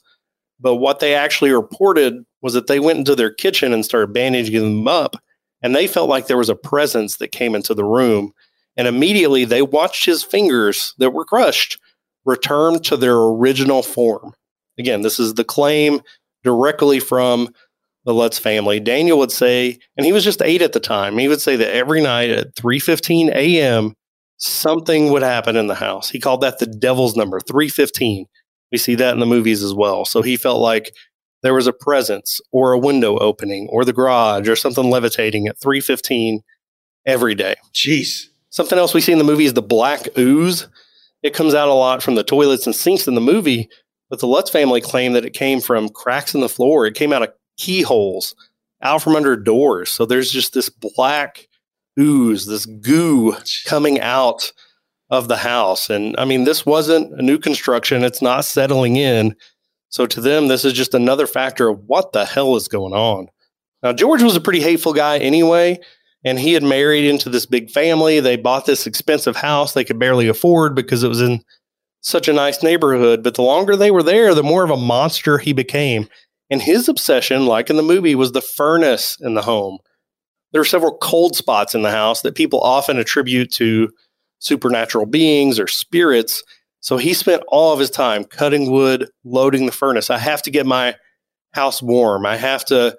But 0.61 0.77
what 0.77 1.01
they 1.01 1.15
actually 1.15 1.51
reported 1.51 2.25
was 2.41 2.55
that 2.55 2.69
they 2.69 2.81
went 2.81 2.99
into 2.99 3.17
their 3.17 3.33
kitchen 3.33 3.73
and 3.73 3.85
started 3.85 4.13
bandaging 4.13 4.63
them 4.63 4.89
up, 4.89 5.17
and 5.63 5.75
they 5.75 5.87
felt 5.87 6.09
like 6.09 6.27
there 6.27 6.39
was 6.39 6.49
a 6.49 6.55
presence 6.55 7.17
that 7.17 7.33
came 7.33 7.55
into 7.55 7.75
the 7.75 7.85
room. 7.85 8.33
And 8.81 8.89
immediately 8.89 9.45
they 9.45 9.61
watched 9.61 10.07
his 10.07 10.23
fingers 10.23 10.95
that 10.97 11.11
were 11.11 11.27
crushed 11.27 11.79
return 12.25 12.81
to 12.85 12.97
their 12.97 13.15
original 13.15 13.83
form. 13.83 14.33
Again, 14.79 15.03
this 15.03 15.21
is 15.21 15.35
the 15.35 15.45
claim 15.45 16.01
directly 16.45 16.99
from 16.99 17.51
the 18.07 18.15
Lutz 18.15 18.39
family. 18.39 18.81
Daniel 18.81 19.19
would 19.19 19.33
say, 19.33 19.79
and 19.99 20.07
he 20.07 20.15
was 20.15 20.25
just 20.25 20.41
eight 20.41 20.63
at 20.63 20.73
the 20.73 20.81
time, 20.81 21.19
he 21.19 21.29
would 21.29 21.43
say 21.43 21.57
that 21.57 21.75
every 21.75 22.01
night 22.01 22.31
at 22.31 22.55
3.15 22.55 23.29
a.m., 23.35 23.93
something 24.39 25.13
would 25.13 25.21
happen 25.21 25.57
in 25.57 25.67
the 25.67 25.75
house. 25.75 26.09
He 26.09 26.19
called 26.19 26.41
that 26.41 26.59
the 26.59 26.65
devil's 26.65 27.15
number, 27.15 27.39
315. 27.39 28.25
We 28.73 28.79
see 28.79 28.95
that 28.95 29.13
in 29.13 29.21
the 29.21 29.27
movies 29.27 29.63
as 29.63 29.75
well. 29.75 30.07
So 30.07 30.23
he 30.23 30.39
felt 30.39 30.63
like 30.63 30.95
there 31.43 31.53
was 31.53 31.67
a 31.67 31.75
presence 31.75 32.41
or 32.51 32.73
a 32.73 32.79
window 32.79 33.19
opening 33.19 33.69
or 33.71 33.85
the 33.85 33.93
garage 33.93 34.49
or 34.49 34.57
something 34.57 34.89
levitating 34.89 35.49
at 35.49 35.61
315 35.61 36.41
every 37.05 37.35
day. 37.35 37.57
Jeez. 37.75 38.30
Something 38.51 38.79
else 38.79 38.95
we 38.95 39.01
see 39.01 39.13
in 39.13 39.19
the 39.19 39.25
movie 39.25 39.45
is 39.45 39.55
the 39.55 39.63
black 39.63 40.07
ooze. 40.19 40.69
It 41.23 41.35
comes 41.35 41.55
out 41.55 41.69
a 41.69 41.75
lot 41.75 42.03
from 42.03 42.15
the 42.15 42.25
toilets 42.25 42.67
and 42.67 42.75
sinks 42.75 43.07
in 43.07 43.15
the 43.15 43.21
movie, 43.21 43.69
but 44.09 44.19
the 44.19 44.27
Lutz 44.27 44.51
family 44.51 44.81
claim 44.81 45.13
that 45.13 45.25
it 45.25 45.35
came 45.35 45.61
from 45.61 45.89
cracks 45.89 46.35
in 46.35 46.41
the 46.41 46.49
floor. 46.49 46.87
It 46.87 46.95
came 46.95 47.13
out 47.13 47.23
of 47.23 47.33
keyholes, 47.57 48.35
out 48.83 49.03
from 49.03 49.17
under 49.17 49.37
doors. 49.37 49.91
So 49.91 50.05
there's 50.05 50.31
just 50.31 50.53
this 50.53 50.69
black 50.69 51.49
ooze, 51.99 52.47
this 52.47 52.67
goo 52.67 53.37
coming 53.67 54.01
out 54.01 54.53
of 55.11 55.29
the 55.29 55.37
house. 55.37 55.91
And 55.91 56.15
I 56.19 56.25
mean, 56.25 56.45
this 56.45 56.65
wasn't 56.65 57.13
a 57.19 57.23
new 57.23 57.39
construction, 57.39 58.05
it's 58.05 58.23
not 58.23 58.45
settling 58.45 58.97
in. 58.97 59.37
So 59.91 60.07
to 60.07 60.21
them, 60.21 60.49
this 60.49 60.65
is 60.65 60.73
just 60.73 60.95
another 60.95 61.27
factor 61.27 61.69
of 61.69 61.85
what 61.87 62.13
the 62.13 62.25
hell 62.25 62.57
is 62.57 62.69
going 62.69 62.95
on. 62.95 63.29
Now, 63.83 63.93
George 63.93 64.23
was 64.23 64.37
a 64.37 64.41
pretty 64.41 64.61
hateful 64.61 64.93
guy 64.93 65.19
anyway, 65.19 65.81
and 66.25 66.39
he 66.39 66.53
had 66.53 66.63
married 66.63 67.05
into 67.05 67.29
this 67.29 67.47
big 67.47 67.71
family. 67.71 68.21
They 68.21 68.37
bought 68.37 68.67
this 68.67 68.87
expensive 68.87 69.37
house 69.37 69.73
they 69.73 69.85
could 69.85 69.99
barely 69.99 70.29
afford 70.29 70.75
because 70.75 71.03
it 71.03 71.09
was 71.09 71.21
in 71.21 71.43
such 72.03 72.29
a 72.29 72.33
nice 72.33 72.63
neighborhood. 72.63 73.23
But 73.23 73.35
the 73.35 73.43
longer 73.43 73.77
they 73.77 73.91
were 73.91 74.03
there, 74.03 74.35
the 74.35 74.43
more 74.43 74.65
of 74.65 74.71
a 74.71 74.77
monster 74.77 75.39
he 75.39 75.53
became. 75.53 76.09
And 76.51 76.61
his 76.61 76.89
obsession, 76.89 77.47
like 77.47 77.71
in 77.71 77.77
the 77.77 77.83
movie, 77.83 78.15
was 78.15 78.33
the 78.33 78.43
furnace 78.43 79.17
in 79.21 79.35
the 79.35 79.43
home. 79.43 79.79
There 80.53 80.61
are 80.61 80.67
several 80.67 80.99
cold 80.99 81.37
spots 81.37 81.75
in 81.75 81.83
the 81.83 81.93
house 81.93 82.23
that 82.23 82.35
people 82.35 82.61
often 82.61 82.99
attribute 82.99 83.53
to 83.53 83.91
supernatural 84.41 85.07
beings 85.07 85.61
or 85.61 85.69
spirits. 85.69 86.43
So 86.81 86.97
he 86.97 87.15
spent 87.15 87.45
all 87.49 87.73
of 87.73 87.79
his 87.79 87.91
time 87.91 88.25
cutting 88.25 88.71
wood, 88.71 89.09
loading 89.25 89.67
the 89.67 89.73
furnace. 89.73 90.11
I 90.11 90.19
have 90.19 90.43
to 90.43 90.51
get 90.51 90.67
my 90.67 90.97
house 91.53 91.81
warm. 91.81 92.27
I 92.27 92.37
have 92.37 92.65
to 92.67 92.97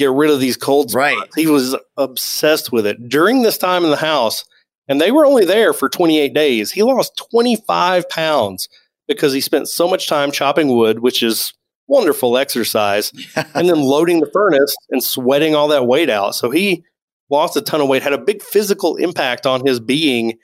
get 0.00 0.10
rid 0.10 0.30
of 0.30 0.40
these 0.40 0.56
cold 0.56 0.90
spots. 0.90 1.14
Right. 1.16 1.28
He 1.36 1.46
was 1.46 1.76
obsessed 1.96 2.72
with 2.72 2.86
it. 2.86 3.08
During 3.08 3.42
this 3.42 3.58
time 3.58 3.84
in 3.84 3.90
the 3.90 3.96
house, 3.96 4.44
and 4.88 5.00
they 5.00 5.12
were 5.12 5.26
only 5.26 5.44
there 5.44 5.72
for 5.72 5.88
28 5.88 6.34
days, 6.34 6.72
he 6.72 6.82
lost 6.82 7.20
25 7.30 8.08
pounds 8.08 8.68
because 9.06 9.32
he 9.32 9.40
spent 9.40 9.68
so 9.68 9.86
much 9.86 10.08
time 10.08 10.32
chopping 10.32 10.68
wood, 10.68 11.00
which 11.00 11.22
is 11.22 11.52
wonderful 11.86 12.38
exercise, 12.38 13.12
and 13.54 13.68
then 13.68 13.80
loading 13.80 14.20
the 14.20 14.30
furnace 14.32 14.74
and 14.90 15.02
sweating 15.02 15.54
all 15.54 15.68
that 15.68 15.86
weight 15.86 16.10
out. 16.10 16.34
So 16.34 16.50
he 16.50 16.84
lost 17.28 17.56
a 17.56 17.60
ton 17.60 17.80
of 17.80 17.88
weight, 17.88 18.02
had 18.02 18.12
a 18.12 18.18
big 18.18 18.42
physical 18.42 18.96
impact 18.96 19.46
on 19.46 19.66
his 19.66 19.78
being 19.80 20.38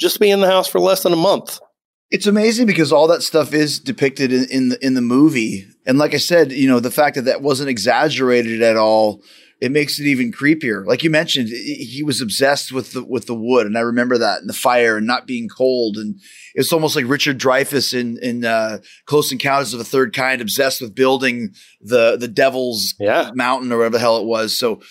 just 0.00 0.18
being 0.18 0.32
in 0.32 0.40
the 0.40 0.50
house 0.50 0.66
for 0.66 0.80
less 0.80 1.02
than 1.04 1.12
a 1.12 1.16
month. 1.16 1.60
It's 2.12 2.26
amazing 2.26 2.66
because 2.66 2.92
all 2.92 3.08
that 3.08 3.22
stuff 3.22 3.52
is 3.54 3.78
depicted 3.80 4.32
in, 4.32 4.44
in 4.50 4.68
the 4.68 4.86
in 4.86 4.94
the 4.94 5.00
movie, 5.00 5.66
and 5.86 5.98
like 5.98 6.14
I 6.14 6.18
said, 6.18 6.52
you 6.52 6.68
know, 6.68 6.78
the 6.78 6.90
fact 6.90 7.16
that 7.16 7.22
that 7.22 7.40
wasn't 7.42 7.70
exaggerated 7.70 8.60
at 8.62 8.76
all, 8.76 9.22
it 9.62 9.72
makes 9.72 9.98
it 9.98 10.04
even 10.06 10.30
creepier. 10.30 10.84
Like 10.84 11.02
you 11.02 11.08
mentioned, 11.10 11.48
he 11.48 12.02
was 12.04 12.20
obsessed 12.20 12.70
with 12.70 12.92
the 12.92 13.02
with 13.02 13.26
the 13.26 13.34
wood, 13.34 13.66
and 13.66 13.78
I 13.78 13.80
remember 13.80 14.18
that, 14.18 14.40
and 14.40 14.48
the 14.48 14.52
fire, 14.54 14.98
and 14.98 15.06
not 15.06 15.26
being 15.26 15.48
cold, 15.48 15.96
and 15.96 16.20
it's 16.54 16.70
almost 16.72 16.96
like 16.96 17.08
Richard 17.08 17.38
Dreyfuss 17.38 17.98
in 17.98 18.18
in 18.18 18.44
uh, 18.44 18.78
Close 19.06 19.32
Encounters 19.32 19.72
of 19.72 19.78
the 19.78 19.84
Third 19.86 20.14
Kind, 20.14 20.42
obsessed 20.42 20.82
with 20.82 20.94
building 20.94 21.54
the 21.80 22.18
the 22.18 22.28
Devil's 22.28 22.94
Yeah. 23.00 23.30
Mountain 23.34 23.72
or 23.72 23.78
whatever 23.78 23.94
the 23.94 24.00
hell 24.00 24.18
it 24.18 24.26
was. 24.26 24.58
So 24.58 24.82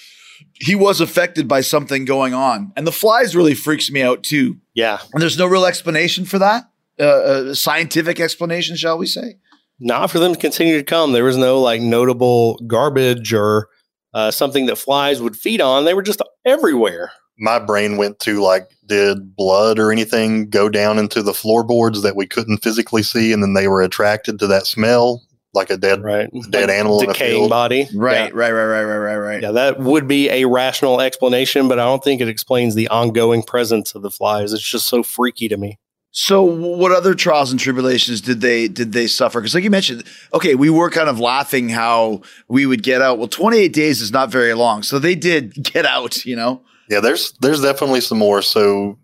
he 0.59 0.73
was 0.73 1.01
affected 1.01 1.47
by 1.47 1.61
something 1.61 2.03
going 2.05 2.33
on, 2.33 2.71
and 2.75 2.87
the 2.87 2.91
flies 2.91 3.35
really 3.35 3.53
freaks 3.53 3.91
me 3.91 4.01
out 4.01 4.23
too. 4.23 4.57
Yeah. 4.73 4.97
And 5.13 5.21
there's 5.21 5.37
no 5.37 5.45
real 5.45 5.65
explanation 5.65 6.25
for 6.25 6.39
that. 6.39 6.63
Uh, 7.01 7.53
scientific 7.53 8.19
explanation, 8.19 8.75
shall 8.75 8.97
we 8.97 9.07
say? 9.07 9.35
Not 9.79 10.11
for 10.11 10.19
them 10.19 10.33
to 10.33 10.39
continue 10.39 10.77
to 10.77 10.83
come. 10.83 11.11
There 11.13 11.23
was 11.23 11.37
no 11.37 11.59
like 11.59 11.81
notable 11.81 12.59
garbage 12.67 13.33
or 13.33 13.67
uh, 14.13 14.29
something 14.29 14.67
that 14.67 14.75
flies 14.77 15.21
would 15.21 15.35
feed 15.35 15.59
on. 15.61 15.85
They 15.85 15.93
were 15.95 16.03
just 16.03 16.21
everywhere. 16.45 17.11
my 17.37 17.57
brain 17.59 17.97
went 17.97 18.19
to 18.19 18.41
like, 18.41 18.69
did 18.85 19.35
blood 19.35 19.79
or 19.79 19.91
anything 19.91 20.49
go 20.49 20.69
down 20.69 20.99
into 20.99 21.23
the 21.23 21.33
floorboards 21.33 22.01
that 22.03 22.15
we 22.15 22.27
couldn't 22.27 22.59
physically 22.59 23.01
see, 23.03 23.31
and 23.33 23.41
then 23.41 23.53
they 23.53 23.67
were 23.67 23.81
attracted 23.81 24.37
to 24.39 24.47
that 24.47 24.67
smell, 24.67 25.23
like 25.53 25.69
a 25.71 25.77
dead 25.77 26.03
Right. 26.03 26.29
dead 26.51 26.69
animal 26.69 27.01
in 27.01 27.09
a 27.09 27.13
decaying 27.13 27.37
field? 27.39 27.49
body. 27.49 27.87
Right, 27.95 28.33
right, 28.35 28.51
right, 28.51 28.65
right, 28.65 28.83
right, 28.83 28.97
right, 28.97 29.15
right. 29.15 29.41
Yeah, 29.41 29.51
that 29.51 29.79
would 29.79 30.07
be 30.07 30.29
a 30.29 30.45
rational 30.45 30.99
explanation, 31.01 31.67
but 31.69 31.79
I 31.79 31.85
don't 31.85 32.03
think 32.03 32.21
it 32.21 32.27
explains 32.27 32.75
the 32.75 32.89
ongoing 32.89 33.41
presence 33.43 33.95
of 33.95 34.01
the 34.03 34.11
flies. 34.11 34.51
It's 34.53 34.61
just 34.61 34.87
so 34.87 35.01
freaky 35.01 35.47
to 35.47 35.57
me. 35.57 35.79
So, 36.13 36.43
what 36.43 36.91
other 36.91 37.15
trials 37.15 37.51
and 37.51 37.59
tribulations 37.59 38.19
did 38.19 38.41
they 38.41 38.67
did 38.67 38.91
they 38.91 39.07
suffer? 39.07 39.39
Because, 39.39 39.55
like 39.55 39.63
you 39.63 39.69
mentioned, 39.69 40.03
okay, 40.33 40.55
we 40.55 40.69
were 40.69 40.89
kind 40.89 41.07
of 41.07 41.21
laughing 41.21 41.69
how 41.69 42.21
we 42.49 42.65
would 42.65 42.83
get 42.83 43.01
out. 43.01 43.17
Well, 43.17 43.29
twenty 43.29 43.57
eight 43.59 43.71
days 43.71 44.01
is 44.01 44.11
not 44.11 44.29
very 44.29 44.53
long, 44.53 44.83
so 44.83 44.99
they 44.99 45.15
did 45.15 45.53
get 45.63 45.85
out. 45.85 46.25
You 46.25 46.35
know, 46.35 46.61
Yeah, 46.89 46.99
there's 46.99 47.31
there's 47.39 47.61
definitely 47.61 48.01
some 48.01 48.17
more. 48.17 48.41
So 48.41 48.99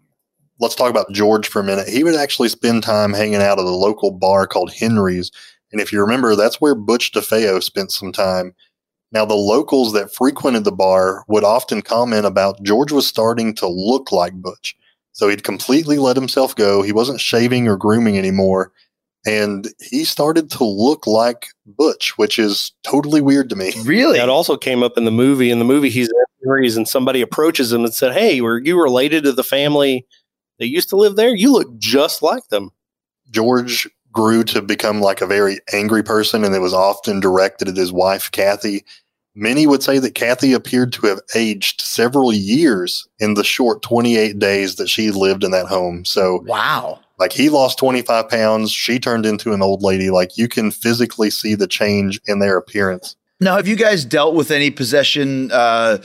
let's 0.60 0.76
talk 0.76 0.90
about 0.90 1.12
George 1.14 1.48
for 1.48 1.62
a 1.62 1.64
minute. 1.64 1.88
He 1.88 2.04
would 2.04 2.16
actually 2.16 2.50
spend 2.50 2.84
time 2.84 3.14
hanging 3.14 3.36
out 3.36 3.60
at 3.60 3.66
a 3.66 3.70
local 3.70 4.12
bar 4.12 4.46
called 4.46 4.74
Henry's, 4.74 5.32
and 5.72 5.80
if 5.80 5.94
you 5.94 6.02
remember, 6.02 6.36
that's 6.36 6.60
where 6.60 6.76
Butch 6.76 7.14
DeFeo 7.14 7.64
spent 7.64 7.92
some 7.92 8.12
time. 8.12 8.54
Now, 9.14 9.24
the 9.24 9.36
locals 9.36 9.94
that 9.94 10.14
frequented 10.14 10.66
the 10.66 10.74
bar 10.74 11.24
would 11.30 11.46
often 11.46 11.82
comment 11.82 12.26
about 12.26 12.62
George 12.64 12.92
was 12.92 13.08
starting 13.08 13.56
to 13.56 13.68
look 13.68 14.12
like 14.12 14.34
Butch. 14.34 14.76
So 15.18 15.28
he'd 15.28 15.44
completely 15.44 15.98
let 15.98 16.16
himself 16.16 16.56
go. 16.56 16.84
He 16.84 16.92
wasn't 16.92 17.20
shaving 17.20 17.68
or 17.68 17.76
grooming 17.76 18.20
anymore. 18.20 18.72
And 19.26 19.68
he 19.82 20.06
started 20.06 20.52
to 20.52 20.64
look 20.64 21.08
like 21.08 21.48
Butch, 21.66 22.20
which 22.20 22.38
is 22.38 22.72
totally 22.84 23.20
weird 23.20 23.50
to 23.50 23.56
me. 23.56 23.74
really? 23.84 24.20
That 24.20 24.30
also 24.30 24.58
came 24.58 24.84
up 24.84 24.96
in 24.96 25.06
the 25.06 25.12
movie. 25.12 25.50
In 25.50 25.58
the 25.58 25.66
movie, 25.66 25.90
he's 25.90 26.08
in 26.08 26.26
Henry's 26.44 26.78
and 26.78 26.88
somebody 26.88 27.22
approaches 27.22 27.74
him 27.74 27.84
and 27.84 27.92
said, 27.92 28.14
Hey, 28.14 28.42
were 28.42 28.60
you 28.60 28.80
related 28.80 29.24
to 29.24 29.32
the 29.32 29.44
family 29.44 30.06
that 30.60 30.68
used 30.68 30.90
to 30.90 30.96
live 30.96 31.16
there? 31.16 31.36
You 31.36 31.52
look 31.52 31.76
just 31.80 32.22
like 32.22 32.48
them. 32.50 32.70
George 33.32 33.90
grew 34.12 34.44
to 34.44 34.62
become 34.62 35.02
like 35.02 35.22
a 35.22 35.28
very 35.28 35.60
angry 35.74 36.04
person, 36.04 36.44
and 36.44 36.54
it 36.54 36.60
was 36.60 36.76
often 36.76 37.20
directed 37.20 37.70
at 37.70 37.76
his 37.76 37.92
wife, 37.92 38.30
Kathy. 38.30 38.86
Many 39.38 39.68
would 39.68 39.84
say 39.84 40.00
that 40.00 40.16
Kathy 40.16 40.54
appeared 40.54 40.92
to 40.94 41.06
have 41.06 41.20
aged 41.36 41.80
several 41.82 42.34
years 42.34 43.08
in 43.20 43.36
the 43.36 43.44
short 43.44 43.84
28 43.84 44.40
days 44.40 44.78
that 44.78 44.90
she 44.90 45.12
lived 45.12 45.44
in 45.44 45.52
that 45.52 45.68
home. 45.68 46.06
So, 46.06 46.44
wow. 46.48 47.02
like, 47.20 47.34
he 47.34 47.50
lost 47.50 47.78
25 47.78 48.30
pounds. 48.30 48.72
She 48.72 48.98
turned 48.98 49.28
into 49.28 49.54
an 49.54 49.62
old 49.62 49.84
lady. 49.84 50.10
Like, 50.10 50.40
you 50.40 50.48
can 50.48 50.72
physically 50.72 51.30
see 51.30 51.54
the 51.54 51.68
change 51.68 52.20
in 52.26 52.40
their 52.40 52.58
appearance. 52.58 53.16
Now, 53.40 53.58
have 53.58 53.68
you 53.68 53.76
guys 53.76 54.06
dealt 54.06 54.34
with 54.34 54.50
any 54.50 54.72
possession? 54.72 55.52
Uh, 55.52 56.00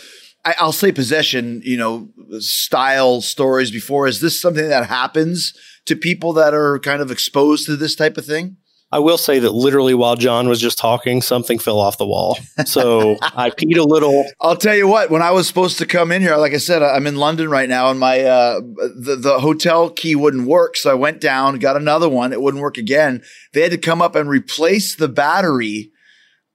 I, 0.45 0.55
I'll 0.59 0.71
say 0.73 0.93
possession, 0.93 1.63
you 1.65 1.79
know, 1.79 2.11
style 2.39 3.23
stories 3.23 3.71
before. 3.71 4.07
Is 4.07 4.21
this 4.21 4.39
something 4.39 4.69
that 4.69 4.91
happens 4.91 5.55
to 5.87 5.97
people 5.97 6.35
that 6.35 6.53
are 6.53 6.79
kind 6.81 7.01
of 7.01 7.11
exposed 7.11 7.65
to 7.65 7.77
this 7.77 7.95
type 7.95 8.19
of 8.19 8.27
thing? 8.27 8.59
I 8.93 8.99
will 8.99 9.17
say 9.17 9.39
that 9.39 9.53
literally 9.53 9.95
while 9.95 10.17
John 10.17 10.49
was 10.49 10.61
just 10.61 10.77
talking, 10.77 11.23
something 11.23 11.59
fell 11.59 11.79
off 11.79 11.97
the 11.97 12.07
wall. 12.07 12.39
So 12.67 13.17
I 13.23 13.49
peed 13.49 13.79
a 13.79 13.83
little. 13.83 14.27
I'll 14.41 14.57
tell 14.57 14.77
you 14.77 14.87
what. 14.87 15.11
When 15.11 15.23
I 15.23 15.31
was 15.31 15.49
supposed 15.49 15.79
to 15.79 15.87
come 15.87 16.13
in 16.13 16.21
here, 16.21 16.37
like 16.37 16.53
I 16.53 16.59
said, 16.59 16.83
I'm 16.83 17.07
in 17.07 17.17
London 17.17 17.49
right 17.49 17.69
now, 17.69 17.91
and 17.91 17.99
my 17.99 18.21
uh, 18.21 18.61
the 18.61 19.17
the 19.19 19.41
hotel 19.41 19.89
key 19.89 20.15
wouldn't 20.15 20.47
work. 20.47 20.77
So 20.77 20.91
I 20.91 20.95
went 20.95 21.21
down, 21.23 21.59
got 21.59 21.77
another 21.77 22.09
one. 22.09 22.35
It 22.35 22.43
wouldn't 22.43 22.63
work 22.63 22.77
again. 22.77 23.23
They 23.55 23.63
had 23.63 23.71
to 23.71 23.79
come 23.79 24.03
up 24.03 24.15
and 24.15 24.29
replace 24.29 24.95
the 24.95 25.09
battery 25.09 25.91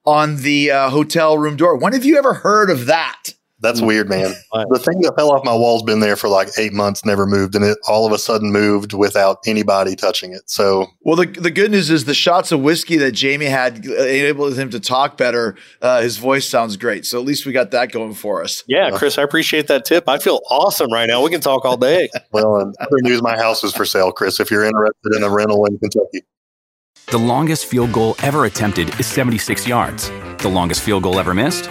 on 0.04 0.36
the 0.36 0.70
uh, 0.70 0.90
hotel 0.90 1.36
room 1.36 1.56
door. 1.56 1.76
When 1.76 1.92
have 1.92 2.04
you 2.04 2.16
ever 2.18 2.34
heard 2.34 2.70
of 2.70 2.86
that? 2.86 3.34
That's 3.60 3.80
weird, 3.80 4.08
man. 4.08 4.34
The 4.52 4.78
thing 4.78 5.00
that 5.02 5.14
fell 5.16 5.32
off 5.32 5.44
my 5.44 5.54
wall's 5.54 5.82
been 5.82 6.00
there 6.00 6.14
for 6.14 6.28
like 6.28 6.48
eight 6.58 6.72
months, 6.72 7.04
never 7.04 7.26
moved, 7.26 7.56
and 7.56 7.64
it 7.64 7.76
all 7.88 8.06
of 8.06 8.12
a 8.12 8.18
sudden 8.18 8.52
moved 8.52 8.92
without 8.92 9.38
anybody 9.46 9.96
touching 9.96 10.32
it. 10.32 10.48
So, 10.48 10.86
Well, 11.00 11.16
the, 11.16 11.26
the 11.26 11.50
good 11.50 11.72
news 11.72 11.90
is 11.90 12.04
the 12.04 12.14
shots 12.14 12.52
of 12.52 12.60
whiskey 12.60 12.96
that 12.98 13.12
Jamie 13.12 13.46
had 13.46 13.84
uh, 13.86 13.94
enabled 13.94 14.56
him 14.56 14.70
to 14.70 14.80
talk 14.80 15.16
better. 15.16 15.56
Uh, 15.82 16.02
his 16.02 16.18
voice 16.18 16.48
sounds 16.48 16.76
great. 16.76 17.04
So 17.04 17.18
at 17.18 17.24
least 17.24 17.46
we 17.46 17.52
got 17.52 17.72
that 17.72 17.90
going 17.90 18.14
for 18.14 18.42
us. 18.42 18.62
Yeah, 18.68 18.90
Chris, 18.92 19.18
I 19.18 19.22
appreciate 19.22 19.66
that 19.68 19.84
tip. 19.84 20.08
I 20.08 20.18
feel 20.18 20.40
awesome 20.50 20.92
right 20.92 21.06
now. 21.08 21.22
We 21.22 21.30
can 21.30 21.40
talk 21.40 21.64
all 21.64 21.76
day. 21.76 22.08
well, 22.32 22.56
and 22.56 22.74
other 22.80 23.00
news, 23.02 23.22
my 23.22 23.36
house 23.36 23.64
is 23.64 23.74
for 23.74 23.84
sale, 23.84 24.12
Chris. 24.12 24.38
If 24.38 24.50
you're 24.50 24.64
interested 24.64 25.14
in 25.16 25.22
a 25.24 25.30
rental 25.30 25.64
in 25.66 25.78
Kentucky. 25.78 26.22
The 27.08 27.18
longest 27.18 27.66
field 27.66 27.92
goal 27.92 28.16
ever 28.22 28.44
attempted 28.44 29.00
is 29.00 29.06
76 29.06 29.66
yards. 29.66 30.10
The 30.38 30.48
longest 30.48 30.82
field 30.82 31.02
goal 31.02 31.18
ever 31.18 31.32
missed? 31.32 31.70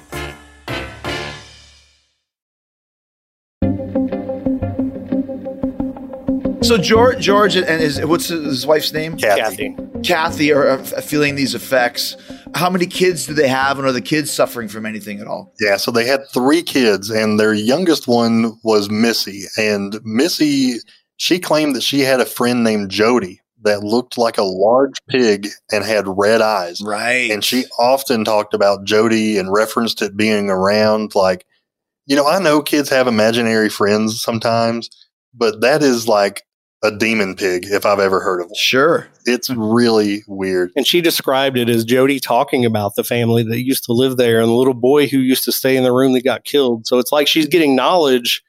So 6.71 6.77
George, 6.77 7.19
George, 7.19 7.57
and 7.57 7.81
his 7.81 7.99
what's 8.05 8.29
his 8.29 8.65
wife's 8.65 8.93
name? 8.93 9.17
Kathy. 9.17 9.75
Kathy. 9.75 9.99
Kathy 10.03 10.53
are 10.53 10.69
uh, 10.69 10.77
feeling 11.01 11.35
these 11.35 11.53
effects. 11.53 12.15
How 12.55 12.69
many 12.69 12.85
kids 12.85 13.25
do 13.25 13.33
they 13.33 13.49
have, 13.49 13.77
and 13.77 13.85
are 13.85 13.91
the 13.91 13.99
kids 13.99 14.31
suffering 14.31 14.69
from 14.69 14.85
anything 14.85 15.19
at 15.19 15.27
all? 15.27 15.53
Yeah, 15.59 15.75
so 15.75 15.91
they 15.91 16.05
had 16.05 16.21
three 16.33 16.63
kids, 16.63 17.09
and 17.09 17.37
their 17.37 17.53
youngest 17.53 18.07
one 18.07 18.57
was 18.63 18.89
Missy. 18.89 19.47
And 19.57 19.99
Missy, 20.05 20.77
she 21.17 21.39
claimed 21.39 21.75
that 21.75 21.83
she 21.83 21.99
had 21.99 22.21
a 22.21 22.25
friend 22.25 22.63
named 22.63 22.89
Jody 22.89 23.41
that 23.63 23.83
looked 23.83 24.17
like 24.17 24.37
a 24.37 24.43
large 24.43 24.95
pig 25.09 25.49
and 25.73 25.83
had 25.83 26.05
red 26.07 26.39
eyes. 26.39 26.79
Right. 26.79 27.31
And 27.31 27.43
she 27.43 27.65
often 27.79 28.23
talked 28.23 28.53
about 28.53 28.85
Jody 28.85 29.37
and 29.37 29.51
referenced 29.51 30.01
it 30.01 30.15
being 30.15 30.49
around. 30.49 31.15
Like, 31.15 31.45
you 32.05 32.15
know, 32.15 32.29
I 32.29 32.39
know 32.39 32.61
kids 32.61 32.87
have 32.87 33.07
imaginary 33.07 33.67
friends 33.67 34.21
sometimes, 34.21 34.89
but 35.33 35.59
that 35.59 35.83
is 35.83 36.07
like 36.07 36.43
a 36.83 36.91
demon 36.91 37.35
pig 37.35 37.65
if 37.65 37.85
I've 37.85 37.99
ever 37.99 38.19
heard 38.19 38.41
of 38.41 38.47
one. 38.47 38.55
sure. 38.55 39.07
It's 39.25 39.49
really 39.51 40.23
weird. 40.27 40.71
And 40.75 40.87
she 40.87 40.99
described 40.99 41.57
it 41.57 41.69
as 41.69 41.85
Jody 41.85 42.19
talking 42.19 42.65
about 42.65 42.95
the 42.95 43.03
family 43.03 43.43
that 43.43 43.63
used 43.63 43.83
to 43.85 43.93
live 43.93 44.17
there 44.17 44.39
and 44.39 44.49
the 44.49 44.55
little 44.55 44.73
boy 44.73 45.07
who 45.07 45.19
used 45.19 45.43
to 45.43 45.51
stay 45.51 45.77
in 45.77 45.83
the 45.83 45.93
room 45.93 46.13
that 46.13 46.23
got 46.23 46.43
killed. 46.43 46.87
So 46.87 46.97
it's 46.97 47.11
like 47.11 47.27
she's 47.27 47.47
getting 47.47 47.75
knowledge 47.75 48.43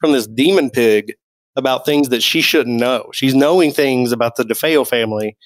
from 0.00 0.12
this 0.12 0.26
demon 0.26 0.70
pig 0.70 1.14
about 1.56 1.84
things 1.84 2.08
that 2.10 2.22
she 2.22 2.40
shouldn't 2.40 2.78
know. 2.78 3.10
She's 3.12 3.34
knowing 3.34 3.72
things 3.72 4.12
about 4.12 4.36
the 4.36 4.44
DeFeo 4.44 4.86
family 4.88 5.36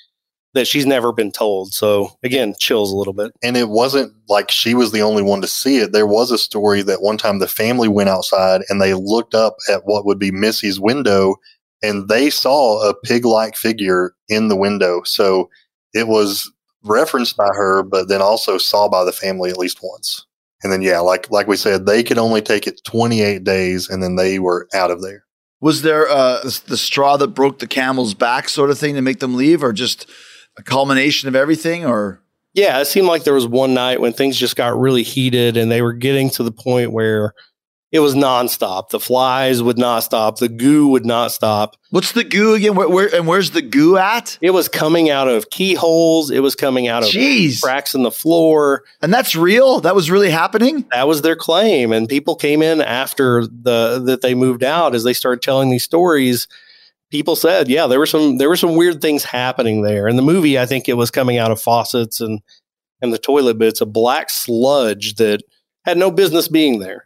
that 0.55 0.67
she's 0.67 0.87
never 0.87 1.13
been 1.13 1.33
told. 1.33 1.75
So 1.75 2.13
again, 2.23 2.55
chills 2.59 2.93
a 2.93 2.97
little 2.97 3.13
bit. 3.13 3.33
and 3.43 3.57
it 3.57 3.69
wasn't 3.69 4.13
like 4.29 4.51
she 4.51 4.75
was 4.75 4.93
the 4.93 5.03
only 5.03 5.23
one 5.23 5.41
to 5.43 5.47
see 5.47 5.79
it. 5.79 5.93
There 5.93 6.07
was 6.07 6.31
a 6.31 6.39
story 6.39 6.83
that 6.83 7.03
one 7.03 7.19
time 7.19 7.39
the 7.39 7.49
family 7.49 7.89
went 7.89 8.09
outside 8.09 8.63
and 8.69 8.81
they 8.81 8.95
looked 8.95 9.35
up 9.35 9.57
at 9.71 9.83
what 9.85 10.07
would 10.07 10.19
be 10.19 10.31
Missy's 10.31 10.81
window 10.81 11.37
and 11.83 12.09
they 12.09 12.31
saw 12.31 12.89
a 12.89 12.95
pig 12.95 13.25
like 13.25 13.57
figure 13.57 14.15
in 14.29 14.49
the 14.49 14.57
window. 14.57 15.03
So 15.05 15.51
it 15.93 16.09
was 16.09 16.51
referenced 16.85 17.37
by 17.37 17.49
her, 17.49 17.83
but 17.83 18.09
then 18.09 18.23
also 18.23 18.59
saw 18.59 18.89
by 18.89 19.05
the 19.05 19.13
family 19.13 19.51
at 19.51 19.59
least 19.59 19.81
once. 19.83 20.27
And 20.63 20.73
then, 20.73 20.83
yeah, 20.83 21.01
like, 21.01 21.31
like 21.31 21.47
we 21.47 21.57
said, 21.57 21.87
they 21.87 22.03
could 22.03 22.19
only 22.19 22.41
take 22.41 22.67
it 22.67 22.81
28 22.85 23.45
days 23.45 23.89
and 23.89 24.03
then 24.03 24.17
they 24.17 24.39
were 24.39 24.69
out 24.75 24.91
of 24.91 25.03
there. 25.03 25.25
Was 25.61 25.83
there 25.83 26.09
uh, 26.09 26.43
the 26.67 26.77
straw 26.77 27.17
that 27.17 27.29
broke 27.29 27.59
the 27.59 27.67
camel's 27.67 28.15
back, 28.15 28.49
sort 28.49 28.71
of 28.71 28.79
thing, 28.79 28.95
to 28.95 29.03
make 29.03 29.21
them 29.21 29.37
leave, 29.37 29.63
or 29.63 29.73
just 29.73 30.09
a 30.59 30.63
culmination 30.63 31.29
of 31.29 31.35
everything? 31.35 31.85
Or 31.85 32.21
Yeah, 32.53 32.81
it 32.81 32.87
seemed 32.87 33.07
like 33.09 33.25
there 33.25 33.35
was 33.35 33.47
one 33.47 33.75
night 33.75 34.01
when 34.01 34.13
things 34.13 34.37
just 34.37 34.57
got 34.57 34.79
really 34.79 35.03
heated 35.03 35.57
and 35.57 35.71
they 35.71 35.83
were 35.83 35.93
getting 35.95 36.31
to 36.31 36.43
the 36.43 36.53
point 36.53 36.93
where 36.93 37.33
it 37.97 38.01
was 38.01 38.15
nonstop. 38.15 38.91
The 38.91 39.01
flies 39.01 39.63
would 39.63 39.79
not 39.79 40.01
stop. 40.01 40.39
The 40.39 40.51
goo 40.51 40.89
would 40.89 41.07
not 41.07 41.33
stop. 41.33 41.77
what's 41.91 42.13
the 42.13 42.25
goo 42.25 42.53
again? 42.53 42.75
Where, 42.75 42.89
where 42.89 43.15
and 43.15 43.27
where's 43.27 43.53
the 43.53 43.63
goo 43.63 43.97
at? 43.97 44.37
It 44.43 44.51
was 44.51 44.69
coming 44.69 45.09
out 45.09 45.29
of 45.29 45.49
keyholes. 45.49 46.31
It 46.31 46.41
was 46.41 46.55
coming 46.55 46.89
out 46.89 47.03
of 47.03 47.09
Jeez, 47.09 47.63
cracks 47.63 47.95
in 47.95 48.03
the 48.03 48.11
floor. 48.11 48.85
and 49.01 49.15
that's 49.15 49.35
real. 49.35 49.81
That 49.81 49.95
was 49.95 50.11
really 50.11 50.29
happening. 50.29 50.85
That 50.93 51.09
was 51.09 51.23
their 51.23 51.37
claim. 51.37 51.91
And 51.91 52.07
people 52.07 52.37
came 52.37 52.61
in 52.61 52.83
after 52.83 53.47
the 53.47 53.99
that 54.05 54.21
they 54.21 54.35
moved 54.35 54.63
out 54.63 54.95
as 54.95 55.03
they 55.03 55.15
started 55.15 55.41
telling 55.41 55.71
these 55.71 55.85
stories. 55.85 56.47
People 57.11 57.35
said, 57.35 57.69
yeah, 57.69 57.87
there 57.87 57.99
were 57.99 58.05
some 58.05 58.37
there 58.37 58.51
were 58.51 58.57
some 58.57 58.77
weird 58.77 59.01
things 59.01 59.25
happening 59.25 59.81
there. 59.81 60.07
In 60.07 60.17
the 60.17 60.23
movie, 60.23 60.59
I 60.59 60.67
think 60.67 60.87
it 60.87 60.99
was 60.99 61.11
coming 61.11 61.39
out 61.39 61.51
of 61.51 61.61
faucets 61.61 62.21
and 62.21 62.41
and 63.01 63.13
the 63.13 63.19
toilet, 63.19 63.59
but 63.59 63.69
it's 63.69 63.81
a 63.81 63.87
black 63.87 64.29
sludge 64.29 65.15
that 65.15 65.43
had 65.87 65.97
no 65.97 66.11
business 66.11 66.47
being 66.47 66.79
there. 66.81 67.05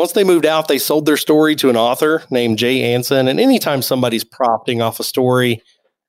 Once 0.00 0.12
they 0.12 0.24
moved 0.24 0.46
out, 0.46 0.66
they 0.66 0.78
sold 0.78 1.04
their 1.04 1.18
story 1.18 1.54
to 1.54 1.68
an 1.68 1.76
author 1.76 2.22
named 2.30 2.56
Jay 2.56 2.94
Anson. 2.94 3.28
And 3.28 3.38
anytime 3.38 3.82
somebody's 3.82 4.24
profiting 4.24 4.80
off 4.80 4.98
a 4.98 5.04
story, 5.04 5.60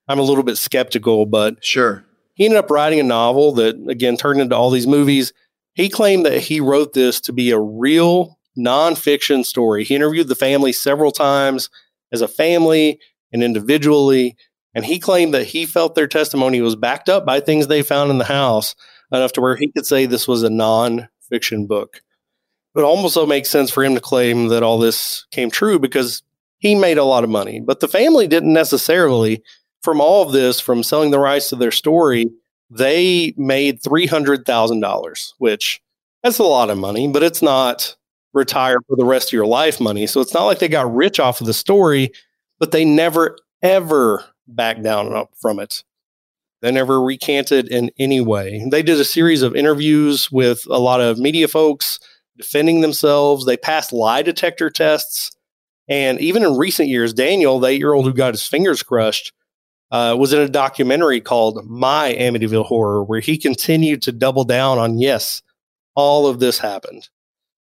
I'm 0.08 0.18
a 0.18 0.22
little 0.22 0.46
bit 0.46 0.56
skeptical, 0.56 1.26
but 1.26 1.62
Sure. 1.62 2.06
He 2.34 2.46
ended 2.46 2.60
up 2.60 2.72
writing 2.72 3.02
a 3.02 3.04
novel 3.04 3.52
that 3.56 3.76
again 3.90 4.16
turned 4.16 4.40
into 4.40 4.56
all 4.56 4.70
these 4.70 4.88
movies. 4.88 5.34
He 5.74 5.90
claimed 5.90 6.26
that 6.26 6.40
he 6.40 6.62
wrote 6.62 6.94
this 6.94 7.20
to 7.20 7.34
be 7.34 7.52
a 7.52 7.60
real 7.60 8.40
nonfiction 8.58 9.44
story. 9.46 9.84
He 9.84 9.96
interviewed 9.96 10.30
the 10.30 10.36
family 10.36 10.72
several 10.72 11.12
times 11.12 11.70
as 12.14 12.22
a 12.22 12.30
family 12.30 12.98
and 13.34 13.44
individually, 13.44 14.38
and 14.74 14.86
he 14.86 15.00
claimed 15.00 15.34
that 15.34 15.48
he 15.48 15.66
felt 15.66 15.96
their 15.96 16.08
testimony 16.08 16.62
was 16.62 16.78
backed 16.78 17.10
up 17.10 17.26
by 17.26 17.42
things 17.42 17.68
they 17.68 17.82
found 17.82 18.10
in 18.10 18.20
the 18.20 18.24
house 18.24 18.74
enough 19.12 19.34
to 19.34 19.42
where 19.42 19.58
he 19.58 19.70
could 19.70 19.86
say 19.86 20.06
this 20.06 20.30
was 20.30 20.44
a 20.44 20.50
non-fiction 20.50 21.68
book. 21.68 22.00
It 22.76 22.82
almost 22.82 23.16
so 23.16 23.26
makes 23.26 23.50
sense 23.50 23.70
for 23.70 23.84
him 23.84 23.96
to 23.96 24.02
claim 24.02 24.48
that 24.48 24.64
all 24.64 24.80
this 24.80 25.26
came 25.32 25.52
true 25.52 25.78
because 25.78 26.24
he 26.60 26.76
made 26.76 26.98
a 26.98 27.04
lot 27.04 27.24
of 27.24 27.30
money. 27.30 27.60
But 27.60 27.80
the 27.80 27.88
family 27.88 28.28
didn't 28.28 28.54
necessarily, 28.54 29.44
from 29.82 30.00
all 30.00 30.26
of 30.26 30.32
this, 30.32 30.60
from 30.60 30.84
selling 30.84 31.12
the 31.12 31.20
rights 31.20 31.50
to 31.50 31.56
their 31.56 31.72
story, 31.72 32.28
they 32.70 33.34
made 33.36 33.82
$300,000, 33.82 35.34
which 35.38 35.82
that's 36.24 36.40
a 36.40 36.44
lot 36.44 36.70
of 36.70 36.78
money, 36.78 37.08
but 37.10 37.24
it's 37.24 37.42
not 37.42 37.96
retire 38.34 38.78
for 38.88 38.96
the 38.96 39.06
rest 39.06 39.30
of 39.30 39.34
your 39.34 39.46
life 39.46 39.82
money. 39.82 40.08
So 40.08 40.22
it's 40.22 40.34
not 40.34 40.46
like 40.46 40.60
they 40.60 40.70
got 40.70 40.94
rich 40.94 41.20
off 41.20 41.42
of 41.42 41.48
the 41.48 41.54
story, 41.54 42.12
but 42.60 42.72
they 42.72 42.86
never, 42.86 43.36
ever 43.62 44.24
backed 44.48 44.84
down 44.84 45.26
from 45.42 45.60
it. 45.60 45.84
They 46.62 46.72
never 46.72 47.02
recanted 47.02 47.68
in 47.68 47.92
any 48.00 48.22
way. 48.22 48.66
They 48.70 48.84
did 48.84 49.00
a 49.00 49.06
series 49.06 49.42
of 49.42 49.56
interviews 49.56 50.32
with 50.32 50.66
a 50.70 50.78
lot 50.78 51.02
of 51.02 51.18
media 51.18 51.48
folks 51.48 52.00
defending 52.38 52.82
themselves. 52.82 53.46
They 53.46 53.58
passed 53.58 53.94
lie 53.94 54.22
detector 54.22 54.70
tests. 54.70 55.32
And 55.88 56.20
even 56.20 56.44
in 56.44 56.58
recent 56.58 56.90
years, 56.90 57.14
Daniel, 57.14 57.60
the 57.60 57.68
eight 57.68 57.80
year 57.80 57.94
old 57.94 58.06
who 58.06 58.14
got 58.14 58.34
his 58.34 58.48
fingers 58.48 58.84
crushed, 58.84 59.34
uh, 59.92 60.16
was 60.18 60.32
in 60.32 60.40
a 60.40 60.48
documentary 60.48 61.20
called 61.20 61.66
My 61.68 62.16
Amityville 62.18 62.66
Horror, 62.66 63.04
where 63.04 63.20
he 63.20 63.38
continued 63.38 64.02
to 64.04 64.12
double 64.12 64.46
down 64.46 64.78
on 64.78 65.00
yes, 65.00 65.42
all 65.96 66.28
of 66.28 66.40
this 66.40 66.60
happened. 66.60 67.10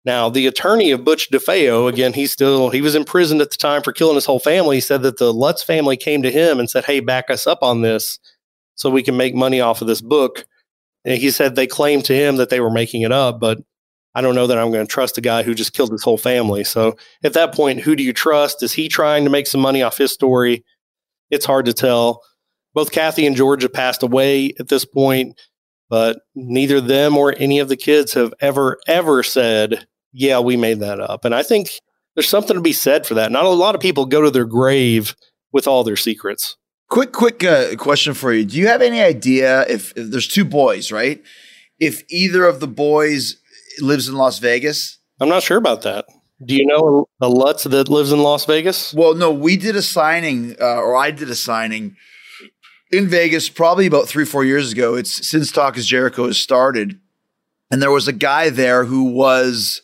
Now, 0.04 0.28
the 0.28 0.46
attorney 0.46 0.90
of 0.90 1.04
Butch 1.04 1.30
DeFeo, 1.30 1.88
again, 1.88 2.12
he's 2.12 2.32
still 2.32 2.70
he 2.70 2.80
was 2.80 2.94
imprisoned 2.94 3.40
at 3.40 3.50
the 3.50 3.56
time 3.56 3.82
for 3.82 3.92
killing 3.92 4.14
his 4.14 4.26
whole 4.26 4.38
family. 4.38 4.80
Said 4.80 5.02
that 5.02 5.18
the 5.18 5.32
Lutz 5.32 5.62
family 5.62 5.96
came 5.96 6.22
to 6.22 6.30
him 6.30 6.58
and 6.58 6.70
said, 6.70 6.84
"Hey, 6.84 7.00
back 7.00 7.30
us 7.30 7.46
up 7.46 7.62
on 7.62 7.82
this, 7.82 8.18
so 8.74 8.90
we 8.90 9.02
can 9.02 9.16
make 9.16 9.34
money 9.34 9.60
off 9.60 9.80
of 9.80 9.88
this 9.88 10.00
book." 10.00 10.46
And 11.04 11.18
he 11.18 11.30
said 11.30 11.56
they 11.56 11.66
claimed 11.66 12.04
to 12.06 12.14
him 12.14 12.36
that 12.36 12.48
they 12.48 12.60
were 12.60 12.70
making 12.70 13.02
it 13.02 13.12
up, 13.12 13.40
but 13.40 13.58
I 14.14 14.20
don't 14.20 14.34
know 14.34 14.46
that 14.46 14.58
I'm 14.58 14.72
going 14.72 14.86
to 14.86 14.90
trust 14.92 15.18
a 15.18 15.20
guy 15.20 15.42
who 15.42 15.54
just 15.54 15.72
killed 15.72 15.92
his 15.92 16.02
whole 16.02 16.18
family. 16.18 16.64
So 16.64 16.96
at 17.22 17.34
that 17.34 17.54
point, 17.54 17.80
who 17.80 17.94
do 17.94 18.02
you 18.02 18.12
trust? 18.12 18.62
Is 18.62 18.72
he 18.72 18.88
trying 18.88 19.24
to 19.24 19.30
make 19.30 19.46
some 19.46 19.60
money 19.60 19.82
off 19.82 19.98
his 19.98 20.12
story? 20.12 20.64
It's 21.30 21.46
hard 21.46 21.66
to 21.66 21.72
tell. 21.72 22.22
Both 22.74 22.90
Kathy 22.90 23.26
and 23.26 23.36
George 23.36 23.62
have 23.62 23.72
passed 23.72 24.02
away 24.02 24.54
at 24.58 24.68
this 24.68 24.84
point, 24.84 25.38
but 25.88 26.20
neither 26.34 26.80
them 26.80 27.16
or 27.16 27.34
any 27.36 27.58
of 27.58 27.68
the 27.68 27.76
kids 27.76 28.14
have 28.14 28.32
ever, 28.40 28.78
ever 28.86 29.22
said, 29.22 29.86
yeah, 30.12 30.40
we 30.40 30.56
made 30.56 30.80
that 30.80 31.00
up. 31.00 31.24
And 31.24 31.34
I 31.34 31.42
think 31.42 31.80
there's 32.14 32.28
something 32.28 32.56
to 32.56 32.62
be 32.62 32.72
said 32.72 33.06
for 33.06 33.14
that. 33.14 33.30
Not 33.30 33.44
a 33.44 33.50
lot 33.50 33.74
of 33.74 33.80
people 33.80 34.06
go 34.06 34.22
to 34.22 34.30
their 34.30 34.44
grave 34.44 35.14
with 35.52 35.66
all 35.66 35.84
their 35.84 35.96
secrets. 35.96 36.56
Quick, 36.88 37.12
quick 37.12 37.44
uh, 37.44 37.76
question 37.76 38.14
for 38.14 38.32
you. 38.32 38.44
Do 38.44 38.56
you 38.56 38.68
have 38.68 38.80
any 38.80 39.02
idea 39.02 39.66
if, 39.68 39.92
if 39.96 40.10
there's 40.10 40.28
two 40.28 40.44
boys, 40.44 40.90
right? 40.90 41.22
If 41.78 42.02
either 42.10 42.44
of 42.44 42.60
the 42.60 42.68
boys 42.68 43.36
lives 43.80 44.08
in 44.08 44.14
Las 44.14 44.38
Vegas? 44.38 44.98
I'm 45.20 45.28
not 45.28 45.42
sure 45.42 45.56
about 45.56 45.82
that. 45.82 46.06
Do 46.44 46.54
you 46.54 46.66
know 46.66 47.08
a 47.20 47.28
Lutz 47.28 47.64
that 47.64 47.88
lives 47.88 48.12
in 48.12 48.20
Las 48.20 48.44
Vegas? 48.44 48.94
Well, 48.94 49.14
no, 49.14 49.32
we 49.32 49.56
did 49.56 49.74
a 49.74 49.82
signing, 49.82 50.54
uh, 50.60 50.76
or 50.76 50.94
I 50.94 51.10
did 51.10 51.30
a 51.30 51.34
signing 51.34 51.96
in 52.92 53.08
Vegas 53.08 53.48
probably 53.48 53.86
about 53.86 54.08
three, 54.08 54.24
four 54.24 54.44
years 54.44 54.72
ago. 54.72 54.94
It's 54.94 55.28
since 55.28 55.50
Talk 55.50 55.76
is 55.76 55.86
Jericho 55.86 56.26
has 56.26 56.38
started. 56.38 57.00
And 57.70 57.82
there 57.82 57.90
was 57.90 58.08
a 58.08 58.12
guy 58.12 58.50
there 58.50 58.84
who 58.84 59.04
was 59.04 59.82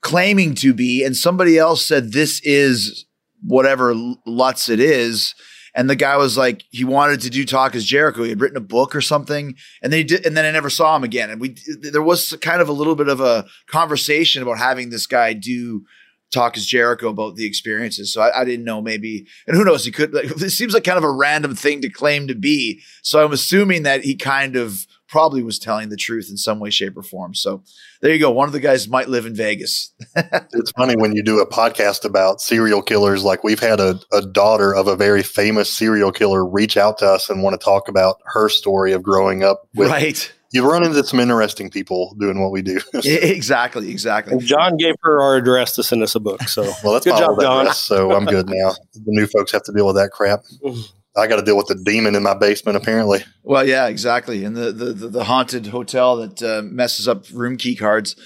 claiming 0.00 0.54
to 0.56 0.74
be, 0.74 1.04
and 1.04 1.16
somebody 1.16 1.56
else 1.56 1.84
said, 1.84 2.12
This 2.12 2.40
is 2.42 3.06
whatever 3.44 3.94
Lutz 4.26 4.68
it 4.68 4.80
is. 4.80 5.34
And 5.74 5.88
the 5.88 5.96
guy 5.96 6.16
was 6.16 6.36
like, 6.36 6.64
he 6.70 6.84
wanted 6.84 7.22
to 7.22 7.30
do 7.30 7.44
Talk 7.44 7.74
is 7.74 7.84
Jericho. 7.84 8.24
He 8.24 8.28
had 8.28 8.40
written 8.40 8.56
a 8.56 8.60
book 8.60 8.94
or 8.94 9.00
something, 9.00 9.56
and 9.82 9.92
then 9.92 9.98
he 9.98 10.04
did, 10.04 10.26
and 10.26 10.36
then 10.36 10.44
I 10.44 10.50
never 10.50 10.70
saw 10.70 10.94
him 10.94 11.04
again. 11.04 11.30
And 11.30 11.40
we 11.40 11.56
there 11.80 12.02
was 12.02 12.36
kind 12.40 12.60
of 12.60 12.68
a 12.68 12.72
little 12.72 12.94
bit 12.94 13.08
of 13.08 13.20
a 13.20 13.46
conversation 13.68 14.42
about 14.42 14.58
having 14.58 14.90
this 14.90 15.06
guy 15.06 15.32
do 15.32 15.84
Talk 16.32 16.56
is 16.56 16.66
Jericho 16.66 17.10
about 17.10 17.36
the 17.36 17.46
experiences. 17.46 18.12
So 18.12 18.22
I, 18.22 18.40
I 18.40 18.44
didn't 18.44 18.64
know 18.64 18.80
maybe, 18.80 19.26
and 19.46 19.56
who 19.56 19.64
knows? 19.64 19.84
He 19.84 19.92
could. 19.92 20.14
Like, 20.14 20.24
it 20.24 20.50
seems 20.50 20.74
like 20.74 20.84
kind 20.84 20.98
of 20.98 21.04
a 21.04 21.10
random 21.10 21.54
thing 21.54 21.80
to 21.82 21.90
claim 21.90 22.26
to 22.28 22.34
be. 22.34 22.80
So 23.02 23.24
I'm 23.24 23.32
assuming 23.32 23.82
that 23.84 24.02
he 24.02 24.14
kind 24.14 24.56
of 24.56 24.86
probably 25.12 25.42
was 25.42 25.58
telling 25.58 25.90
the 25.90 25.96
truth 25.96 26.30
in 26.30 26.38
some 26.38 26.58
way, 26.58 26.70
shape, 26.70 26.96
or 26.96 27.02
form. 27.02 27.34
So 27.34 27.62
there 28.00 28.12
you 28.12 28.18
go. 28.18 28.30
One 28.30 28.48
of 28.48 28.52
the 28.52 28.60
guys 28.60 28.88
might 28.88 29.10
live 29.10 29.26
in 29.26 29.36
Vegas. 29.36 29.92
it's 30.16 30.70
funny 30.72 30.96
when 30.96 31.14
you 31.14 31.22
do 31.22 31.38
a 31.38 31.46
podcast 31.46 32.06
about 32.06 32.40
serial 32.40 32.80
killers. 32.80 33.22
Like 33.22 33.44
we've 33.44 33.60
had 33.60 33.78
a, 33.78 34.00
a 34.10 34.22
daughter 34.22 34.74
of 34.74 34.88
a 34.88 34.96
very 34.96 35.22
famous 35.22 35.70
serial 35.70 36.12
killer 36.12 36.44
reach 36.44 36.78
out 36.78 36.96
to 36.98 37.06
us 37.06 37.28
and 37.28 37.42
want 37.42 37.60
to 37.60 37.62
talk 37.62 37.88
about 37.88 38.16
her 38.24 38.48
story 38.48 38.92
of 38.92 39.02
growing 39.02 39.44
up 39.44 39.68
with. 39.74 39.90
Right. 39.90 40.32
You 40.54 40.68
run 40.68 40.82
into 40.82 41.04
some 41.04 41.20
interesting 41.20 41.70
people 41.70 42.14
doing 42.18 42.40
what 42.40 42.50
we 42.50 42.62
do. 42.62 42.80
exactly, 43.04 43.90
exactly. 43.90 44.32
And 44.32 44.42
John 44.42 44.76
gave 44.78 44.94
her 45.02 45.20
our 45.20 45.36
address 45.36 45.74
to 45.76 45.82
send 45.82 46.02
us 46.02 46.14
a 46.14 46.20
book. 46.20 46.42
So 46.42 46.62
well, 46.82 46.94
that's 46.94 47.04
good 47.04 47.18
job, 47.18 47.38
John. 47.40 47.60
address, 47.60 47.78
so 47.78 48.12
I'm 48.12 48.24
good 48.24 48.48
now. 48.48 48.72
The 48.94 49.02
new 49.06 49.26
folks 49.26 49.52
have 49.52 49.62
to 49.64 49.72
deal 49.72 49.86
with 49.86 49.96
that 49.96 50.10
crap. 50.10 50.40
Mm-hmm. 50.62 50.80
I 51.16 51.26
got 51.26 51.36
to 51.36 51.42
deal 51.42 51.56
with 51.56 51.66
the 51.66 51.74
demon 51.74 52.14
in 52.14 52.22
my 52.22 52.34
basement, 52.34 52.76
apparently. 52.76 53.24
Well, 53.42 53.66
yeah, 53.66 53.86
exactly. 53.86 54.44
And 54.44 54.56
the 54.56 54.72
the 54.72 54.92
the, 54.92 55.24
haunted 55.24 55.66
hotel 55.66 56.16
that 56.16 56.42
uh, 56.42 56.62
messes 56.62 57.06
up 57.06 57.24
room 57.32 57.56
key 57.56 57.76
cards. 57.76 58.16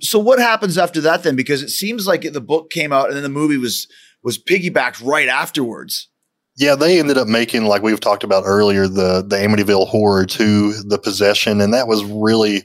So 0.00 0.18
what 0.18 0.38
happens 0.38 0.78
after 0.78 1.00
that 1.00 1.24
then? 1.24 1.34
Because 1.34 1.62
it 1.62 1.70
seems 1.70 2.06
like 2.06 2.22
the 2.22 2.40
book 2.40 2.70
came 2.70 2.92
out 2.92 3.08
and 3.08 3.16
then 3.16 3.24
the 3.24 3.28
movie 3.28 3.56
was 3.56 3.88
was 4.22 4.38
piggybacked 4.38 5.04
right 5.04 5.28
afterwards. 5.28 6.08
Yeah, 6.56 6.74
they 6.74 6.98
ended 6.98 7.18
up 7.18 7.28
making 7.28 7.64
like 7.66 7.82
we've 7.82 8.00
talked 8.00 8.24
about 8.24 8.44
earlier 8.46 8.86
the 8.86 9.22
the 9.26 9.36
Amityville 9.36 9.88
Horror 9.88 10.26
to 10.26 10.72
the 10.82 10.98
Possession, 10.98 11.60
and 11.60 11.74
that 11.74 11.88
was 11.88 12.04
really 12.04 12.64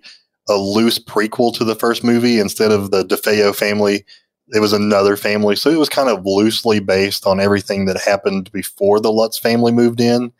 a 0.49 0.55
loose 0.55 0.99
prequel 0.99 1.55
to 1.55 1.63
the 1.63 1.75
first 1.75 2.03
movie. 2.03 2.39
Instead 2.39 2.71
of 2.71 2.91
the 2.91 3.03
DeFeo 3.03 3.55
family, 3.55 4.05
it 4.53 4.59
was 4.59 4.73
another 4.73 5.17
family, 5.17 5.55
so 5.55 5.69
it 5.69 5.79
was 5.79 5.89
kind 5.89 6.09
of 6.09 6.25
loosely 6.25 6.79
based 6.79 7.25
on 7.25 7.39
everything 7.39 7.85
that 7.85 7.99
happened 8.01 8.51
before 8.51 8.99
the 8.99 9.11
Lutz 9.11 9.37
family 9.37 9.71
moved 9.71 9.99
in. 9.99 10.31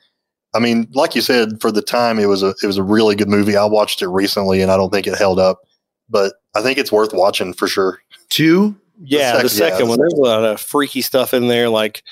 I 0.55 0.59
mean, 0.59 0.88
like 0.93 1.16
you 1.16 1.22
said, 1.22 1.59
for 1.59 1.72
the 1.72 1.82
time, 1.82 2.20
it 2.20 2.28
was 2.28 2.43
a 2.43 2.53
it 2.61 2.68
was 2.68 2.78
a 2.78 2.84
really 2.84 3.16
good 3.16 3.30
movie. 3.30 3.57
I 3.57 3.66
watched 3.66 4.01
it 4.01 4.07
recently, 4.09 4.61
and 4.61 4.72
I 4.72 4.78
don't 4.78 4.91
think 4.91 5.07
it 5.07 5.18
held 5.18 5.39
up, 5.39 5.61
but 6.09 6.34
I 6.55 6.61
think 6.61 6.78
it's 6.78 6.91
worth 6.91 7.14
watching 7.14 7.53
for 7.53 7.68
sure. 7.68 7.99
Two, 8.30 8.76
Yeah, 9.01 9.38
the 9.38 9.43
The 9.43 9.49
second 9.49 9.80
yeah, 9.86 9.89
one. 9.89 9.99
There's 9.99 10.14
a 10.14 10.18
lot 10.22 10.43
of 10.43 10.61
freaky 10.61 11.01
stuff 11.01 11.34
in 11.34 11.47
there, 11.47 11.70
like 11.70 12.03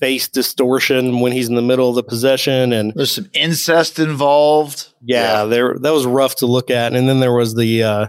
face 0.00 0.28
distortion 0.28 1.20
when 1.20 1.32
he's 1.32 1.48
in 1.48 1.54
the 1.54 1.62
middle 1.62 1.88
of 1.90 1.94
the 1.94 2.02
possession, 2.02 2.72
and 2.72 2.92
there's 2.94 3.12
some 3.14 3.28
incest 3.34 3.98
involved. 3.98 4.88
yeah, 5.02 5.42
Yeah. 5.42 5.44
there 5.44 5.78
that 5.78 5.92
was 5.92 6.06
rough 6.06 6.36
to 6.36 6.46
look 6.46 6.70
at. 6.70 6.94
And 6.94 7.06
then 7.08 7.20
there 7.20 7.34
was 7.34 7.54
the 7.54 7.82
uh, 7.82 8.06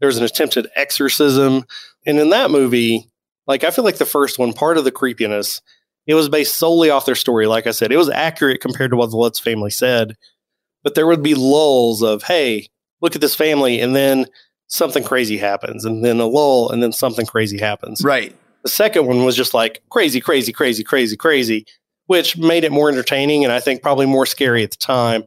there 0.00 0.06
was 0.06 0.18
an 0.18 0.24
attempted 0.24 0.68
exorcism, 0.76 1.64
and 2.08 2.18
in 2.18 2.30
that 2.30 2.50
movie, 2.50 3.08
like 3.46 3.62
I 3.62 3.70
feel 3.70 3.84
like 3.84 3.98
the 3.98 4.04
first 4.04 4.38
one, 4.38 4.52
part 4.52 4.78
of 4.78 4.84
the 4.84 4.90
creepiness, 4.90 5.60
it 6.06 6.14
was 6.14 6.28
based 6.28 6.56
solely 6.56 6.90
off 6.90 7.06
their 7.06 7.14
story. 7.14 7.46
Like 7.46 7.66
I 7.66 7.70
said, 7.70 7.92
it 7.92 7.98
was 7.98 8.08
accurate 8.08 8.60
compared 8.60 8.90
to 8.90 8.96
what 8.96 9.10
the 9.10 9.16
Lutz 9.16 9.38
family 9.38 9.70
said, 9.70 10.16
but 10.82 10.94
there 10.94 11.06
would 11.06 11.22
be 11.22 11.34
lulls 11.34 12.02
of, 12.02 12.22
hey, 12.24 12.66
look 13.00 13.14
at 13.14 13.20
this 13.20 13.34
family, 13.34 13.80
and 13.80 13.94
then 13.94 14.26
something 14.68 15.04
crazy 15.04 15.36
happens, 15.36 15.84
and 15.84 16.04
then 16.04 16.18
a 16.18 16.26
lull, 16.26 16.70
and 16.70 16.82
then 16.82 16.92
something 16.92 17.26
crazy 17.26 17.58
happens. 17.58 18.02
Right. 18.02 18.34
The 18.62 18.70
second 18.70 19.06
one 19.06 19.24
was 19.24 19.36
just 19.36 19.54
like 19.54 19.82
crazy, 19.90 20.20
crazy, 20.20 20.52
crazy, 20.52 20.82
crazy, 20.82 21.16
crazy, 21.16 21.66
which 22.06 22.38
made 22.38 22.64
it 22.64 22.72
more 22.72 22.88
entertaining 22.88 23.44
and 23.44 23.52
I 23.52 23.60
think 23.60 23.82
probably 23.82 24.06
more 24.06 24.26
scary 24.26 24.64
at 24.64 24.70
the 24.70 24.76
time. 24.78 25.24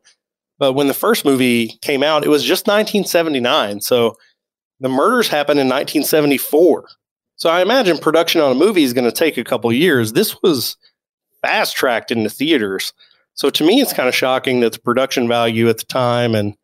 But 0.58 0.74
when 0.74 0.88
the 0.88 0.94
first 0.94 1.26
movie 1.26 1.78
came 1.82 2.04
out, 2.04 2.26
it 2.26 2.30
was 2.30 2.44
just 2.44 2.68
1979. 2.68 3.82
So 3.82 4.18
the 4.82 4.90
murders 4.90 5.30
happened 5.30 5.60
in 5.60 5.68
1974. 5.68 6.88
So 7.38 7.50
I 7.50 7.62
imagine 7.62 7.98
production 7.98 8.42
on 8.42 8.52
a 8.52 8.56
movie 8.56 8.84
is 8.84 8.94
going 8.94 9.06
to 9.06 9.12
take 9.12 9.38
a 9.38 9.44
couple 9.44 9.72
years. 9.72 10.12
This 10.14 10.42
was 10.44 10.76
fast 11.42 11.76
tracked 11.76 12.12
into 12.12 12.30
theaters. 12.30 12.94
So 13.34 13.50
to 13.50 13.64
me, 13.64 13.80
it's 13.82 13.94
kind 13.94 14.10
of 14.10 14.16
shocking 14.16 14.60
that 14.60 14.74
the 14.74 14.80
production 14.80 15.28
value 15.28 15.70
at 15.70 15.78
the 15.78 15.86
time 15.86 16.36
and 16.36 16.56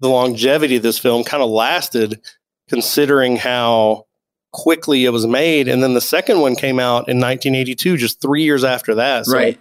the 0.00 0.08
longevity 0.08 0.76
of 0.76 0.82
this 0.82 0.98
film 0.98 1.22
kind 1.24 1.42
of 1.42 1.48
lasted, 1.48 2.20
considering 2.68 3.36
how 3.36 4.06
quickly 4.52 5.04
it 5.04 5.10
was 5.10 5.26
made. 5.26 5.68
And 5.68 5.82
then 5.82 5.94
the 5.94 6.00
second 6.00 6.40
one 6.40 6.56
came 6.56 6.78
out 6.78 7.08
in 7.08 7.18
1982, 7.18 7.96
just 7.96 8.20
three 8.20 8.42
years 8.42 8.64
after 8.64 8.94
that. 8.96 9.26
So 9.26 9.36
Right. 9.36 9.56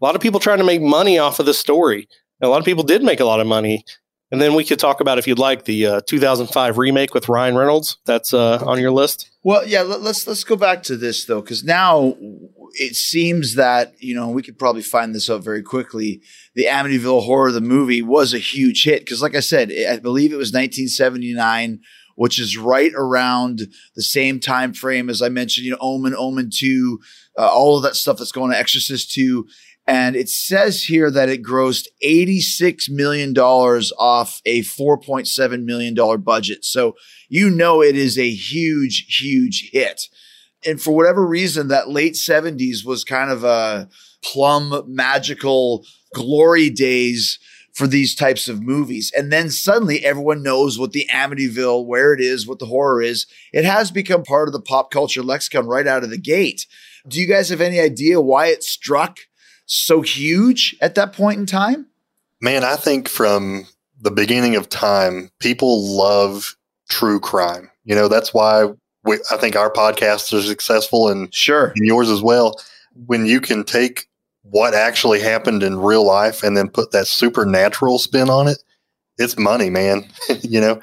a 0.00 0.04
lot 0.04 0.14
of 0.14 0.20
people 0.20 0.40
trying 0.40 0.58
to 0.58 0.64
make 0.64 0.82
money 0.82 1.18
off 1.18 1.40
of 1.40 1.46
the 1.46 1.54
story. 1.54 2.08
And 2.40 2.48
a 2.48 2.50
lot 2.50 2.58
of 2.58 2.64
people 2.64 2.84
did 2.84 3.02
make 3.02 3.20
a 3.20 3.24
lot 3.24 3.40
of 3.40 3.46
money. 3.46 3.84
And 4.32 4.40
then 4.40 4.54
we 4.54 4.64
could 4.64 4.78
talk 4.78 5.00
about, 5.00 5.18
if 5.18 5.26
you'd 5.28 5.38
like, 5.38 5.66
the 5.66 5.86
uh, 5.86 6.00
2005 6.06 6.78
remake 6.78 7.12
with 7.12 7.28
Ryan 7.28 7.54
Reynolds. 7.54 7.98
That's 8.06 8.32
uh, 8.32 8.64
on 8.64 8.80
your 8.80 8.90
list. 8.90 9.30
Well, 9.44 9.66
yeah. 9.66 9.82
Let, 9.82 10.00
let's 10.00 10.26
let's 10.26 10.42
go 10.42 10.56
back 10.56 10.82
to 10.84 10.96
this 10.96 11.26
though, 11.26 11.42
because 11.42 11.62
now 11.62 12.16
it 12.74 12.96
seems 12.96 13.56
that, 13.56 13.94
you 13.98 14.14
know, 14.14 14.30
we 14.30 14.42
could 14.42 14.58
probably 14.58 14.80
find 14.80 15.14
this 15.14 15.28
out 15.28 15.44
very 15.44 15.62
quickly. 15.62 16.22
The 16.54 16.64
Amityville 16.64 17.24
Horror, 17.24 17.52
the 17.52 17.60
movie, 17.60 18.00
was 18.00 18.32
a 18.32 18.38
huge 18.38 18.84
hit. 18.84 19.00
Because, 19.00 19.20
like 19.20 19.34
I 19.34 19.40
said, 19.40 19.70
I 19.70 19.98
believe 19.98 20.32
it 20.32 20.36
was 20.36 20.48
1979, 20.48 21.80
which 22.16 22.38
is 22.38 22.56
right 22.56 22.92
around 22.94 23.68
the 23.94 24.02
same 24.02 24.40
time 24.40 24.72
frame 24.72 25.10
as 25.10 25.20
I 25.20 25.28
mentioned, 25.28 25.66
you 25.66 25.72
know, 25.72 25.78
Omen, 25.80 26.14
Omen 26.16 26.48
2, 26.50 27.00
uh, 27.38 27.48
all 27.48 27.76
of 27.76 27.82
that 27.82 27.96
stuff 27.96 28.16
that's 28.16 28.32
going 28.32 28.50
to 28.50 28.58
Exorcist 28.58 29.12
2. 29.12 29.46
And 29.92 30.16
it 30.16 30.30
says 30.30 30.84
here 30.84 31.10
that 31.10 31.28
it 31.28 31.42
grossed 31.42 31.86
$86 32.02 32.88
million 32.88 33.36
off 33.36 34.40
a 34.46 34.62
$4.7 34.62 35.64
million 35.64 36.22
budget. 36.22 36.64
So 36.64 36.96
you 37.28 37.50
know 37.50 37.82
it 37.82 37.94
is 37.94 38.18
a 38.18 38.30
huge, 38.30 39.20
huge 39.20 39.68
hit. 39.70 40.08
And 40.64 40.80
for 40.80 40.92
whatever 40.92 41.26
reason, 41.26 41.68
that 41.68 41.90
late 41.90 42.14
70s 42.14 42.86
was 42.86 43.04
kind 43.04 43.30
of 43.30 43.44
a 43.44 43.90
plum 44.24 44.82
magical 44.86 45.84
glory 46.14 46.70
days 46.70 47.38
for 47.74 47.86
these 47.86 48.14
types 48.14 48.48
of 48.48 48.62
movies. 48.62 49.12
And 49.14 49.30
then 49.30 49.50
suddenly 49.50 50.02
everyone 50.06 50.42
knows 50.42 50.78
what 50.78 50.92
the 50.92 51.06
Amityville, 51.12 51.84
where 51.84 52.14
it 52.14 52.20
is, 52.22 52.46
what 52.46 52.60
the 52.60 52.66
horror 52.66 53.02
is. 53.02 53.26
It 53.52 53.66
has 53.66 53.90
become 53.90 54.22
part 54.22 54.48
of 54.48 54.54
the 54.54 54.60
pop 54.62 54.90
culture 54.90 55.22
lexicon 55.22 55.66
right 55.66 55.86
out 55.86 56.02
of 56.02 56.08
the 56.08 56.16
gate. 56.16 56.66
Do 57.06 57.20
you 57.20 57.26
guys 57.26 57.50
have 57.50 57.60
any 57.60 57.78
idea 57.78 58.22
why 58.22 58.46
it 58.46 58.64
struck 58.64 59.18
so 59.66 60.02
huge 60.02 60.76
at 60.80 60.94
that 60.94 61.12
point 61.12 61.38
in 61.38 61.46
time? 61.46 61.86
Man, 62.40 62.64
I 62.64 62.76
think 62.76 63.08
from 63.08 63.66
the 64.00 64.10
beginning 64.10 64.56
of 64.56 64.68
time, 64.68 65.30
people 65.38 65.96
love 65.96 66.56
true 66.88 67.20
crime. 67.20 67.70
You 67.84 67.94
know, 67.94 68.08
that's 68.08 68.34
why 68.34 68.66
we, 69.04 69.18
I 69.30 69.36
think 69.36 69.56
our 69.56 69.72
podcasts 69.72 70.36
are 70.36 70.42
successful 70.42 71.08
and, 71.08 71.32
Sure. 71.34 71.72
and 71.76 71.86
yours 71.86 72.10
as 72.10 72.20
well. 72.22 72.60
When 73.06 73.26
you 73.26 73.40
can 73.40 73.64
take 73.64 74.06
what 74.42 74.74
actually 74.74 75.20
happened 75.20 75.62
in 75.62 75.78
real 75.78 76.04
life 76.04 76.42
and 76.42 76.56
then 76.56 76.68
put 76.68 76.90
that 76.92 77.06
supernatural 77.06 77.98
spin 77.98 78.28
on 78.28 78.48
it, 78.48 78.62
it's 79.18 79.38
money, 79.38 79.70
man. 79.70 80.04
you 80.42 80.60
know, 80.60 80.80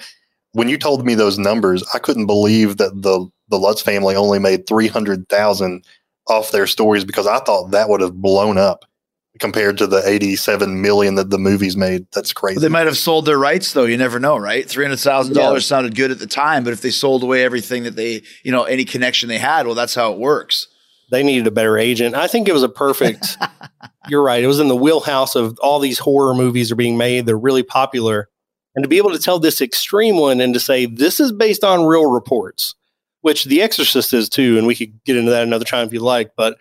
when 0.54 0.70
you 0.70 0.78
told 0.78 1.06
me 1.06 1.14
those 1.14 1.38
numbers, 1.38 1.84
I 1.94 2.00
couldn't 2.00 2.26
believe 2.26 2.78
that 2.78 3.02
the 3.02 3.30
the 3.50 3.58
Lutz 3.58 3.82
family 3.82 4.16
only 4.16 4.40
made 4.40 4.68
three 4.68 4.88
hundred 4.88 5.28
thousand 5.30 5.84
off 6.30 6.52
their 6.52 6.68
stories 6.68 7.06
because 7.06 7.28
I 7.28 7.40
thought 7.40 7.72
that 7.72 7.90
would 7.90 8.02
have 8.02 8.16
blown 8.16 8.58
up 8.58 8.86
compared 9.40 9.78
to 9.78 9.88
the 9.88 10.02
eighty 10.08 10.36
seven 10.36 10.82
million 10.82 11.16
that 11.16 11.30
the 11.30 11.38
movies 11.38 11.78
made. 11.78 12.06
That's 12.14 12.34
crazy. 12.34 12.60
They 12.60 12.68
might 12.68 12.88
have 12.88 12.98
sold 12.98 13.26
their 13.26 13.38
rights, 13.38 13.74
though. 13.74 13.86
You 13.86 13.96
never 13.98 14.20
know, 14.20 14.38
right? 14.38 14.68
Three 14.68 14.84
hundred 14.86 15.00
thousand 15.00 15.36
Yeah. 15.36 15.44
dollars 15.44 15.66
sounded 15.66 15.96
good 15.96 16.12
at 16.12 16.20
the 16.20 16.28
time, 16.28 16.64
but 16.64 16.74
if 16.74 16.82
they 16.82 16.92
sold 16.92 17.24
away 17.24 17.44
everything 17.44 17.84
that 17.84 17.96
they, 17.96 18.24
you 18.44 18.52
know, 18.52 18.64
any 18.64 18.86
connection 18.86 19.30
they 19.30 19.38
had, 19.38 19.66
well, 19.66 19.76
that's 19.76 19.96
how 19.96 20.12
it 20.14 20.20
works. 20.20 20.68
they 21.12 21.24
needed 21.24 21.48
a 21.48 21.52
better 21.52 21.78
agent. 21.78 22.14
I 22.16 22.28
think 22.28 22.48
it 22.48 22.54
was 22.54 22.64
a 22.64 22.70
perfect. 22.70 23.38
you're 24.10 24.24
right. 24.24 24.44
It 24.44 24.48
was 24.48 24.60
in 24.60 24.68
the 24.68 24.76
wheelhouse 24.76 25.36
of 25.36 25.58
all 25.62 25.80
these 25.80 25.98
horror 26.00 26.34
movies 26.36 26.72
are 26.72 26.76
being 26.76 26.98
made. 26.98 27.26
They're 27.26 27.38
really 27.38 27.64
popular, 27.64 28.28
and 28.76 28.84
to 28.84 28.90
be 28.90 28.98
able 28.98 29.12
to 29.12 29.20
tell 29.20 29.40
this 29.40 29.62
extreme 29.62 30.18
one 30.18 30.40
and 30.42 30.54
to 30.54 30.60
say 30.60 30.86
this 30.86 31.20
is 31.20 31.32
based 31.32 31.64
on 31.64 31.86
real 31.86 32.10
reports, 32.12 32.76
which 33.22 33.46
The 33.46 33.62
Exorcist 33.62 34.14
is 34.14 34.30
too, 34.30 34.58
and 34.58 34.66
we 34.68 34.76
could 34.76 35.04
get 35.04 35.18
into 35.18 35.32
that 35.32 35.44
another 35.44 35.66
time 35.66 35.88
if 35.88 35.94
you 35.94 36.00
like. 36.00 36.32
But 36.36 36.58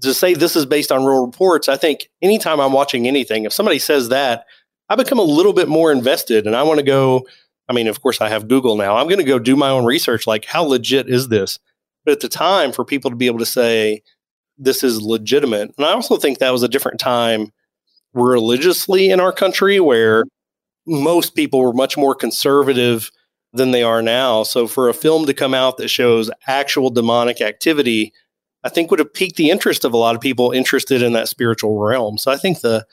to 0.00 0.14
say 0.14 0.34
this 0.34 0.56
is 0.56 0.66
based 0.66 0.90
on 0.90 1.04
real 1.04 1.26
reports, 1.26 1.68
I 1.68 1.76
think 1.76 2.08
anytime 2.20 2.60
I'm 2.60 2.72
watching 2.72 3.06
anything, 3.06 3.44
if 3.44 3.52
somebody 3.52 3.78
says 3.78 4.08
that, 4.08 4.46
I 4.88 4.96
become 4.96 5.18
a 5.18 5.22
little 5.22 5.52
bit 5.52 5.68
more 5.68 5.92
invested, 5.92 6.46
and 6.46 6.56
I 6.56 6.62
want 6.62 6.78
to 6.78 6.86
go. 6.86 7.26
I 7.68 7.72
mean, 7.72 7.86
of 7.86 8.02
course, 8.02 8.20
I 8.20 8.28
have 8.28 8.48
Google 8.48 8.76
now. 8.76 8.96
I'm 8.96 9.06
going 9.06 9.18
to 9.18 9.24
go 9.24 9.38
do 9.38 9.56
my 9.56 9.70
own 9.70 9.84
research. 9.84 10.26
Like, 10.26 10.44
how 10.44 10.64
legit 10.64 11.08
is 11.08 11.28
this? 11.28 11.58
But 12.04 12.12
at 12.12 12.20
the 12.20 12.28
time, 12.28 12.72
for 12.72 12.84
people 12.84 13.10
to 13.10 13.16
be 13.16 13.26
able 13.26 13.38
to 13.38 13.46
say 13.46 14.02
this 14.58 14.82
is 14.82 15.00
legitimate, 15.00 15.72
and 15.76 15.86
I 15.86 15.92
also 15.92 16.16
think 16.16 16.38
that 16.38 16.50
was 16.50 16.62
a 16.62 16.68
different 16.68 17.00
time 17.00 17.52
religiously 18.12 19.10
in 19.10 19.20
our 19.20 19.32
country 19.32 19.80
where 19.80 20.24
most 20.86 21.34
people 21.34 21.60
were 21.60 21.72
much 21.72 21.96
more 21.96 22.14
conservative 22.14 23.10
than 23.52 23.70
they 23.70 23.82
are 23.82 24.02
now. 24.02 24.42
So 24.42 24.66
for 24.66 24.88
a 24.88 24.94
film 24.94 25.26
to 25.26 25.34
come 25.34 25.54
out 25.54 25.76
that 25.76 25.88
shows 25.88 26.30
actual 26.46 26.90
demonic 26.90 27.40
activity, 27.40 28.12
I 28.64 28.68
think 28.68 28.90
would 28.90 29.00
have 29.00 29.12
piqued 29.12 29.36
the 29.36 29.50
interest 29.50 29.84
of 29.84 29.92
a 29.92 29.98
lot 29.98 30.14
of 30.14 30.20
people 30.20 30.52
interested 30.52 31.02
in 31.02 31.12
that 31.12 31.28
spiritual 31.28 31.78
realm. 31.78 32.18
So 32.18 32.30
I 32.30 32.36
think 32.36 32.60
the 32.60 32.86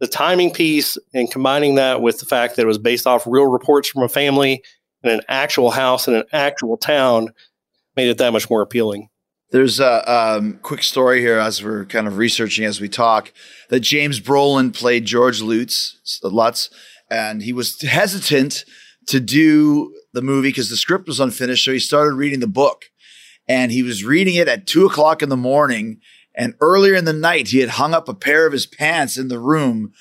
the 0.00 0.06
timing 0.08 0.50
piece 0.50 0.98
and 1.14 1.30
combining 1.30 1.76
that 1.76 2.02
with 2.02 2.18
the 2.18 2.26
fact 2.26 2.56
that 2.56 2.62
it 2.62 2.66
was 2.66 2.78
based 2.78 3.06
off 3.06 3.26
real 3.26 3.46
reports 3.46 3.88
from 3.88 4.02
a 4.02 4.08
family 4.08 4.62
in 5.02 5.10
an 5.10 5.20
actual 5.28 5.70
house 5.70 6.08
in 6.08 6.14
an 6.14 6.24
actual 6.32 6.76
town 6.76 7.28
made 7.96 8.08
it 8.08 8.18
that 8.18 8.32
much 8.32 8.50
more 8.50 8.60
appealing. 8.60 9.08
There's 9.50 9.78
a 9.78 10.12
um, 10.12 10.58
quick 10.62 10.82
story 10.82 11.20
here 11.20 11.38
as 11.38 11.62
we're 11.62 11.84
kind 11.84 12.08
of 12.08 12.18
researching 12.18 12.64
as 12.64 12.80
we 12.80 12.88
talk 12.88 13.32
that 13.68 13.80
James 13.80 14.20
Brolin 14.20 14.74
played 14.74 15.04
George 15.04 15.40
Lutz, 15.40 16.20
Lutz 16.24 16.70
and 17.08 17.42
he 17.42 17.52
was 17.52 17.80
hesitant 17.80 18.64
to 19.06 19.20
do 19.20 19.94
the 20.12 20.22
movie 20.22 20.48
because 20.48 20.70
the 20.70 20.76
script 20.76 21.06
was 21.06 21.20
unfinished. 21.20 21.64
So 21.64 21.72
he 21.72 21.78
started 21.78 22.14
reading 22.14 22.40
the 22.40 22.46
book 22.46 22.86
and 23.48 23.72
he 23.72 23.82
was 23.82 24.04
reading 24.04 24.36
it 24.36 24.48
at 24.48 24.66
two 24.66 24.86
o'clock 24.86 25.22
in 25.22 25.28
the 25.28 25.36
morning. 25.36 26.00
And 26.34 26.54
earlier 26.60 26.94
in 26.94 27.04
the 27.04 27.12
night, 27.12 27.48
he 27.48 27.60
had 27.60 27.70
hung 27.70 27.94
up 27.94 28.08
a 28.08 28.14
pair 28.14 28.46
of 28.46 28.52
his 28.52 28.66
pants 28.66 29.16
in 29.16 29.28
the 29.28 29.38
room. 29.38 29.92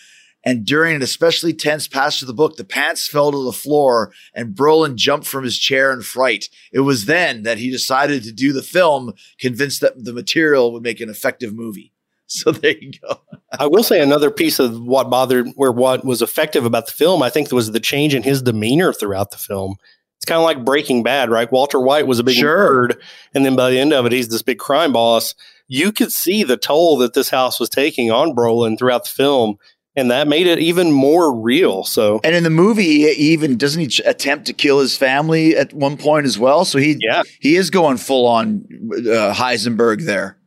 And 0.45 0.65
during 0.65 0.95
an 0.95 1.01
especially 1.01 1.53
tense 1.53 1.87
passage 1.87 2.23
of 2.23 2.27
the 2.27 2.33
book, 2.33 2.57
the 2.57 2.65
pants 2.65 3.07
fell 3.07 3.31
to 3.31 3.43
the 3.45 3.53
floor 3.53 4.11
and 4.33 4.55
Brolin 4.55 4.95
jumped 4.95 5.25
from 5.25 5.45
his 5.45 5.57
chair 5.57 5.93
in 5.93 6.01
fright. 6.01 6.49
It 6.73 6.81
was 6.81 7.05
then 7.05 7.43
that 7.43 7.59
he 7.59 7.71
decided 7.71 8.23
to 8.23 8.33
do 8.33 8.51
the 8.51 8.61
film, 8.61 9.13
convinced 9.39 9.79
that 9.81 10.03
the 10.03 10.13
material 10.13 10.73
would 10.73 10.83
make 10.83 10.99
an 10.99 11.09
effective 11.09 11.53
movie. 11.53 11.92
So 12.43 12.51
there 12.51 12.75
you 12.77 12.91
go. 12.99 13.21
I 13.59 13.67
will 13.67 13.83
say 13.83 14.01
another 14.01 14.31
piece 14.31 14.57
of 14.57 14.81
what 14.81 15.09
bothered, 15.11 15.49
where 15.55 15.71
what 15.71 16.03
was 16.03 16.21
effective 16.23 16.65
about 16.65 16.87
the 16.87 16.91
film, 16.93 17.21
I 17.21 17.29
think 17.29 17.51
was 17.51 17.71
the 17.71 17.79
change 17.79 18.15
in 18.15 18.23
his 18.23 18.41
demeanor 18.41 18.91
throughout 18.91 19.29
the 19.31 19.37
film. 19.37 19.75
It's 20.17 20.25
kind 20.25 20.39
of 20.39 20.43
like 20.45 20.65
Breaking 20.65 21.03
Bad, 21.03 21.29
right? 21.29 21.51
Walter 21.51 21.79
White 21.79 22.07
was 22.07 22.17
a 22.17 22.23
big 22.23 22.35
Sure. 22.37 22.87
nerd, 22.89 22.99
and 23.35 23.45
then 23.45 23.55
by 23.55 23.69
the 23.69 23.77
end 23.77 23.93
of 23.93 24.05
it, 24.07 24.11
he's 24.13 24.29
this 24.29 24.41
big 24.41 24.57
crime 24.57 24.93
boss. 24.93 25.35
You 25.67 25.91
could 25.91 26.11
see 26.11 26.43
the 26.43 26.57
toll 26.57 26.97
that 26.97 27.13
this 27.13 27.29
house 27.29 27.59
was 27.59 27.69
taking 27.69 28.09
on 28.09 28.33
Brolin 28.35 28.79
throughout 28.79 29.03
the 29.03 29.09
film, 29.11 29.57
and 29.95 30.09
that 30.09 30.27
made 30.27 30.47
it 30.47 30.57
even 30.59 30.91
more 30.91 31.31
real. 31.35 31.83
So, 31.83 32.19
And 32.23 32.33
in 32.35 32.43
the 32.43 32.49
movie, 32.49 33.13
he 33.13 33.33
even 33.33 33.57
doesn't 33.57 33.79
he 33.81 33.87
ch- 33.87 34.01
attempt 34.05 34.47
to 34.47 34.53
kill 34.53 34.79
his 34.79 34.97
family 34.97 35.55
at 35.55 35.71
one 35.73 35.97
point 35.97 36.25
as 36.25 36.39
well. 36.39 36.65
So 36.65 36.79
he 36.79 36.97
yeah, 36.99 37.21
he 37.41 37.55
is 37.57 37.69
going 37.69 37.97
full 37.97 38.25
on 38.25 38.65
uh, 38.91 39.33
Heisenberg 39.35 40.05
there. 40.05 40.37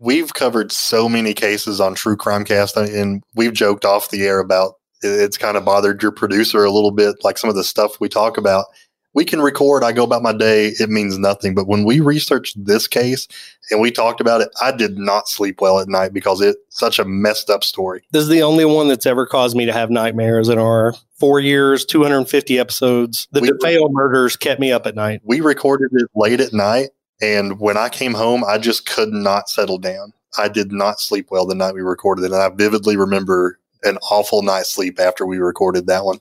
We've 0.00 0.34
covered 0.34 0.72
so 0.72 1.08
many 1.08 1.32
cases 1.34 1.80
on 1.80 1.94
True 1.94 2.16
Crime 2.16 2.44
Cast, 2.44 2.76
and 2.76 3.22
we've 3.34 3.52
joked 3.52 3.84
off 3.84 4.10
the 4.10 4.22
air 4.26 4.40
about 4.40 4.74
it's 5.02 5.38
kind 5.38 5.56
of 5.56 5.64
bothered 5.64 6.02
your 6.02 6.12
producer 6.12 6.64
a 6.64 6.70
little 6.70 6.90
bit, 6.90 7.16
like 7.22 7.38
some 7.38 7.48
of 7.48 7.56
the 7.56 7.64
stuff 7.64 8.00
we 8.00 8.08
talk 8.08 8.36
about. 8.36 8.66
We 9.12 9.24
can 9.24 9.40
record, 9.40 9.82
I 9.82 9.90
go 9.90 10.04
about 10.04 10.22
my 10.22 10.32
day, 10.32 10.68
it 10.78 10.88
means 10.88 11.18
nothing. 11.18 11.52
But 11.54 11.66
when 11.66 11.84
we 11.84 11.98
researched 11.98 12.64
this 12.64 12.86
case 12.86 13.26
and 13.70 13.80
we 13.80 13.90
talked 13.90 14.20
about 14.20 14.40
it, 14.40 14.50
I 14.62 14.70
did 14.70 14.98
not 14.98 15.28
sleep 15.28 15.60
well 15.60 15.80
at 15.80 15.88
night 15.88 16.12
because 16.12 16.40
it's 16.40 16.58
such 16.68 16.98
a 17.00 17.04
messed 17.04 17.50
up 17.50 17.64
story. 17.64 18.02
this 18.12 18.22
is 18.22 18.28
the 18.28 18.42
only 18.42 18.64
one 18.64 18.86
that's 18.88 19.06
ever 19.06 19.26
caused 19.26 19.56
me 19.56 19.66
to 19.66 19.72
have 19.72 19.90
nightmares 19.90 20.48
in 20.48 20.58
our 20.58 20.94
four 21.18 21.40
years, 21.40 21.84
250 21.86 22.58
episodes. 22.58 23.26
The 23.32 23.40
We- 23.40 23.50
DeFeo 23.50 23.88
murders 23.90 24.36
kept 24.36 24.60
me 24.60 24.70
up 24.70 24.86
at 24.86 24.94
night. 24.94 25.22
We 25.24 25.40
recorded 25.40 25.90
it 25.92 26.08
late 26.14 26.40
at 26.40 26.52
night, 26.52 26.90
and 27.20 27.60
when 27.60 27.76
I 27.76 27.88
came 27.88 28.14
home, 28.14 28.44
I 28.44 28.58
just 28.58 28.86
could 28.86 29.12
not 29.12 29.48
settle 29.48 29.78
down. 29.78 30.12
I 30.38 30.48
did 30.48 30.72
not 30.72 31.00
sleep 31.00 31.28
well 31.30 31.46
the 31.46 31.54
night 31.54 31.74
we 31.74 31.80
recorded 31.80 32.22
it, 32.22 32.32
and 32.32 32.40
I 32.40 32.48
vividly 32.48 32.96
remember 32.96 33.58
an 33.82 33.98
awful 34.10 34.42
night's 34.42 34.70
sleep 34.70 35.00
after 35.00 35.26
we 35.26 35.38
recorded 35.38 35.86
that 35.86 36.04
one. 36.04 36.20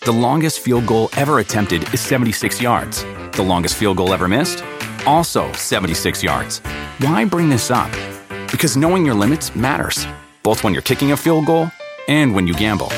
The 0.00 0.12
longest 0.12 0.60
field 0.60 0.86
goal 0.86 1.08
ever 1.16 1.38
attempted 1.38 1.92
is 1.94 2.00
76 2.00 2.60
yards. 2.60 3.04
The 3.32 3.42
longest 3.42 3.76
field 3.76 3.96
goal 3.96 4.12
ever 4.12 4.28
missed? 4.28 4.62
Also 5.06 5.50
76 5.52 6.22
yards. 6.22 6.60
Why 6.98 7.24
bring 7.24 7.48
this 7.48 7.70
up? 7.70 7.90
Because 8.50 8.76
knowing 8.76 9.04
your 9.04 9.14
limits 9.14 9.56
matters, 9.56 10.06
both 10.42 10.62
when 10.62 10.72
you're 10.72 10.82
kicking 10.82 11.12
a 11.12 11.16
field 11.16 11.46
goal 11.46 11.70
and 12.06 12.34
when 12.34 12.46
you 12.46 12.54
gamble. 12.54 12.88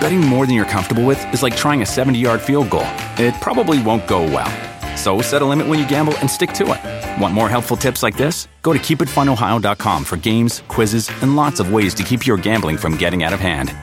Betting 0.00 0.20
more 0.20 0.46
than 0.46 0.54
you're 0.54 0.64
comfortable 0.66 1.04
with 1.04 1.24
is 1.32 1.42
like 1.42 1.56
trying 1.56 1.82
a 1.82 1.86
70 1.86 2.18
yard 2.18 2.40
field 2.40 2.70
goal, 2.70 2.86
it 3.18 3.34
probably 3.40 3.82
won't 3.82 4.06
go 4.06 4.22
well. 4.22 4.73
So 4.96 5.20
set 5.20 5.42
a 5.42 5.44
limit 5.44 5.66
when 5.66 5.78
you 5.78 5.88
gamble 5.88 6.16
and 6.18 6.30
stick 6.30 6.52
to 6.54 6.72
it. 6.72 7.20
Want 7.20 7.34
more 7.34 7.48
helpful 7.48 7.76
tips 7.76 8.02
like 8.02 8.16
this? 8.16 8.48
Go 8.62 8.72
to 8.72 8.78
keepitfunohio.com 8.78 10.04
for 10.04 10.16
games, 10.16 10.62
quizzes, 10.68 11.10
and 11.22 11.36
lots 11.36 11.60
of 11.60 11.72
ways 11.72 11.94
to 11.94 12.02
keep 12.02 12.26
your 12.26 12.36
gambling 12.36 12.76
from 12.76 12.96
getting 12.96 13.22
out 13.22 13.32
of 13.32 13.40
hand. 13.40 13.74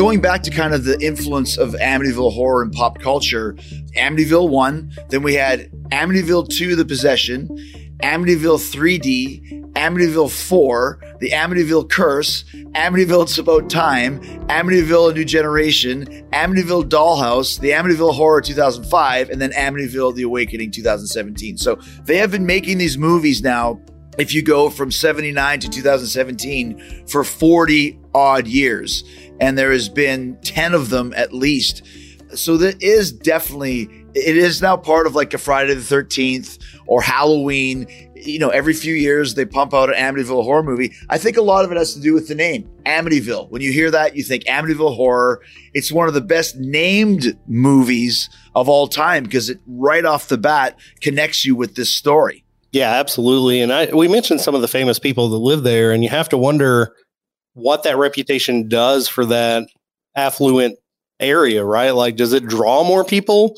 Going 0.00 0.22
back 0.22 0.42
to 0.44 0.50
kind 0.50 0.72
of 0.72 0.84
the 0.84 0.98
influence 1.00 1.58
of 1.58 1.72
Amityville 1.72 2.32
horror 2.32 2.62
in 2.62 2.70
pop 2.70 3.00
culture, 3.00 3.52
Amityville 3.98 4.48
1, 4.48 4.92
then 5.10 5.22
we 5.22 5.34
had 5.34 5.70
Amityville 5.92 6.48
2, 6.48 6.74
The 6.74 6.86
Possession, 6.86 7.50
Amityville 8.02 8.58
3D, 8.58 9.72
Amityville 9.72 10.30
4, 10.30 11.16
The 11.20 11.30
Amityville 11.30 11.88
Curse, 11.88 12.44
Amityville 12.74 13.22
It's 13.22 13.38
About 13.38 13.70
Time, 13.70 14.20
Amityville 14.48 15.10
A 15.10 15.14
New 15.14 15.24
Generation, 15.24 16.06
Amityville 16.32 16.88
Dollhouse, 16.88 17.60
The 17.60 17.70
Amityville 17.70 18.14
Horror 18.14 18.40
2005, 18.40 19.30
and 19.30 19.40
then 19.40 19.52
Amityville 19.52 20.14
The 20.14 20.22
Awakening 20.22 20.70
2017. 20.70 21.56
So 21.58 21.76
they 22.04 22.16
have 22.16 22.30
been 22.30 22.46
making 22.46 22.78
these 22.78 22.98
movies 22.98 23.42
now, 23.42 23.80
if 24.18 24.34
you 24.34 24.42
go 24.42 24.70
from 24.70 24.90
79 24.90 25.60
to 25.60 25.68
2017, 25.68 27.06
for 27.06 27.24
40 27.24 27.98
odd 28.14 28.46
years. 28.46 29.04
And 29.40 29.56
there 29.56 29.72
has 29.72 29.88
been 29.88 30.36
10 30.42 30.74
of 30.74 30.90
them 30.90 31.14
at 31.16 31.32
least. 31.32 31.82
So 32.34 32.56
that 32.58 32.82
is 32.82 33.12
definitely, 33.12 33.88
it 34.14 34.36
is 34.36 34.60
now 34.60 34.76
part 34.76 35.06
of 35.06 35.14
like 35.14 35.34
a 35.34 35.38
Friday 35.38 35.74
the 35.74 35.80
13th 35.80 36.58
or 36.86 37.00
Halloween 37.00 37.86
you 38.24 38.38
know, 38.38 38.50
every 38.50 38.74
few 38.74 38.94
years 38.94 39.34
they 39.34 39.44
pump 39.44 39.74
out 39.74 39.94
an 39.94 39.96
Amityville 39.96 40.44
horror 40.44 40.62
movie. 40.62 40.94
I 41.08 41.18
think 41.18 41.36
a 41.36 41.42
lot 41.42 41.64
of 41.64 41.72
it 41.72 41.76
has 41.76 41.94
to 41.94 42.00
do 42.00 42.14
with 42.14 42.28
the 42.28 42.34
name 42.34 42.70
Amityville. 42.86 43.50
When 43.50 43.62
you 43.62 43.72
hear 43.72 43.90
that, 43.90 44.16
you 44.16 44.22
think 44.22 44.44
Amityville 44.44 44.94
horror. 44.94 45.42
It's 45.74 45.92
one 45.92 46.08
of 46.08 46.14
the 46.14 46.20
best 46.20 46.56
named 46.56 47.38
movies 47.46 48.28
of 48.54 48.68
all 48.68 48.88
time 48.88 49.24
because 49.24 49.50
it 49.50 49.60
right 49.66 50.04
off 50.04 50.28
the 50.28 50.38
bat 50.38 50.78
connects 51.00 51.44
you 51.44 51.54
with 51.54 51.74
this 51.74 51.90
story. 51.90 52.44
Yeah, 52.72 52.90
absolutely. 52.90 53.60
And 53.60 53.72
I, 53.72 53.86
we 53.86 54.06
mentioned 54.06 54.40
some 54.40 54.54
of 54.54 54.60
the 54.60 54.68
famous 54.68 54.98
people 54.98 55.28
that 55.30 55.38
live 55.38 55.64
there, 55.64 55.90
and 55.90 56.04
you 56.04 56.10
have 56.10 56.28
to 56.28 56.38
wonder 56.38 56.94
what 57.54 57.82
that 57.82 57.96
reputation 57.96 58.68
does 58.68 59.08
for 59.08 59.26
that 59.26 59.66
affluent 60.14 60.78
area, 61.18 61.64
right? 61.64 61.90
Like, 61.90 62.16
does 62.16 62.32
it 62.32 62.46
draw 62.46 62.84
more 62.84 63.04
people? 63.04 63.56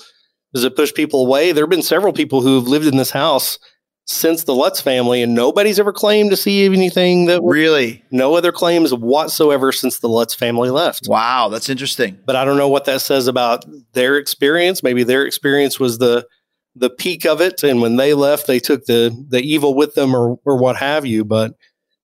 Does 0.54 0.64
it 0.64 0.76
push 0.76 0.92
people 0.92 1.24
away? 1.24 1.52
There 1.52 1.64
have 1.64 1.70
been 1.70 1.82
several 1.82 2.12
people 2.12 2.42
who 2.42 2.56
have 2.56 2.68
lived 2.68 2.86
in 2.86 2.96
this 2.96 3.10
house 3.10 3.58
since 4.06 4.44
the 4.44 4.54
Lutz 4.54 4.80
family, 4.80 5.22
and 5.22 5.34
nobody's 5.34 5.78
ever 5.78 5.92
claimed 5.92 6.30
to 6.30 6.36
see 6.36 6.64
anything 6.64 7.26
that 7.26 7.40
really 7.42 8.04
no 8.10 8.34
other 8.34 8.52
claims 8.52 8.92
whatsoever 8.92 9.72
since 9.72 9.98
the 9.98 10.08
Lutz 10.08 10.34
family 10.34 10.70
left. 10.70 11.06
Wow, 11.08 11.48
that's 11.48 11.68
interesting. 11.68 12.18
But 12.26 12.36
I 12.36 12.44
don't 12.44 12.56
know 12.56 12.68
what 12.68 12.84
that 12.86 13.00
says 13.00 13.28
about 13.28 13.64
their 13.92 14.16
experience. 14.16 14.82
Maybe 14.82 15.04
their 15.04 15.24
experience 15.24 15.78
was 15.78 15.98
the 15.98 16.26
the 16.74 16.90
peak 16.90 17.26
of 17.26 17.40
it, 17.40 17.62
and 17.62 17.80
when 17.80 17.96
they 17.96 18.14
left, 18.14 18.46
they 18.46 18.58
took 18.58 18.84
the 18.86 19.16
the 19.28 19.40
evil 19.40 19.74
with 19.74 19.94
them, 19.94 20.14
or 20.14 20.38
or 20.44 20.56
what 20.56 20.76
have 20.76 21.06
you. 21.06 21.24
But 21.24 21.52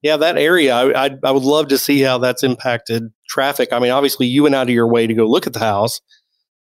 yeah, 0.03 0.17
that 0.19 0.39
area, 0.39 0.75
I 0.75 1.07
I, 1.07 1.11
I 1.25 1.31
would 1.33 1.43
love 1.43 1.69
to 1.69 1.79
see 1.79 2.01
how 2.01 2.19
that's 2.19 2.45
impacted 2.45 3.05
traffic. 3.29 3.73
I 3.73 3.81
mean, 3.81 3.91
obviously, 3.91 4.27
you 4.27 4.45
went 4.45 4.55
out 4.55 4.69
of 4.69 4.75
your 4.75 4.89
way 4.89 5.07
to 5.07 5.15
go 5.15 5.27
look 5.27 5.47
at 5.47 5.53
the 5.53 5.59
house, 5.59 6.01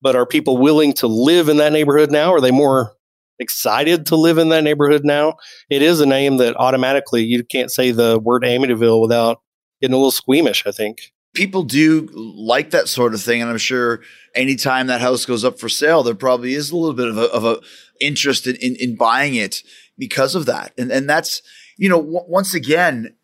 but 0.02 0.16
are 0.16 0.26
people 0.26 0.58
willing 0.58 0.92
to 0.94 1.06
live 1.06 1.48
in 1.48 1.56
that 1.58 1.72
neighborhood 1.72 2.10
now? 2.10 2.34
Are 2.34 2.40
they 2.40 2.50
more 2.50 2.96
excited 3.38 4.06
to 4.06 4.16
live 4.16 4.38
in 4.38 4.48
that 4.50 4.64
neighborhood 4.64 5.04
now. 5.04 5.34
It 5.68 5.82
is 5.82 6.00
a 6.00 6.06
name 6.06 6.38
that 6.38 6.56
automatically 6.56 7.22
you 7.22 7.44
can't 7.44 7.70
say 7.70 7.90
the 7.90 8.18
word 8.18 8.42
Amityville 8.42 9.00
without 9.00 9.42
getting 9.80 9.94
a 9.94 9.98
little 9.98 10.10
squeamish, 10.10 10.66
I 10.66 10.72
think. 10.72 11.12
People 11.34 11.64
do 11.64 12.08
like 12.14 12.70
that 12.70 12.88
sort 12.88 13.12
of 13.12 13.20
thing. 13.20 13.42
And 13.42 13.50
I'm 13.50 13.58
sure 13.58 14.00
anytime 14.34 14.86
that 14.86 15.02
house 15.02 15.26
goes 15.26 15.44
up 15.44 15.58
for 15.58 15.68
sale, 15.68 16.02
there 16.02 16.14
probably 16.14 16.54
is 16.54 16.70
a 16.70 16.76
little 16.76 16.94
bit 16.94 17.08
of 17.08 17.18
a, 17.18 17.24
of 17.24 17.44
a 17.44 17.60
interest 18.00 18.46
in, 18.46 18.56
in, 18.56 18.76
in 18.76 18.96
buying 18.96 19.34
it 19.34 19.62
because 19.98 20.34
of 20.34 20.46
that. 20.46 20.72
And, 20.78 20.90
and 20.90 21.08
that's, 21.08 21.42
you 21.76 21.90
know, 21.90 22.00
w- 22.00 22.24
once 22.26 22.54
again, 22.54 23.14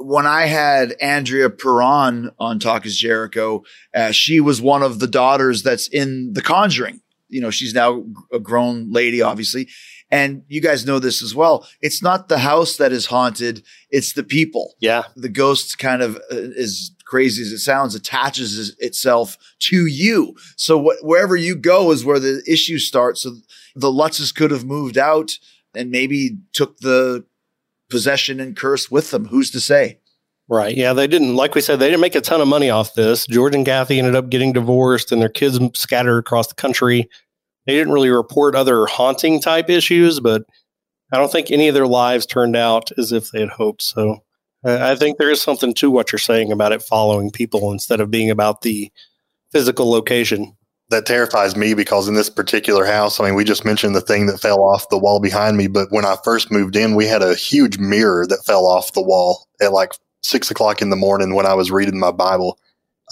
when 0.00 0.26
I 0.26 0.46
had 0.46 0.94
Andrea 1.00 1.50
Perron 1.50 2.30
on 2.38 2.58
Talk 2.58 2.86
is 2.86 2.96
Jericho, 2.96 3.62
uh, 3.94 4.10
she 4.10 4.40
was 4.40 4.60
one 4.60 4.82
of 4.82 4.98
the 4.98 5.06
daughters 5.06 5.62
that's 5.62 5.88
in 5.88 6.32
The 6.32 6.42
Conjuring 6.42 7.00
you 7.30 7.40
know, 7.40 7.50
she's 7.50 7.72
now 7.72 8.04
a 8.32 8.38
grown 8.38 8.92
lady, 8.92 9.22
obviously. 9.22 9.68
And 10.10 10.42
you 10.48 10.60
guys 10.60 10.84
know 10.84 10.98
this 10.98 11.22
as 11.22 11.34
well. 11.34 11.66
It's 11.80 12.02
not 12.02 12.28
the 12.28 12.40
house 12.40 12.76
that 12.76 12.92
is 12.92 13.06
haunted, 13.06 13.62
it's 13.90 14.12
the 14.12 14.24
people. 14.24 14.74
Yeah. 14.80 15.04
The 15.16 15.28
ghost 15.28 15.78
kind 15.78 16.02
of, 16.02 16.16
uh, 16.30 16.36
as 16.58 16.90
crazy 17.04 17.42
as 17.42 17.52
it 17.52 17.58
sounds, 17.58 17.94
attaches 17.94 18.76
itself 18.78 19.38
to 19.60 19.86
you. 19.86 20.34
So 20.56 20.82
wh- 20.82 21.04
wherever 21.04 21.36
you 21.36 21.54
go 21.54 21.92
is 21.92 22.04
where 22.04 22.18
the 22.18 22.42
issue 22.46 22.78
starts. 22.78 23.22
So 23.22 23.36
the 23.76 23.92
Lutzes 23.92 24.34
could 24.34 24.50
have 24.50 24.64
moved 24.64 24.98
out 24.98 25.30
and 25.74 25.92
maybe 25.92 26.38
took 26.52 26.78
the 26.78 27.24
possession 27.90 28.40
and 28.40 28.56
curse 28.56 28.90
with 28.90 29.10
them. 29.10 29.26
Who's 29.26 29.50
to 29.50 29.60
say? 29.60 29.98
Right. 30.48 30.76
Yeah, 30.76 30.94
they 30.94 31.06
didn't. 31.06 31.36
Like 31.36 31.54
we 31.54 31.60
said, 31.60 31.78
they 31.78 31.86
didn't 31.86 32.00
make 32.00 32.16
a 32.16 32.20
ton 32.20 32.40
of 32.40 32.48
money 32.48 32.70
off 32.70 32.94
this. 32.94 33.26
George 33.26 33.54
and 33.54 33.64
Kathy 33.64 33.98
ended 33.98 34.16
up 34.16 34.30
getting 34.30 34.52
divorced, 34.52 35.12
and 35.12 35.22
their 35.22 35.28
kids 35.28 35.60
scattered 35.74 36.18
across 36.18 36.48
the 36.48 36.54
country. 36.54 37.08
They 37.66 37.74
didn't 37.74 37.92
really 37.92 38.10
report 38.10 38.56
other 38.56 38.86
haunting 38.86 39.40
type 39.40 39.70
issues, 39.70 40.18
but 40.18 40.42
I 41.12 41.18
don't 41.18 41.30
think 41.30 41.50
any 41.50 41.68
of 41.68 41.74
their 41.74 41.86
lives 41.86 42.26
turned 42.26 42.56
out 42.56 42.90
as 42.98 43.12
if 43.12 43.30
they 43.30 43.40
had 43.40 43.50
hoped. 43.50 43.82
So 43.82 44.24
I 44.64 44.96
think 44.96 45.18
there 45.18 45.30
is 45.30 45.40
something 45.40 45.72
to 45.74 45.90
what 45.90 46.10
you're 46.10 46.18
saying 46.18 46.50
about 46.50 46.72
it 46.72 46.82
following 46.82 47.30
people 47.30 47.70
instead 47.70 48.00
of 48.00 48.10
being 48.10 48.30
about 48.30 48.62
the 48.62 48.90
physical 49.52 49.90
location. 49.90 50.56
That 50.90 51.06
terrifies 51.06 51.56
me 51.56 51.74
because 51.74 52.08
in 52.08 52.14
this 52.14 52.28
particular 52.28 52.84
house, 52.84 53.20
I 53.20 53.24
mean, 53.24 53.34
we 53.36 53.44
just 53.44 53.64
mentioned 53.64 53.94
the 53.94 54.00
thing 54.00 54.26
that 54.26 54.40
fell 54.40 54.60
off 54.60 54.88
the 54.88 54.98
wall 54.98 55.20
behind 55.20 55.56
me, 55.56 55.68
but 55.68 55.88
when 55.90 56.04
I 56.04 56.16
first 56.24 56.50
moved 56.50 56.74
in, 56.74 56.96
we 56.96 57.06
had 57.06 57.22
a 57.22 57.34
huge 57.34 57.78
mirror 57.78 58.26
that 58.26 58.44
fell 58.44 58.66
off 58.66 58.92
the 58.92 59.02
wall 59.02 59.46
at 59.62 59.72
like 59.72 59.92
six 60.22 60.50
o'clock 60.50 60.82
in 60.82 60.90
the 60.90 60.96
morning 60.96 61.34
when 61.34 61.46
I 61.46 61.54
was 61.54 61.70
reading 61.70 61.98
my 61.98 62.10
Bible. 62.10 62.58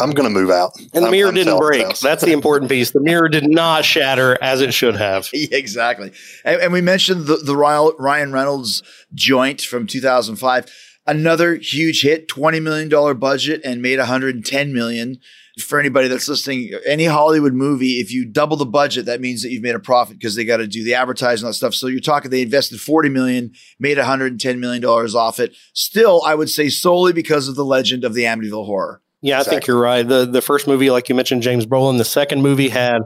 I'm 0.01 0.11
going 0.11 0.29
to 0.29 0.35
move 0.35 0.51
out. 0.51 0.72
And 0.79 1.03
the 1.03 1.03
I'm- 1.03 1.11
mirror 1.11 1.29
I'm 1.29 1.35
didn't 1.35 1.59
break. 1.59 1.85
house. 1.85 2.01
That's 2.01 2.22
the 2.24 2.33
important 2.33 2.70
piece. 2.70 2.91
The 2.93 3.01
mirror 3.01 3.29
did 3.29 3.49
not 3.49 3.85
shatter 3.85 4.37
as 4.43 4.61
it 4.61 4.72
should 4.74 4.97
have. 4.97 5.29
exactly. 5.33 6.12
And, 6.45 6.61
and 6.61 6.72
we 6.72 6.81
mentioned 6.81 7.26
the, 7.26 7.37
the 7.37 7.57
Ryan 7.57 7.93
Ryan 7.99 8.33
Reynolds 8.33 8.83
joint 9.14 9.61
from 9.61 9.87
2005. 9.87 10.66
Another 11.07 11.55
huge 11.57 12.03
hit, 12.03 12.29
$20 12.29 12.62
million 12.62 13.18
budget 13.18 13.61
and 13.64 13.81
made 13.81 13.99
110 13.99 14.72
million. 14.72 15.18
For 15.61 15.79
anybody 15.81 16.09
that's 16.09 16.29
listening, 16.29 16.71
any 16.87 17.05
Hollywood 17.05 17.55
movie, 17.55 18.01
if 18.01 18.13
you 18.13 18.25
double 18.25 18.57
the 18.57 18.65
budget, 18.67 19.07
that 19.07 19.21
means 19.21 19.43
that 19.43 19.51
you've 19.51 19.63
made 19.63 19.75
a 19.75 19.81
profit 19.81 20.19
because 20.19 20.35
they 20.35 20.45
got 20.45 20.59
to 20.59 20.67
do 20.67 20.85
the 20.85 20.95
advertising 20.95 21.47
and 21.47 21.51
that 21.53 21.57
stuff. 21.57 21.75
So 21.75 21.87
you're 21.87 22.01
talking 22.01 22.31
they 22.31 22.43
invested 22.43 22.81
40 22.81 23.09
million, 23.09 23.53
made 23.79 23.97
110 23.99 24.61
million 24.61 24.83
dollars 24.83 25.15
off 25.15 25.39
it. 25.41 25.55
Still, 25.73 26.23
I 26.25 26.35
would 26.35 26.51
say 26.51 26.69
solely 26.69 27.13
because 27.13 27.49
of 27.49 27.55
the 27.57 27.65
legend 27.65 28.05
of 28.05 28.15
the 28.15 28.23
Amityville 28.25 28.67
horror. 28.67 29.01
Yeah, 29.21 29.41
I 29.41 29.43
think 29.43 29.67
you're 29.67 29.81
right. 29.81 30.07
The 30.07 30.25
the 30.27 30.41
first 30.41 30.67
movie, 30.69 30.91
like 30.91 31.09
you 31.09 31.15
mentioned, 31.15 31.43
James 31.43 31.67
Brolin. 31.67 31.99
The 31.99 32.05
second 32.05 32.41
movie 32.43 32.69
had 32.69 33.01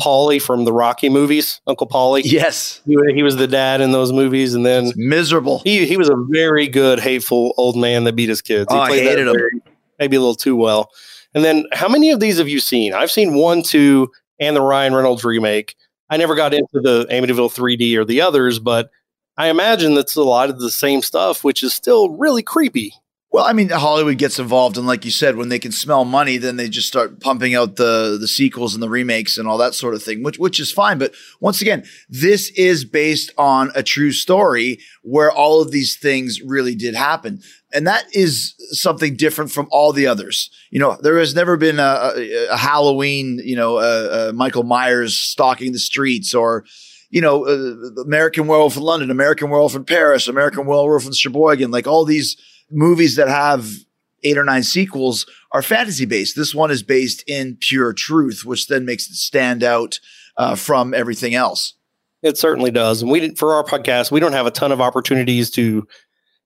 Paulie 0.00 0.40
from 0.40 0.64
the 0.64 0.72
Rocky 0.72 1.08
movies, 1.08 1.60
Uncle 1.66 1.88
Paulie. 1.88 2.22
Yes. 2.24 2.82
He, 2.86 2.96
he 3.14 3.22
was 3.24 3.36
the 3.36 3.48
dad 3.48 3.80
in 3.80 3.90
those 3.92 4.12
movies, 4.12 4.54
and 4.54 4.64
then 4.64 4.92
Miserable. 4.94 5.60
he 5.64 5.84
he 5.86 5.96
was 5.96 6.08
a 6.08 6.14
very 6.30 6.68
good, 6.68 7.00
hateful 7.00 7.52
old 7.56 7.76
man 7.76 8.04
that 8.04 8.14
beat 8.14 8.28
his 8.28 8.42
kids. 8.42 8.70
He 8.70 8.76
Oh, 8.78 8.80
I 8.80 8.96
hated 8.96 9.26
him. 9.26 9.34
very- 9.34 9.60
maybe 9.98 10.16
a 10.16 10.20
little 10.20 10.34
too 10.34 10.54
well. 10.54 10.90
And 11.36 11.44
then, 11.44 11.66
how 11.72 11.86
many 11.86 12.10
of 12.12 12.18
these 12.18 12.38
have 12.38 12.48
you 12.48 12.60
seen? 12.60 12.94
I've 12.94 13.10
seen 13.10 13.34
one, 13.34 13.62
two, 13.62 14.10
and 14.40 14.56
the 14.56 14.62
Ryan 14.62 14.94
Reynolds 14.94 15.22
remake. 15.22 15.76
I 16.08 16.16
never 16.16 16.34
got 16.34 16.54
into 16.54 16.80
the 16.80 17.06
Amityville 17.10 17.54
3D 17.54 17.94
or 17.98 18.06
the 18.06 18.22
others, 18.22 18.58
but 18.58 18.90
I 19.36 19.48
imagine 19.48 19.94
that's 19.94 20.16
a 20.16 20.22
lot 20.22 20.48
of 20.48 20.58
the 20.58 20.70
same 20.70 21.02
stuff, 21.02 21.44
which 21.44 21.62
is 21.62 21.74
still 21.74 22.08
really 22.08 22.42
creepy. 22.42 22.94
Well, 23.32 23.44
I 23.44 23.52
mean, 23.52 23.68
Hollywood 23.68 24.16
gets 24.16 24.38
involved, 24.38 24.78
and 24.78 24.86
like 24.86 25.04
you 25.04 25.10
said, 25.10 25.36
when 25.36 25.50
they 25.50 25.58
can 25.58 25.72
smell 25.72 26.06
money, 26.06 26.38
then 26.38 26.56
they 26.56 26.70
just 26.70 26.88
start 26.88 27.20
pumping 27.20 27.54
out 27.54 27.76
the 27.76 28.16
the 28.18 28.28
sequels 28.28 28.72
and 28.72 28.82
the 28.82 28.88
remakes 28.88 29.36
and 29.36 29.46
all 29.46 29.58
that 29.58 29.74
sort 29.74 29.94
of 29.94 30.02
thing, 30.02 30.22
which 30.22 30.38
which 30.38 30.58
is 30.58 30.72
fine. 30.72 30.96
But 30.96 31.12
once 31.38 31.60
again, 31.60 31.84
this 32.08 32.48
is 32.56 32.86
based 32.86 33.30
on 33.36 33.72
a 33.74 33.82
true 33.82 34.12
story 34.12 34.78
where 35.02 35.30
all 35.30 35.60
of 35.60 35.70
these 35.70 35.98
things 35.98 36.40
really 36.40 36.74
did 36.74 36.94
happen, 36.94 37.42
and 37.76 37.86
that 37.86 38.06
is 38.14 38.54
something 38.70 39.16
different 39.16 39.52
from 39.52 39.68
all 39.70 39.92
the 39.92 40.06
others. 40.06 40.50
You 40.70 40.80
know, 40.80 40.96
there 41.02 41.18
has 41.18 41.34
never 41.34 41.58
been 41.58 41.78
a, 41.78 42.14
a, 42.50 42.56
Halloween, 42.56 43.38
you 43.44 43.54
know, 43.54 43.76
uh, 43.76 44.30
uh, 44.30 44.32
Michael 44.34 44.62
Myers 44.62 45.14
stalking 45.14 45.72
the 45.72 45.78
streets 45.78 46.34
or 46.34 46.64
you 47.10 47.20
know, 47.20 47.46
uh, 47.46 48.02
American 48.02 48.46
Werewolf 48.46 48.76
in 48.76 48.82
London, 48.82 49.10
American 49.10 49.50
Werewolf 49.50 49.76
in 49.76 49.84
Paris, 49.84 50.26
American 50.26 50.66
Werewolf 50.66 51.06
in 51.06 51.12
Sheboygan, 51.12 51.70
like 51.70 51.86
all 51.86 52.04
these 52.04 52.36
movies 52.70 53.16
that 53.16 53.28
have 53.28 53.70
eight 54.24 54.38
or 54.38 54.44
nine 54.44 54.62
sequels 54.62 55.26
are 55.52 55.62
fantasy 55.62 56.04
based. 56.04 56.34
This 56.34 56.54
one 56.54 56.70
is 56.70 56.82
based 56.82 57.22
in 57.28 57.58
pure 57.60 57.92
truth, 57.92 58.44
which 58.44 58.66
then 58.66 58.84
makes 58.84 59.08
it 59.08 59.14
stand 59.14 59.62
out 59.62 60.00
uh, 60.36 60.56
from 60.56 60.94
everything 60.94 61.34
else. 61.34 61.74
It 62.22 62.38
certainly 62.38 62.70
does. 62.70 63.02
And 63.02 63.10
we 63.10 63.34
for 63.34 63.54
our 63.54 63.62
podcast, 63.62 64.10
we 64.10 64.20
don't 64.20 64.32
have 64.32 64.46
a 64.46 64.50
ton 64.50 64.72
of 64.72 64.80
opportunities 64.80 65.50
to 65.50 65.86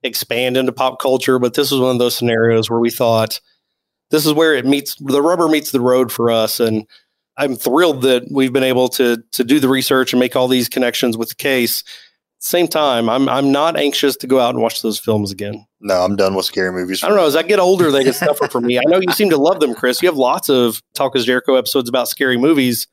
expand 0.03 0.57
into 0.57 0.73
pop 0.73 1.01
culture, 1.01 1.39
but 1.39 1.55
this 1.55 1.71
was 1.71 1.81
one 1.81 1.93
of 1.93 1.99
those 1.99 2.17
scenarios 2.17 2.71
where 2.71 2.81
we 2.81 2.91
thought 2.91 3.41
this 4.11 4.27
is 4.27 4.33
where 4.33 4.55
it 4.55 4.67
meets 4.67 4.97
the 4.97 5.23
rubber 5.23 5.49
meets 5.49 5.71
the 5.71 5.81
road 5.81 6.13
for 6.13 6.31
us. 6.31 6.61
And 6.61 6.87
I'm 7.37 7.57
thrilled 7.57 8.03
that 8.03 8.25
we've 8.31 8.53
been 8.53 8.65
able 8.65 8.89
to 8.91 9.23
to 9.33 9.45
do 9.45 9.61
the 9.61 9.69
research 9.69 10.13
and 10.13 10.21
make 10.21 10.37
all 10.37 10.49
these 10.49 10.69
connections 10.69 11.17
with 11.17 11.31
the 11.31 11.35
case. 11.37 11.85
Same 12.43 12.69
time, 12.69 13.09
I'm 13.09 13.29
I'm 13.29 13.53
not 13.53 13.77
anxious 13.77 14.17
to 14.17 14.27
go 14.27 14.41
out 14.41 14.55
and 14.55 14.63
watch 14.63 14.83
those 14.83 14.99
films 14.99 15.31
again. 15.31 15.67
No, 15.81 16.03
I'm 16.03 16.17
done 16.17 16.35
with 16.35 16.47
scary 16.47 16.73
movies. 16.73 17.05
I 17.05 17.09
don't 17.09 17.17
know. 17.17 17.27
As 17.27 17.37
I 17.37 17.43
get 17.43 17.59
older, 17.59 17.91
they 17.91 18.03
get 18.03 18.15
tougher 18.17 18.49
for 18.49 18.61
me. 18.61 18.79
I 18.79 18.83
know 18.87 18.99
you 18.99 19.13
seem 19.13 19.31
to 19.31 19.37
love 19.37 19.61
them, 19.61 19.75
Chris. 19.75 20.01
You 20.03 20.09
have 20.09 20.17
lots 20.17 20.49
of 20.49 20.83
Talk 20.95 21.17
is 21.17 21.27
Jericho 21.27 21.55
episodes 21.57 21.89
about 21.89 22.09
scary 22.09 22.39
movies, 22.39 22.87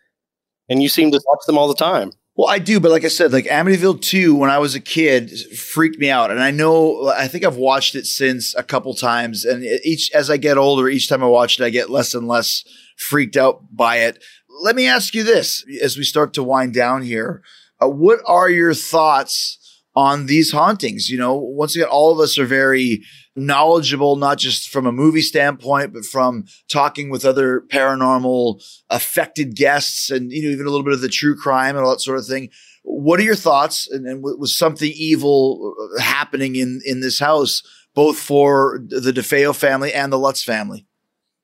and 0.67 0.83
you 0.83 0.89
seem 0.89 1.11
to 1.11 1.21
watch 1.25 1.45
them 1.47 1.57
all 1.57 1.69
the 1.69 1.75
time. 1.75 2.11
Well, 2.37 2.47
I 2.47 2.59
do, 2.59 2.79
but 2.79 2.91
like 2.91 3.03
I 3.03 3.07
said, 3.07 3.33
like 3.33 3.45
Amityville 3.45 3.99
2, 3.99 4.35
when 4.35 4.51
I 4.51 4.59
was 4.59 4.75
a 4.75 4.79
kid, 4.79 5.31
freaked 5.57 5.97
me 5.97 6.11
out. 6.11 6.29
And 6.29 6.39
I 6.39 6.51
know, 6.51 7.07
I 7.07 7.27
think 7.27 7.43
I've 7.43 7.57
watched 7.57 7.95
it 7.95 8.05
since 8.05 8.53
a 8.53 8.61
couple 8.61 8.93
times. 8.93 9.43
And 9.43 9.63
each, 9.83 10.11
as 10.11 10.29
I 10.29 10.37
get 10.37 10.55
older, 10.55 10.87
each 10.87 11.09
time 11.09 11.23
I 11.23 11.27
watch 11.27 11.59
it, 11.59 11.65
I 11.65 11.71
get 11.71 11.89
less 11.89 12.13
and 12.13 12.27
less 12.27 12.63
freaked 12.95 13.37
out 13.37 13.75
by 13.75 13.97
it. 13.97 14.23
Let 14.61 14.75
me 14.75 14.87
ask 14.87 15.15
you 15.15 15.23
this 15.23 15.65
as 15.81 15.97
we 15.97 16.03
start 16.03 16.33
to 16.35 16.43
wind 16.43 16.75
down 16.75 17.01
here. 17.01 17.41
Uh, 17.81 17.89
what 17.89 18.19
are 18.27 18.51
your 18.51 18.75
thoughts 18.75 19.81
on 19.95 20.27
these 20.27 20.51
hauntings? 20.51 21.09
You 21.09 21.17
know, 21.17 21.33
once 21.33 21.75
again, 21.75 21.87
all 21.89 22.11
of 22.11 22.19
us 22.19 22.37
are 22.37 22.45
very 22.45 23.03
knowledgeable, 23.37 24.15
not 24.15 24.39
just 24.39 24.69
from 24.69 24.85
a 24.85 24.91
movie 24.91 25.21
standpoint, 25.21 25.93
but 25.93 26.03
from 26.03 26.45
talking 26.69 27.09
with 27.09 27.23
other 27.23 27.61
paranormal 27.69 28.61
affected 28.89 29.55
guests 29.55 30.09
and, 30.09 30.31
you 30.31 30.43
know, 30.43 30.49
even 30.49 30.65
a 30.65 30.69
little 30.69 30.83
bit 30.83 30.93
of 30.93 31.01
the 31.01 31.07
true 31.07 31.37
crime 31.37 31.75
and 31.75 31.85
all 31.85 31.91
that 31.91 32.01
sort 32.01 32.17
of 32.17 32.25
thing. 32.25 32.49
What 32.83 33.19
are 33.19 33.23
your 33.23 33.35
thoughts? 33.35 33.87
And, 33.89 34.07
and 34.07 34.23
was 34.23 34.57
something 34.57 34.91
evil 34.95 35.75
uh, 35.79 36.01
happening 36.01 36.55
in, 36.55 36.81
in 36.85 37.01
this 37.01 37.19
house, 37.19 37.61
both 37.93 38.17
for 38.17 38.79
the 38.87 39.13
DeFeo 39.13 39.55
family 39.55 39.93
and 39.93 40.11
the 40.11 40.19
Lutz 40.19 40.43
family? 40.43 40.85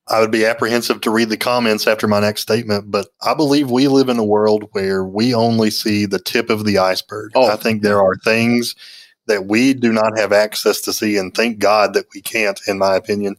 I 0.07 0.19
would 0.19 0.31
be 0.31 0.45
apprehensive 0.45 0.99
to 1.01 1.11
read 1.11 1.29
the 1.29 1.37
comments 1.37 1.87
after 1.87 2.07
my 2.07 2.19
next 2.19 2.41
statement, 2.41 2.91
but 2.91 3.07
I 3.21 3.33
believe 3.33 3.71
we 3.71 3.87
live 3.87 4.09
in 4.09 4.19
a 4.19 4.23
world 4.23 4.67
where 4.71 5.05
we 5.05 5.33
only 5.33 5.69
see 5.69 6.05
the 6.05 6.19
tip 6.19 6.49
of 6.49 6.65
the 6.65 6.77
iceberg. 6.77 7.31
Oh. 7.35 7.49
I 7.49 7.55
think 7.55 7.81
there 7.81 8.01
are 8.01 8.15
things 8.25 8.75
that 9.27 9.45
we 9.45 9.73
do 9.73 9.91
not 9.91 10.17
have 10.17 10.33
access 10.33 10.81
to 10.81 10.93
see, 10.93 11.17
and 11.17 11.33
thank 11.33 11.59
God 11.59 11.93
that 11.93 12.05
we 12.13 12.21
can't, 12.21 12.59
in 12.67 12.77
my 12.77 12.95
opinion. 12.95 13.35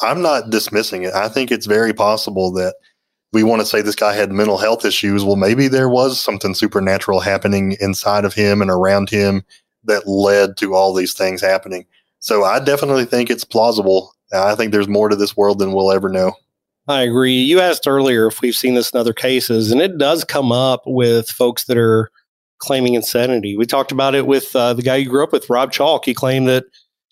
I'm 0.00 0.22
not 0.22 0.50
dismissing 0.50 1.04
it. 1.04 1.14
I 1.14 1.28
think 1.28 1.50
it's 1.50 1.66
very 1.66 1.92
possible 1.92 2.52
that 2.52 2.74
we 3.32 3.42
want 3.42 3.60
to 3.60 3.66
say 3.66 3.82
this 3.82 3.96
guy 3.96 4.12
had 4.14 4.30
mental 4.32 4.58
health 4.58 4.84
issues. 4.84 5.24
Well, 5.24 5.36
maybe 5.36 5.66
there 5.68 5.88
was 5.88 6.20
something 6.20 6.54
supernatural 6.54 7.20
happening 7.20 7.76
inside 7.80 8.24
of 8.24 8.34
him 8.34 8.62
and 8.62 8.70
around 8.70 9.10
him 9.10 9.42
that 9.84 10.06
led 10.06 10.56
to 10.58 10.74
all 10.74 10.94
these 10.94 11.14
things 11.14 11.40
happening. 11.40 11.84
So 12.20 12.44
I 12.44 12.60
definitely 12.60 13.04
think 13.04 13.30
it's 13.30 13.44
plausible. 13.44 14.14
I 14.32 14.54
think 14.54 14.72
there's 14.72 14.88
more 14.88 15.08
to 15.08 15.16
this 15.16 15.36
world 15.36 15.58
than 15.58 15.72
we'll 15.72 15.92
ever 15.92 16.08
know. 16.08 16.32
I 16.86 17.02
agree. 17.02 17.34
You 17.34 17.60
asked 17.60 17.86
earlier 17.86 18.26
if 18.26 18.40
we've 18.40 18.54
seen 18.54 18.74
this 18.74 18.90
in 18.90 19.00
other 19.00 19.12
cases, 19.12 19.70
and 19.70 19.80
it 19.80 19.98
does 19.98 20.24
come 20.24 20.52
up 20.52 20.82
with 20.86 21.28
folks 21.28 21.64
that 21.64 21.76
are 21.76 22.10
claiming 22.64 22.94
insanity. 22.94 23.56
We 23.56 23.66
talked 23.66 23.92
about 23.92 24.14
it 24.14 24.26
with 24.26 24.54
uh, 24.56 24.74
the 24.74 24.82
guy 24.82 24.96
you 24.96 25.08
grew 25.08 25.22
up 25.22 25.32
with, 25.32 25.48
Rob 25.50 25.72
Chalk. 25.72 26.04
He 26.04 26.14
claimed 26.14 26.48
that 26.48 26.64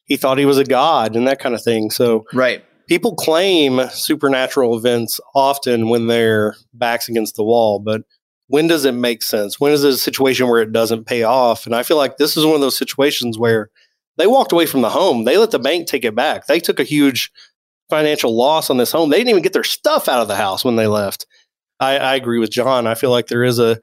he 0.05 0.16
thought 0.16 0.38
he 0.38 0.46
was 0.46 0.59
a 0.59 0.64
god 0.64 1.16
and 1.16 1.26
that 1.26 1.38
kind 1.38 1.55
of 1.55 1.62
thing. 1.62 1.90
So, 1.90 2.24
right. 2.32 2.64
People 2.88 3.14
claim 3.14 3.88
supernatural 3.90 4.76
events 4.76 5.20
often 5.34 5.88
when 5.88 6.09
their 6.09 6.57
backs 6.74 7.09
against 7.09 7.36
the 7.36 7.44
wall, 7.44 7.78
but 7.78 8.03
when 8.48 8.66
does 8.66 8.84
it 8.84 8.92
make 8.92 9.22
sense? 9.22 9.59
When 9.59 9.72
is 9.72 9.84
it 9.84 9.94
a 9.94 9.96
situation 9.96 10.48
where 10.48 10.61
it 10.61 10.72
doesn't 10.72 11.07
pay 11.07 11.22
off? 11.22 11.64
And 11.64 11.74
I 11.74 11.84
feel 11.84 11.96
like 11.96 12.16
this 12.16 12.36
is 12.36 12.44
one 12.44 12.57
of 12.57 12.61
those 12.61 12.76
situations 12.76 13.38
where 13.38 13.70
they 14.18 14.26
walked 14.26 14.53
away 14.53 14.66
from 14.66 14.82
the 14.82 14.90
home. 14.90 15.24
They 15.24 15.38
let 15.38 15.53
the 15.53 15.59
bank 15.59 15.86
take 15.86 16.05
it 16.05 16.14
back. 16.14 16.46
They 16.46 16.61
took 16.61 16.78
a 16.78 16.84
huge 16.84 17.32
financial 17.88 18.36
loss 18.36 18.68
on 18.68 18.76
this 18.76 18.92
home. 18.92 19.09
They 19.09 19.18
didn't 19.18 19.30
even 19.30 19.42
get 19.42 19.55
their 19.55 19.64
stuff 19.64 20.09
out 20.09 20.20
of 20.20 20.28
the 20.28 20.36
house 20.36 20.64
when 20.64 20.76
they 20.76 20.86
left. 20.86 21.26
I, 21.80 21.96
I 21.98 22.14
agree 22.14 22.38
with 22.38 22.50
John. 22.50 22.86
I 22.86 22.94
feel 22.94 23.11
like 23.11 23.28
there 23.28 23.44
is 23.44 23.59
a 23.59 23.80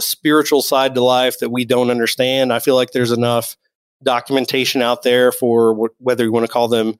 a 0.00 0.02
spiritual 0.02 0.62
side 0.62 0.94
to 0.94 1.04
life 1.04 1.38
that 1.40 1.50
we 1.50 1.64
don't 1.64 1.90
understand. 1.90 2.52
I 2.52 2.58
feel 2.58 2.74
like 2.74 2.92
there's 2.92 3.12
enough 3.12 3.56
documentation 4.02 4.80
out 4.80 5.02
there 5.02 5.30
for 5.30 5.72
w- 5.72 5.94
whether 5.98 6.24
you 6.24 6.32
want 6.32 6.46
to 6.46 6.52
call 6.52 6.68
them 6.68 6.94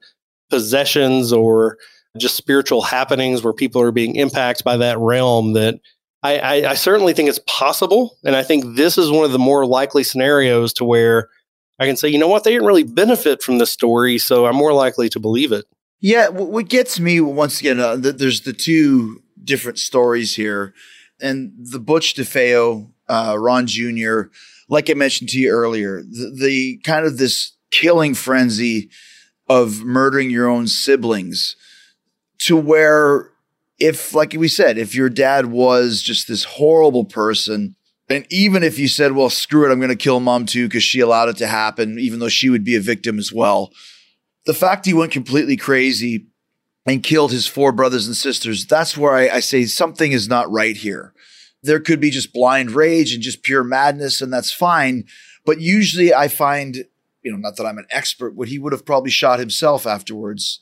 possessions 0.51 1.33
or 1.33 1.77
just 2.17 2.35
spiritual 2.35 2.83
happenings 2.83 3.43
where 3.43 3.53
people 3.53 3.81
are 3.81 3.91
being 3.91 4.15
impacted 4.15 4.63
by 4.63 4.77
that 4.77 4.99
realm 4.99 5.53
that 5.53 5.79
I, 6.21 6.37
I, 6.37 6.53
I, 6.71 6.73
certainly 6.75 7.13
think 7.13 7.29
it's 7.29 7.39
possible. 7.47 8.17
And 8.23 8.35
I 8.35 8.43
think 8.43 8.75
this 8.75 8.99
is 8.99 9.09
one 9.09 9.25
of 9.25 9.31
the 9.31 9.39
more 9.39 9.65
likely 9.65 10.03
scenarios 10.03 10.73
to 10.73 10.85
where 10.85 11.29
I 11.79 11.87
can 11.87 11.97
say, 11.97 12.09
you 12.09 12.19
know 12.19 12.27
what, 12.27 12.43
they 12.43 12.51
didn't 12.51 12.67
really 12.67 12.83
benefit 12.83 13.41
from 13.41 13.57
this 13.57 13.71
story. 13.71 14.19
So 14.19 14.45
I'm 14.45 14.55
more 14.55 14.73
likely 14.73 15.09
to 15.09 15.19
believe 15.19 15.51
it. 15.51 15.65
Yeah. 15.99 16.27
What 16.27 16.69
gets 16.69 16.99
me 16.99 17.21
once 17.21 17.59
again, 17.59 17.79
uh, 17.79 17.95
there's 17.95 18.41
the 18.41 18.53
two 18.53 19.23
different 19.43 19.79
stories 19.79 20.35
here 20.35 20.75
and 21.21 21.53
the 21.57 21.79
Butch 21.79 22.15
DeFeo, 22.15 22.90
uh, 23.11 23.35
Ron 23.37 23.67
Jr., 23.67 24.23
like 24.69 24.89
I 24.89 24.93
mentioned 24.93 25.29
to 25.31 25.39
you 25.39 25.49
earlier, 25.49 26.01
the, 26.01 26.33
the, 26.33 26.77
kind 26.85 27.05
of 27.05 27.17
this 27.17 27.51
killing 27.71 28.13
frenzy 28.13 28.89
of 29.49 29.83
murdering 29.83 30.31
your 30.31 30.47
own 30.47 30.67
siblings 30.67 31.57
to 32.39 32.55
where 32.55 33.31
if, 33.79 34.13
like 34.13 34.33
we 34.33 34.47
said, 34.47 34.77
if 34.77 34.95
your 34.95 35.09
dad 35.09 35.47
was 35.47 36.01
just 36.01 36.27
this 36.27 36.45
horrible 36.45 37.03
person, 37.03 37.75
and 38.09 38.25
even 38.29 38.63
if 38.63 38.79
you 38.79 38.87
said, 38.87 39.11
well, 39.11 39.29
screw 39.29 39.67
it, 39.67 39.71
I'm 39.71 39.79
going 39.79 39.89
to 39.89 39.95
kill 39.95 40.19
mom 40.19 40.45
too 40.45 40.67
because 40.67 40.83
she 40.83 40.99
allowed 40.99 41.29
it 41.29 41.37
to 41.37 41.47
happen, 41.47 41.99
even 41.99 42.19
though 42.19 42.29
she 42.29 42.49
would 42.49 42.63
be 42.63 42.75
a 42.75 42.81
victim 42.81 43.19
as 43.19 43.33
well. 43.33 43.71
The 44.45 44.53
fact 44.53 44.85
he 44.85 44.93
went 44.93 45.11
completely 45.11 45.57
crazy 45.57 46.27
and 46.85 47.03
killed 47.03 47.31
his 47.31 47.47
four 47.47 47.71
brothers 47.71 48.07
and 48.07 48.15
sisters, 48.15 48.65
that's 48.65 48.97
where 48.97 49.13
I, 49.13 49.29
I, 49.29 49.39
say 49.39 49.65
something 49.65 50.11
is 50.11 50.27
not 50.27 50.51
right 50.51 50.75
here. 50.75 51.13
There 51.63 51.79
could 51.79 51.99
be 51.99 52.09
just 52.09 52.33
blind 52.33 52.71
rage 52.71 53.13
and 53.13 53.21
just 53.21 53.43
pure 53.43 53.63
madness, 53.63 54.21
and 54.21 54.33
that's 54.33 54.51
fine. 54.51 55.05
But 55.45 55.61
usually 55.61 56.13
I 56.13 56.27
find, 56.27 56.85
you 57.21 57.31
know, 57.31 57.37
not 57.37 57.57
that 57.57 57.65
I'm 57.65 57.77
an 57.77 57.87
expert, 57.91 58.31
but 58.31 58.47
he 58.47 58.59
would 58.59 58.73
have 58.73 58.85
probably 58.85 59.11
shot 59.11 59.39
himself 59.39 59.85
afterwards. 59.85 60.59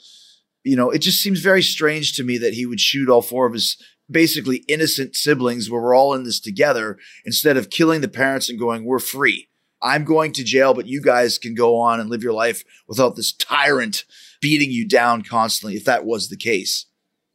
You 0.64 0.76
know, 0.76 0.89
it 0.89 1.00
just 1.00 1.22
seems 1.22 1.39
very 1.39 1.62
strange 1.62 2.16
to 2.18 2.24
me 2.24 2.38
that 2.38 2.54
he 2.54 2.66
would 2.66 2.82
shoot 2.82 3.10
all 3.10 3.22
four 3.22 3.45
of 3.45 3.54
his 3.54 3.78
basically 4.12 4.58
innocent 4.68 5.16
siblings 5.16 5.70
where 5.70 5.82
we're 5.82 5.95
all 5.95 6.14
in 6.14 6.24
this 6.24 6.39
together 6.39 6.97
instead 7.26 7.58
of 7.58 7.70
killing 7.70 8.02
the 8.02 8.08
parents 8.08 8.50
and 8.50 8.60
going, 8.60 8.84
we're 8.84 9.00
free. 9.00 9.47
I'm 9.82 10.04
going 10.04 10.34
to 10.34 10.43
jail, 10.43 10.74
but 10.74 10.88
you 10.88 11.02
guys 11.02 11.38
can 11.38 11.56
go 11.56 11.78
on 11.78 12.00
and 12.00 12.10
live 12.10 12.24
your 12.24 12.34
life 12.34 12.64
without 12.88 13.16
this 13.16 13.32
tyrant 13.32 14.04
beating 14.41 14.72
you 14.72 14.88
down 14.88 15.22
constantly 15.22 15.78
if 15.78 15.86
that 15.86 16.06
was 16.06 16.28
the 16.28 16.38
case. 16.38 16.86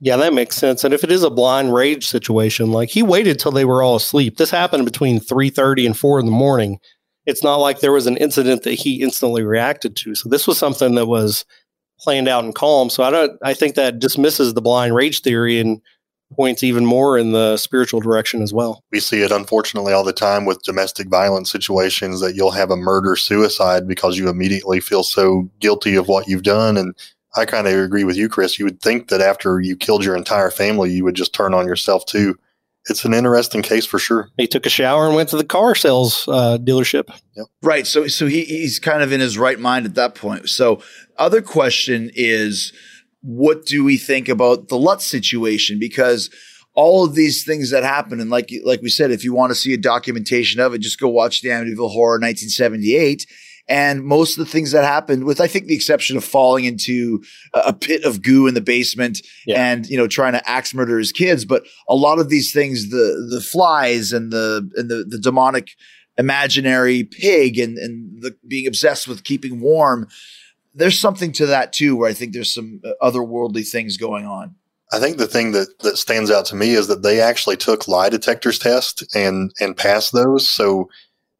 Yeah, 0.01 0.17
that 0.17 0.35
makes 0.35 0.57
sense. 0.57 0.85
And 0.85 0.93
if 0.93 1.05
it 1.05 1.11
is 1.11 1.23
a 1.23 1.31
blind 1.31 1.73
rage 1.73 2.07
situation, 2.07 2.73
like 2.73 2.91
he 2.91 3.03
waited 3.03 3.39
till 3.39 3.53
they 3.53 3.65
were 3.65 3.83
all 3.83 3.97
asleep. 3.97 4.37
This 4.37 4.51
happened 4.51 4.85
between 4.85 5.21
3:30 5.21 5.87
and 5.87 5.97
4 5.97 6.21
in 6.21 6.27
the 6.27 6.33
morning. 6.33 6.79
It's 7.27 7.43
not 7.43 7.57
like 7.57 7.81
there 7.81 7.93
was 7.93 8.07
an 8.07 8.19
incident 8.19 8.65
that 8.65 8.75
he 8.75 9.03
instantly 9.03 9.43
reacted 9.43 9.97
to. 9.97 10.15
So 10.15 10.29
this 10.29 10.47
was 10.47 10.59
something 10.59 10.95
that 10.97 11.07
was 11.07 11.45
planned 12.01 12.29
out 12.29 12.45
and 12.45 12.55
calm. 12.55 12.91
So 12.91 13.03
I 13.03 13.11
don't 13.11 13.33
I 13.43 13.55
think 13.55 13.77
that 13.77 13.99
dismisses 13.99 14.55
the 14.55 14.61
blind 14.61 14.95
rage 14.95 15.23
theory 15.23 15.59
and 15.59 15.81
points 16.35 16.63
even 16.63 16.85
more 16.85 17.17
in 17.17 17.33
the 17.33 17.57
spiritual 17.57 18.01
direction 18.01 18.43
as 18.43 18.53
well. 18.53 18.83
We 18.93 19.01
see 19.01 19.23
it 19.23 19.31
unfortunately 19.31 19.93
all 19.93 20.05
the 20.05 20.13
time 20.13 20.45
with 20.45 20.63
domestic 20.63 21.09
violence 21.09 21.51
situations 21.51 22.21
that 22.21 22.35
you'll 22.35 22.51
have 22.51 22.71
a 22.71 22.77
murder 22.77 23.15
suicide 23.17 23.87
because 23.87 24.19
you 24.19 24.29
immediately 24.29 24.81
feel 24.81 25.05
so 25.05 25.49
guilty 25.61 25.95
of 25.95 26.09
what 26.09 26.27
you've 26.27 26.43
done. 26.43 26.77
And 26.77 26.95
I 27.37 27.45
kind 27.45 27.67
of 27.67 27.75
agree 27.75 28.05
with 28.05 28.17
you, 28.17 28.29
Chris. 28.29 28.59
You 28.59 28.65
would 28.65 28.81
think 28.81 29.09
that 29.09 29.21
after 29.21 29.61
you 29.61 29.77
killed 29.77 30.05
your 30.05 30.17
entire 30.17 30.51
family, 30.51 30.93
you 30.93 31.05
would 31.05 31.17
just 31.17 31.35
turn 31.35 31.55
on 31.55 31.67
yourself 31.67 32.07
too. 32.07 32.39
It's 32.89 33.05
an 33.05 33.15
interesting 33.15 33.63
case 33.63 33.87
for 33.87 33.99
sure. 33.99 34.29
He 34.37 34.47
took 34.47 34.67
a 34.67 34.71
shower 34.71 35.07
and 35.07 35.15
went 35.15 35.31
to 35.31 35.39
the 35.39 35.45
car 35.45 35.75
sales 35.75 36.29
uh, 36.29 36.59
dealership. 36.61 37.09
Yep. 37.35 37.47
Right. 37.63 37.87
So, 37.87 38.09
so 38.09 38.27
he, 38.27 38.45
he's 38.45 38.79
kind 38.79 39.03
of 39.03 39.11
in 39.11 39.21
his 39.21 39.39
right 39.39 39.59
mind 39.59 39.87
at 39.87 39.95
that 39.95 40.15
point. 40.15 40.51
So, 40.51 40.83
other 41.17 41.41
question 41.41 42.11
is, 42.15 42.75
what 43.23 43.65
do 43.65 43.83
we 43.83 43.97
think 43.97 44.29
about 44.29 44.69
the 44.69 44.77
Lutz 44.77 45.07
situation? 45.07 45.79
Because 45.79 46.29
all 46.75 47.05
of 47.05 47.15
these 47.15 47.43
things 47.45 47.71
that 47.71 47.85
happen, 47.85 48.21
and 48.21 48.31
like 48.31 48.51
like 48.65 48.83
we 48.83 48.91
said, 48.91 49.11
if 49.11 49.25
you 49.25 49.33
want 49.33 49.51
to 49.51 49.55
see 49.55 49.73
a 49.73 49.79
documentation 49.79 50.61
of 50.61 50.75
it, 50.75 50.79
just 50.79 51.01
go 51.01 51.09
watch 51.09 51.41
the 51.41 51.49
Amityville 51.49 51.91
Horror 51.91 52.19
1978. 52.19 53.27
And 53.67 54.05
most 54.05 54.39
of 54.39 54.45
the 54.45 54.51
things 54.51 54.73
that 54.73 54.85
happened, 54.85 55.25
with 55.25 55.41
I 55.41 55.47
think 55.47 55.67
the 55.67 55.75
exception 55.75 56.17
of 56.17 56.25
falling 56.25 56.65
into 56.65 57.23
a 57.55 57.73
pit 57.73 58.05
of 58.05 58.23
goo 58.23 58.47
in 58.47 58.55
the 58.55 58.61
basement 58.61 59.23
yeah. 59.47 59.73
and 59.73 59.87
you 59.87 59.97
know 59.97 60.07
trying 60.07 60.35
to 60.35 60.49
axe 60.49 60.75
murder 60.75 60.99
his 60.99 61.13
kids, 61.13 61.45
but 61.45 61.65
a 61.89 61.95
lot 61.95 62.19
of 62.19 62.29
these 62.29 62.53
things, 62.53 62.91
the 62.91 63.27
the 63.31 63.41
flies 63.41 64.13
and 64.13 64.33
the 64.33 64.69
and 64.77 64.91
the 64.91 65.05
the 65.09 65.19
demonic 65.19 65.71
imaginary 66.19 67.05
pig 67.05 67.59
and 67.59 67.79
and 67.79 68.23
the 68.23 68.37
being 68.47 68.67
obsessed 68.67 69.09
with 69.09 69.25
keeping 69.25 69.61
warm 69.61 70.09
there's 70.75 70.99
something 70.99 71.33
to 71.33 71.47
that 71.47 71.73
too, 71.73 71.97
where 71.97 72.11
I 72.11 72.13
think 72.13 72.33
there's 72.33 72.53
some 72.53 72.81
uh, 72.85 72.91
otherworldly 73.01 73.69
things 73.69 73.97
going 73.97 74.27
on. 74.27 74.57
I 74.93 74.99
think 74.99 75.17
the 75.17 75.27
thing 75.27 75.53
that, 75.53 75.79
that 75.81 75.97
stands 75.97 76.31
out 76.31 76.45
to 76.47 76.57
me 76.57 76.75
is 76.75 76.89
that 76.89 77.03
they 77.03 77.21
actually 77.21 77.57
took 77.57 77.89
lie 77.89 78.11
detectors 78.11 78.59
test 78.59 79.05
and 79.15 79.53
and 79.61 79.77
passed 79.77 80.13
those. 80.13 80.49
So 80.49 80.91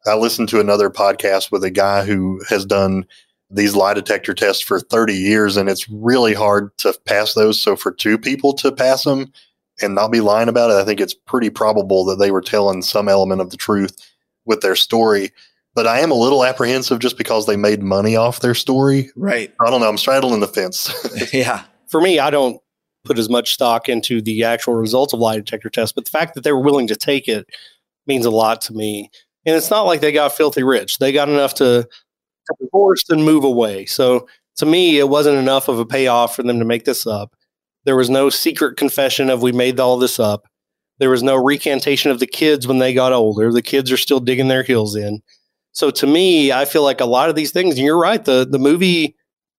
I 0.07 0.15
listened 0.17 0.49
to 0.51 0.61
another 0.61 0.91
podcast 0.91 1.51
with 1.51 1.65
a 1.65 1.71
guy 1.71 2.05
who 2.05 2.41
has 2.49 2.65
done 2.65 3.07
these 3.51 3.77
lie 3.77 3.95
detector 3.95 4.35
tests 4.35 4.63
for 4.63 4.81
30 4.81 5.15
years, 5.15 5.57
and 5.57 5.69
it's 5.69 5.89
really 5.89 6.35
hard 6.35 6.77
to 6.79 6.97
pass 7.07 7.35
those. 7.35 7.61
So 7.61 7.77
for 7.77 7.93
two 7.93 8.19
people 8.19 8.53
to 8.55 8.73
pass 8.73 9.05
them 9.05 9.33
and 9.81 9.95
not 9.95 10.13
be 10.13 10.21
lying 10.21 10.49
about 10.49 10.71
it, 10.71 10.75
I 10.75 10.85
think 10.85 11.01
it's 11.01 11.15
pretty 11.15 11.51
probable 11.51 12.05
that 12.07 12.17
they 12.17 12.31
were 12.31 12.41
telling 12.41 12.83
some 12.83 13.09
element 13.09 13.41
of 13.41 13.51
the 13.51 13.57
truth 13.57 13.97
with 14.45 14.61
their 14.61 14.77
story 14.77 15.31
but 15.75 15.87
I 15.87 16.01
am 16.01 16.11
a 16.11 16.15
little 16.15 16.45
apprehensive 16.45 17.01
just 17.01 17.19
because 17.19 17.47
they 17.47 17.57
made 17.57 17.83
money 17.83 18.17
off 18.17 18.41
their 18.41 18.55
story. 18.55 19.11
Right. 19.17 19.53
I 19.61 19.71
don't 19.71 19.81
know. 19.81 19.89
I'm 19.89 19.99
straddling 19.99 20.41
the 20.41 20.49
fence. 20.49 20.93
yeah. 21.33 21.65
For 21.89 22.01
me, 22.01 22.19
I 22.19 22.31
don't 22.31 22.61
put 23.05 23.19
as 23.19 23.29
much 23.29 23.53
stock 23.53 23.89
into 23.89 24.23
the 24.23 24.45
actual 24.45 24.75
results 24.75 25.13
of 25.13 25.21
lie 25.21 25.37
detector 25.37 25.69
tests, 25.69 25.93
but 25.93 26.05
the 26.05 26.11
fact 26.11 26.35
that 26.35 26.45
they 26.45 26.53
were 26.53 26.61
willing 26.61 26.87
to 26.87 26.97
take 26.97 27.29
it 27.29 27.47
means 28.07 28.25
a 28.25 28.31
lot 28.31 28.61
to 28.63 28.73
me. 28.73 29.11
And 29.47 29.55
it's 29.57 29.71
not 29.71 29.83
like 29.83 30.01
they 30.01 30.13
got 30.13 30.33
filthy 30.33 30.63
rich. 30.63 30.99
They 30.99 31.13
got 31.13 31.29
enough 31.29 31.55
to, 31.55 31.89
divorce 32.61 33.05
and 33.09 33.25
move 33.25 33.45
away. 33.45 33.87
So 33.87 34.29
to 34.57 34.67
me, 34.67 34.99
it 34.99 35.09
wasn't 35.09 35.39
enough 35.39 35.69
of 35.69 35.79
a 35.79 35.87
payoff 35.87 36.37
for 36.37 36.43
them 36.43 36.59
to 36.59 36.65
make 36.65 36.85
this 36.85 37.07
up. 37.07 37.35
There 37.85 37.97
was 37.97 38.11
no 38.11 38.31
secret 38.31 38.77
confession 38.77 39.31
of 39.31 39.43
we 39.43 39.53
made 39.53 39.81
all 39.81 39.99
this 39.99 40.19
up. 40.21 40.45
There 40.99 41.11
was 41.11 41.23
no 41.23 41.37
recantation 41.37 42.11
of 42.11 42.21
the 42.21 42.27
kids 42.27 42.67
when 42.67 42.79
they 42.79 42.95
got 42.95 43.13
older. 43.13 43.53
The 43.53 43.63
kids 43.63 43.91
are 43.91 43.97
still 43.97 44.21
digging 44.21 44.49
their 44.49 44.63
heels 44.63 44.95
in. 44.95 45.23
So 45.73 45.91
to 45.91 46.07
me, 46.07 46.53
I 46.53 46.67
feel 46.67 46.85
like 46.85 47.01
a 47.01 47.07
lot 47.07 47.29
of 47.29 47.35
these 47.35 47.51
things, 47.51 47.77
and 47.77 47.85
you're 47.85 47.99
right, 47.99 48.25
the 48.25 48.47
the 48.49 48.61
movie 48.61 49.17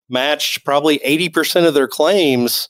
matched 0.08 0.64
probably 0.64 1.00
80% 1.00 1.68
of 1.68 1.74
their 1.74 1.88
claims. 1.88 2.70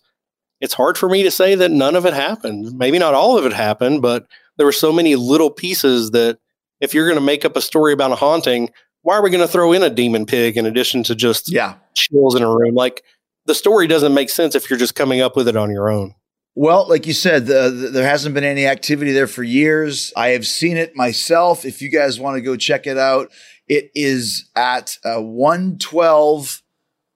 It's 0.61 0.73
hard 0.73 0.97
for 0.97 1.09
me 1.09 1.21
to 1.23 1.31
say 1.31 1.53
that 1.55 1.69
none 1.69 1.95
of 1.95 2.05
it 2.05 2.13
happened. 2.13 2.77
Maybe 2.77 2.97
not 2.97 3.13
all 3.13 3.37
of 3.37 3.45
it 3.45 3.53
happened, 3.53 4.01
but 4.01 4.25
there 4.57 4.65
were 4.65 4.71
so 4.71 4.91
many 4.91 5.15
little 5.15 5.51
pieces 5.51 6.11
that 6.11 6.39
if 6.81 6.93
you're 6.93 7.05
going 7.07 7.19
to 7.19 7.25
make 7.25 7.45
up 7.45 7.55
a 7.55 7.61
story 7.61 7.93
about 7.93 8.11
a 8.11 8.15
haunting, 8.15 8.69
why 9.01 9.15
are 9.15 9.23
we 9.23 9.29
going 9.29 9.45
to 9.45 9.51
throw 9.51 9.71
in 9.73 9.83
a 9.83 9.89
demon 9.89 10.25
pig 10.25 10.57
in 10.57 10.65
addition 10.65 11.03
to 11.03 11.15
just 11.15 11.51
Yeah. 11.51 11.75
chills 11.93 12.35
in 12.35 12.41
a 12.43 12.49
room? 12.49 12.75
Like 12.75 13.03
the 13.45 13.55
story 13.55 13.87
doesn't 13.87 14.13
make 14.13 14.29
sense 14.29 14.55
if 14.55 14.69
you're 14.69 14.79
just 14.79 14.95
coming 14.95 15.21
up 15.21 15.35
with 15.35 15.47
it 15.47 15.55
on 15.55 15.69
your 15.71 15.89
own. 15.89 16.15
Well, 16.57 16.87
like 16.87 17.05
you 17.05 17.13
said, 17.13 17.47
the, 17.47 17.69
the- 17.69 17.89
there 17.89 18.07
hasn't 18.07 18.33
been 18.33 18.43
any 18.45 18.65
activity 18.65 19.11
there 19.11 19.27
for 19.27 19.43
years. 19.43 20.13
I 20.15 20.29
have 20.29 20.47
seen 20.47 20.77
it 20.77 20.95
myself. 20.95 21.65
If 21.65 21.81
you 21.81 21.89
guys 21.91 22.19
want 22.19 22.35
to 22.37 22.41
go 22.41 22.55
check 22.55 22.87
it 22.87 22.97
out, 22.97 23.29
it 23.67 23.91
is 23.93 24.49
at 24.55 24.97
uh, 25.03 25.19
112 25.21 26.61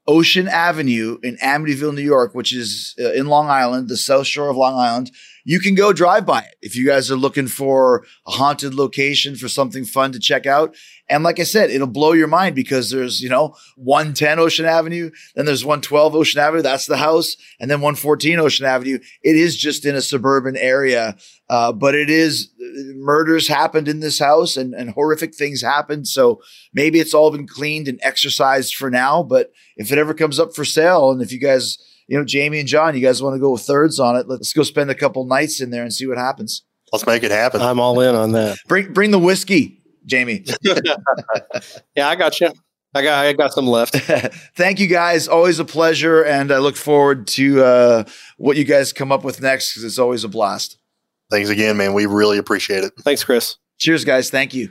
Ocean 0.07 0.47
Avenue 0.47 1.20
in 1.22 1.38
Amityville, 1.38 1.93
New 1.93 2.01
York, 2.01 2.34
which 2.34 2.53
is 2.53 2.95
uh, 2.99 3.12
in 3.14 3.28
Long 3.28 3.47
Island, 3.47 3.89
the 3.89 3.97
South 3.97 4.26
Shore 4.28 4.49
of 4.49 4.57
Long 4.57 4.74
Island. 4.76 5.12
You 5.50 5.60
can 5.60 5.74
go 5.74 5.93
drive 5.93 6.28
by 6.28 6.41
it 6.41 6.58
if 6.62 6.76
you 6.76 6.86
guys 6.86 7.10
are 7.10 7.16
looking 7.16 7.47
for 7.47 8.06
a 8.28 8.32
haunted 8.34 8.76
location 8.76 9.36
for 9.36 9.50
something 9.50 9.84
fun 9.84 10.12
to 10.12 10.20
check 10.20 10.45
out. 10.45 10.76
And 11.10 11.24
like 11.24 11.39
I 11.39 11.43
said, 11.43 11.72
it'll 11.72 11.88
blow 11.88 12.12
your 12.12 12.28
mind 12.28 12.54
because 12.54 12.91
there's, 12.91 13.20
you 13.20 13.30
know, 13.30 13.56
110 13.78 14.38
Ocean 14.38 14.68
Avenue, 14.68 15.10
then 15.34 15.47
there's 15.47 15.66
112 15.66 16.14
Ocean 16.14 16.39
Avenue, 16.39 16.62
that's 16.62 16.86
the 16.86 16.97
house, 16.97 17.36
and 17.60 17.68
then 17.68 17.82
114 17.82 18.39
Ocean 18.39 18.68
Avenue. 18.68 19.00
It 19.24 19.36
is 19.36 19.58
just 19.58 19.88
in 19.88 19.95
a 19.95 20.02
suburban 20.02 20.56
area, 20.56 21.18
uh, 21.50 21.72
but 21.72 21.95
it 21.95 22.12
is 22.12 22.52
murders 22.97 23.47
happened 23.47 23.88
in 23.88 24.02
this 24.02 24.20
house 24.20 24.56
and, 24.56 24.76
and 24.76 24.91
horrific 24.91 25.34
things 25.34 25.64
happened. 25.64 26.08
So 26.08 26.43
maybe 26.76 27.00
it's 27.00 27.16
all 27.16 27.32
been 27.32 27.47
cleaned 27.47 27.88
and 27.88 28.00
exorcised 28.04 28.76
for 28.76 28.91
now, 28.91 29.24
but 29.24 29.52
if 29.78 29.91
it 29.91 29.97
ever 29.97 30.14
comes 30.14 30.39
up 30.39 30.54
for 30.54 30.64
sale, 30.64 31.10
and 31.10 31.24
if 31.24 31.32
you 31.32 31.39
guys, 31.39 31.80
you 32.10 32.18
know, 32.18 32.26
Jamie 32.26 32.60
and 32.60 32.68
John, 32.68 32.95
you 32.95 33.01
guys 33.01 33.22
want 33.22 33.36
to 33.36 33.39
go 33.39 33.51
with 33.51 33.62
thirds 33.62 33.99
on 33.99 34.16
it, 34.16 34.28
let's 34.28 34.51
go 34.51 34.64
spend 34.64 34.89
a 34.89 34.95
couple 34.95 35.26
nights 35.26 35.62
in 35.62 35.70
there 35.70 35.84
and 35.84 35.93
see 35.93 36.07
what 36.07 36.18
happens. 36.18 36.64
Let's 36.91 37.05
make 37.05 37.22
it 37.22 37.30
happen. 37.30 37.62
I'm 37.62 37.80
all 37.80 37.99
in 37.99 38.16
on 38.16 38.32
that. 38.32 38.57
Bring 38.68 38.93
bring 38.93 39.12
the 39.12 39.20
whiskey, 39.20 39.84
Jamie. 40.05 40.43
Yeah, 41.95 42.07
I 42.10 42.16
got 42.16 42.39
you. 42.41 42.51
I 42.95 43.03
got 43.03 43.26
I 43.26 43.34
got 43.34 43.53
some 43.53 43.68
left. 43.68 43.95
Thank 44.55 44.80
you 44.80 44.88
guys. 44.88 45.28
Always 45.28 45.60
a 45.60 45.66
pleasure, 45.66 46.24
and 46.24 46.51
I 46.51 46.57
look 46.57 46.76
forward 46.76 47.28
to 47.28 47.64
uh, 47.64 48.03
what 48.38 48.57
you 48.57 48.64
guys 48.64 48.91
come 48.91 49.12
up 49.12 49.24
with 49.24 49.41
next 49.41 49.74
because 49.74 49.84
it's 49.84 49.99
always 49.99 50.24
a 50.24 50.28
blast. 50.30 50.80
Thanks 51.30 51.49
again, 51.49 51.78
man. 51.78 51.93
We 51.93 52.07
really 52.07 52.39
appreciate 52.39 52.84
it. 52.84 52.93
Thanks, 53.01 53.24
Chris. 53.24 53.57
Cheers, 53.78 54.03
guys. 54.03 54.32
Thank 54.32 54.55
you. 54.55 54.70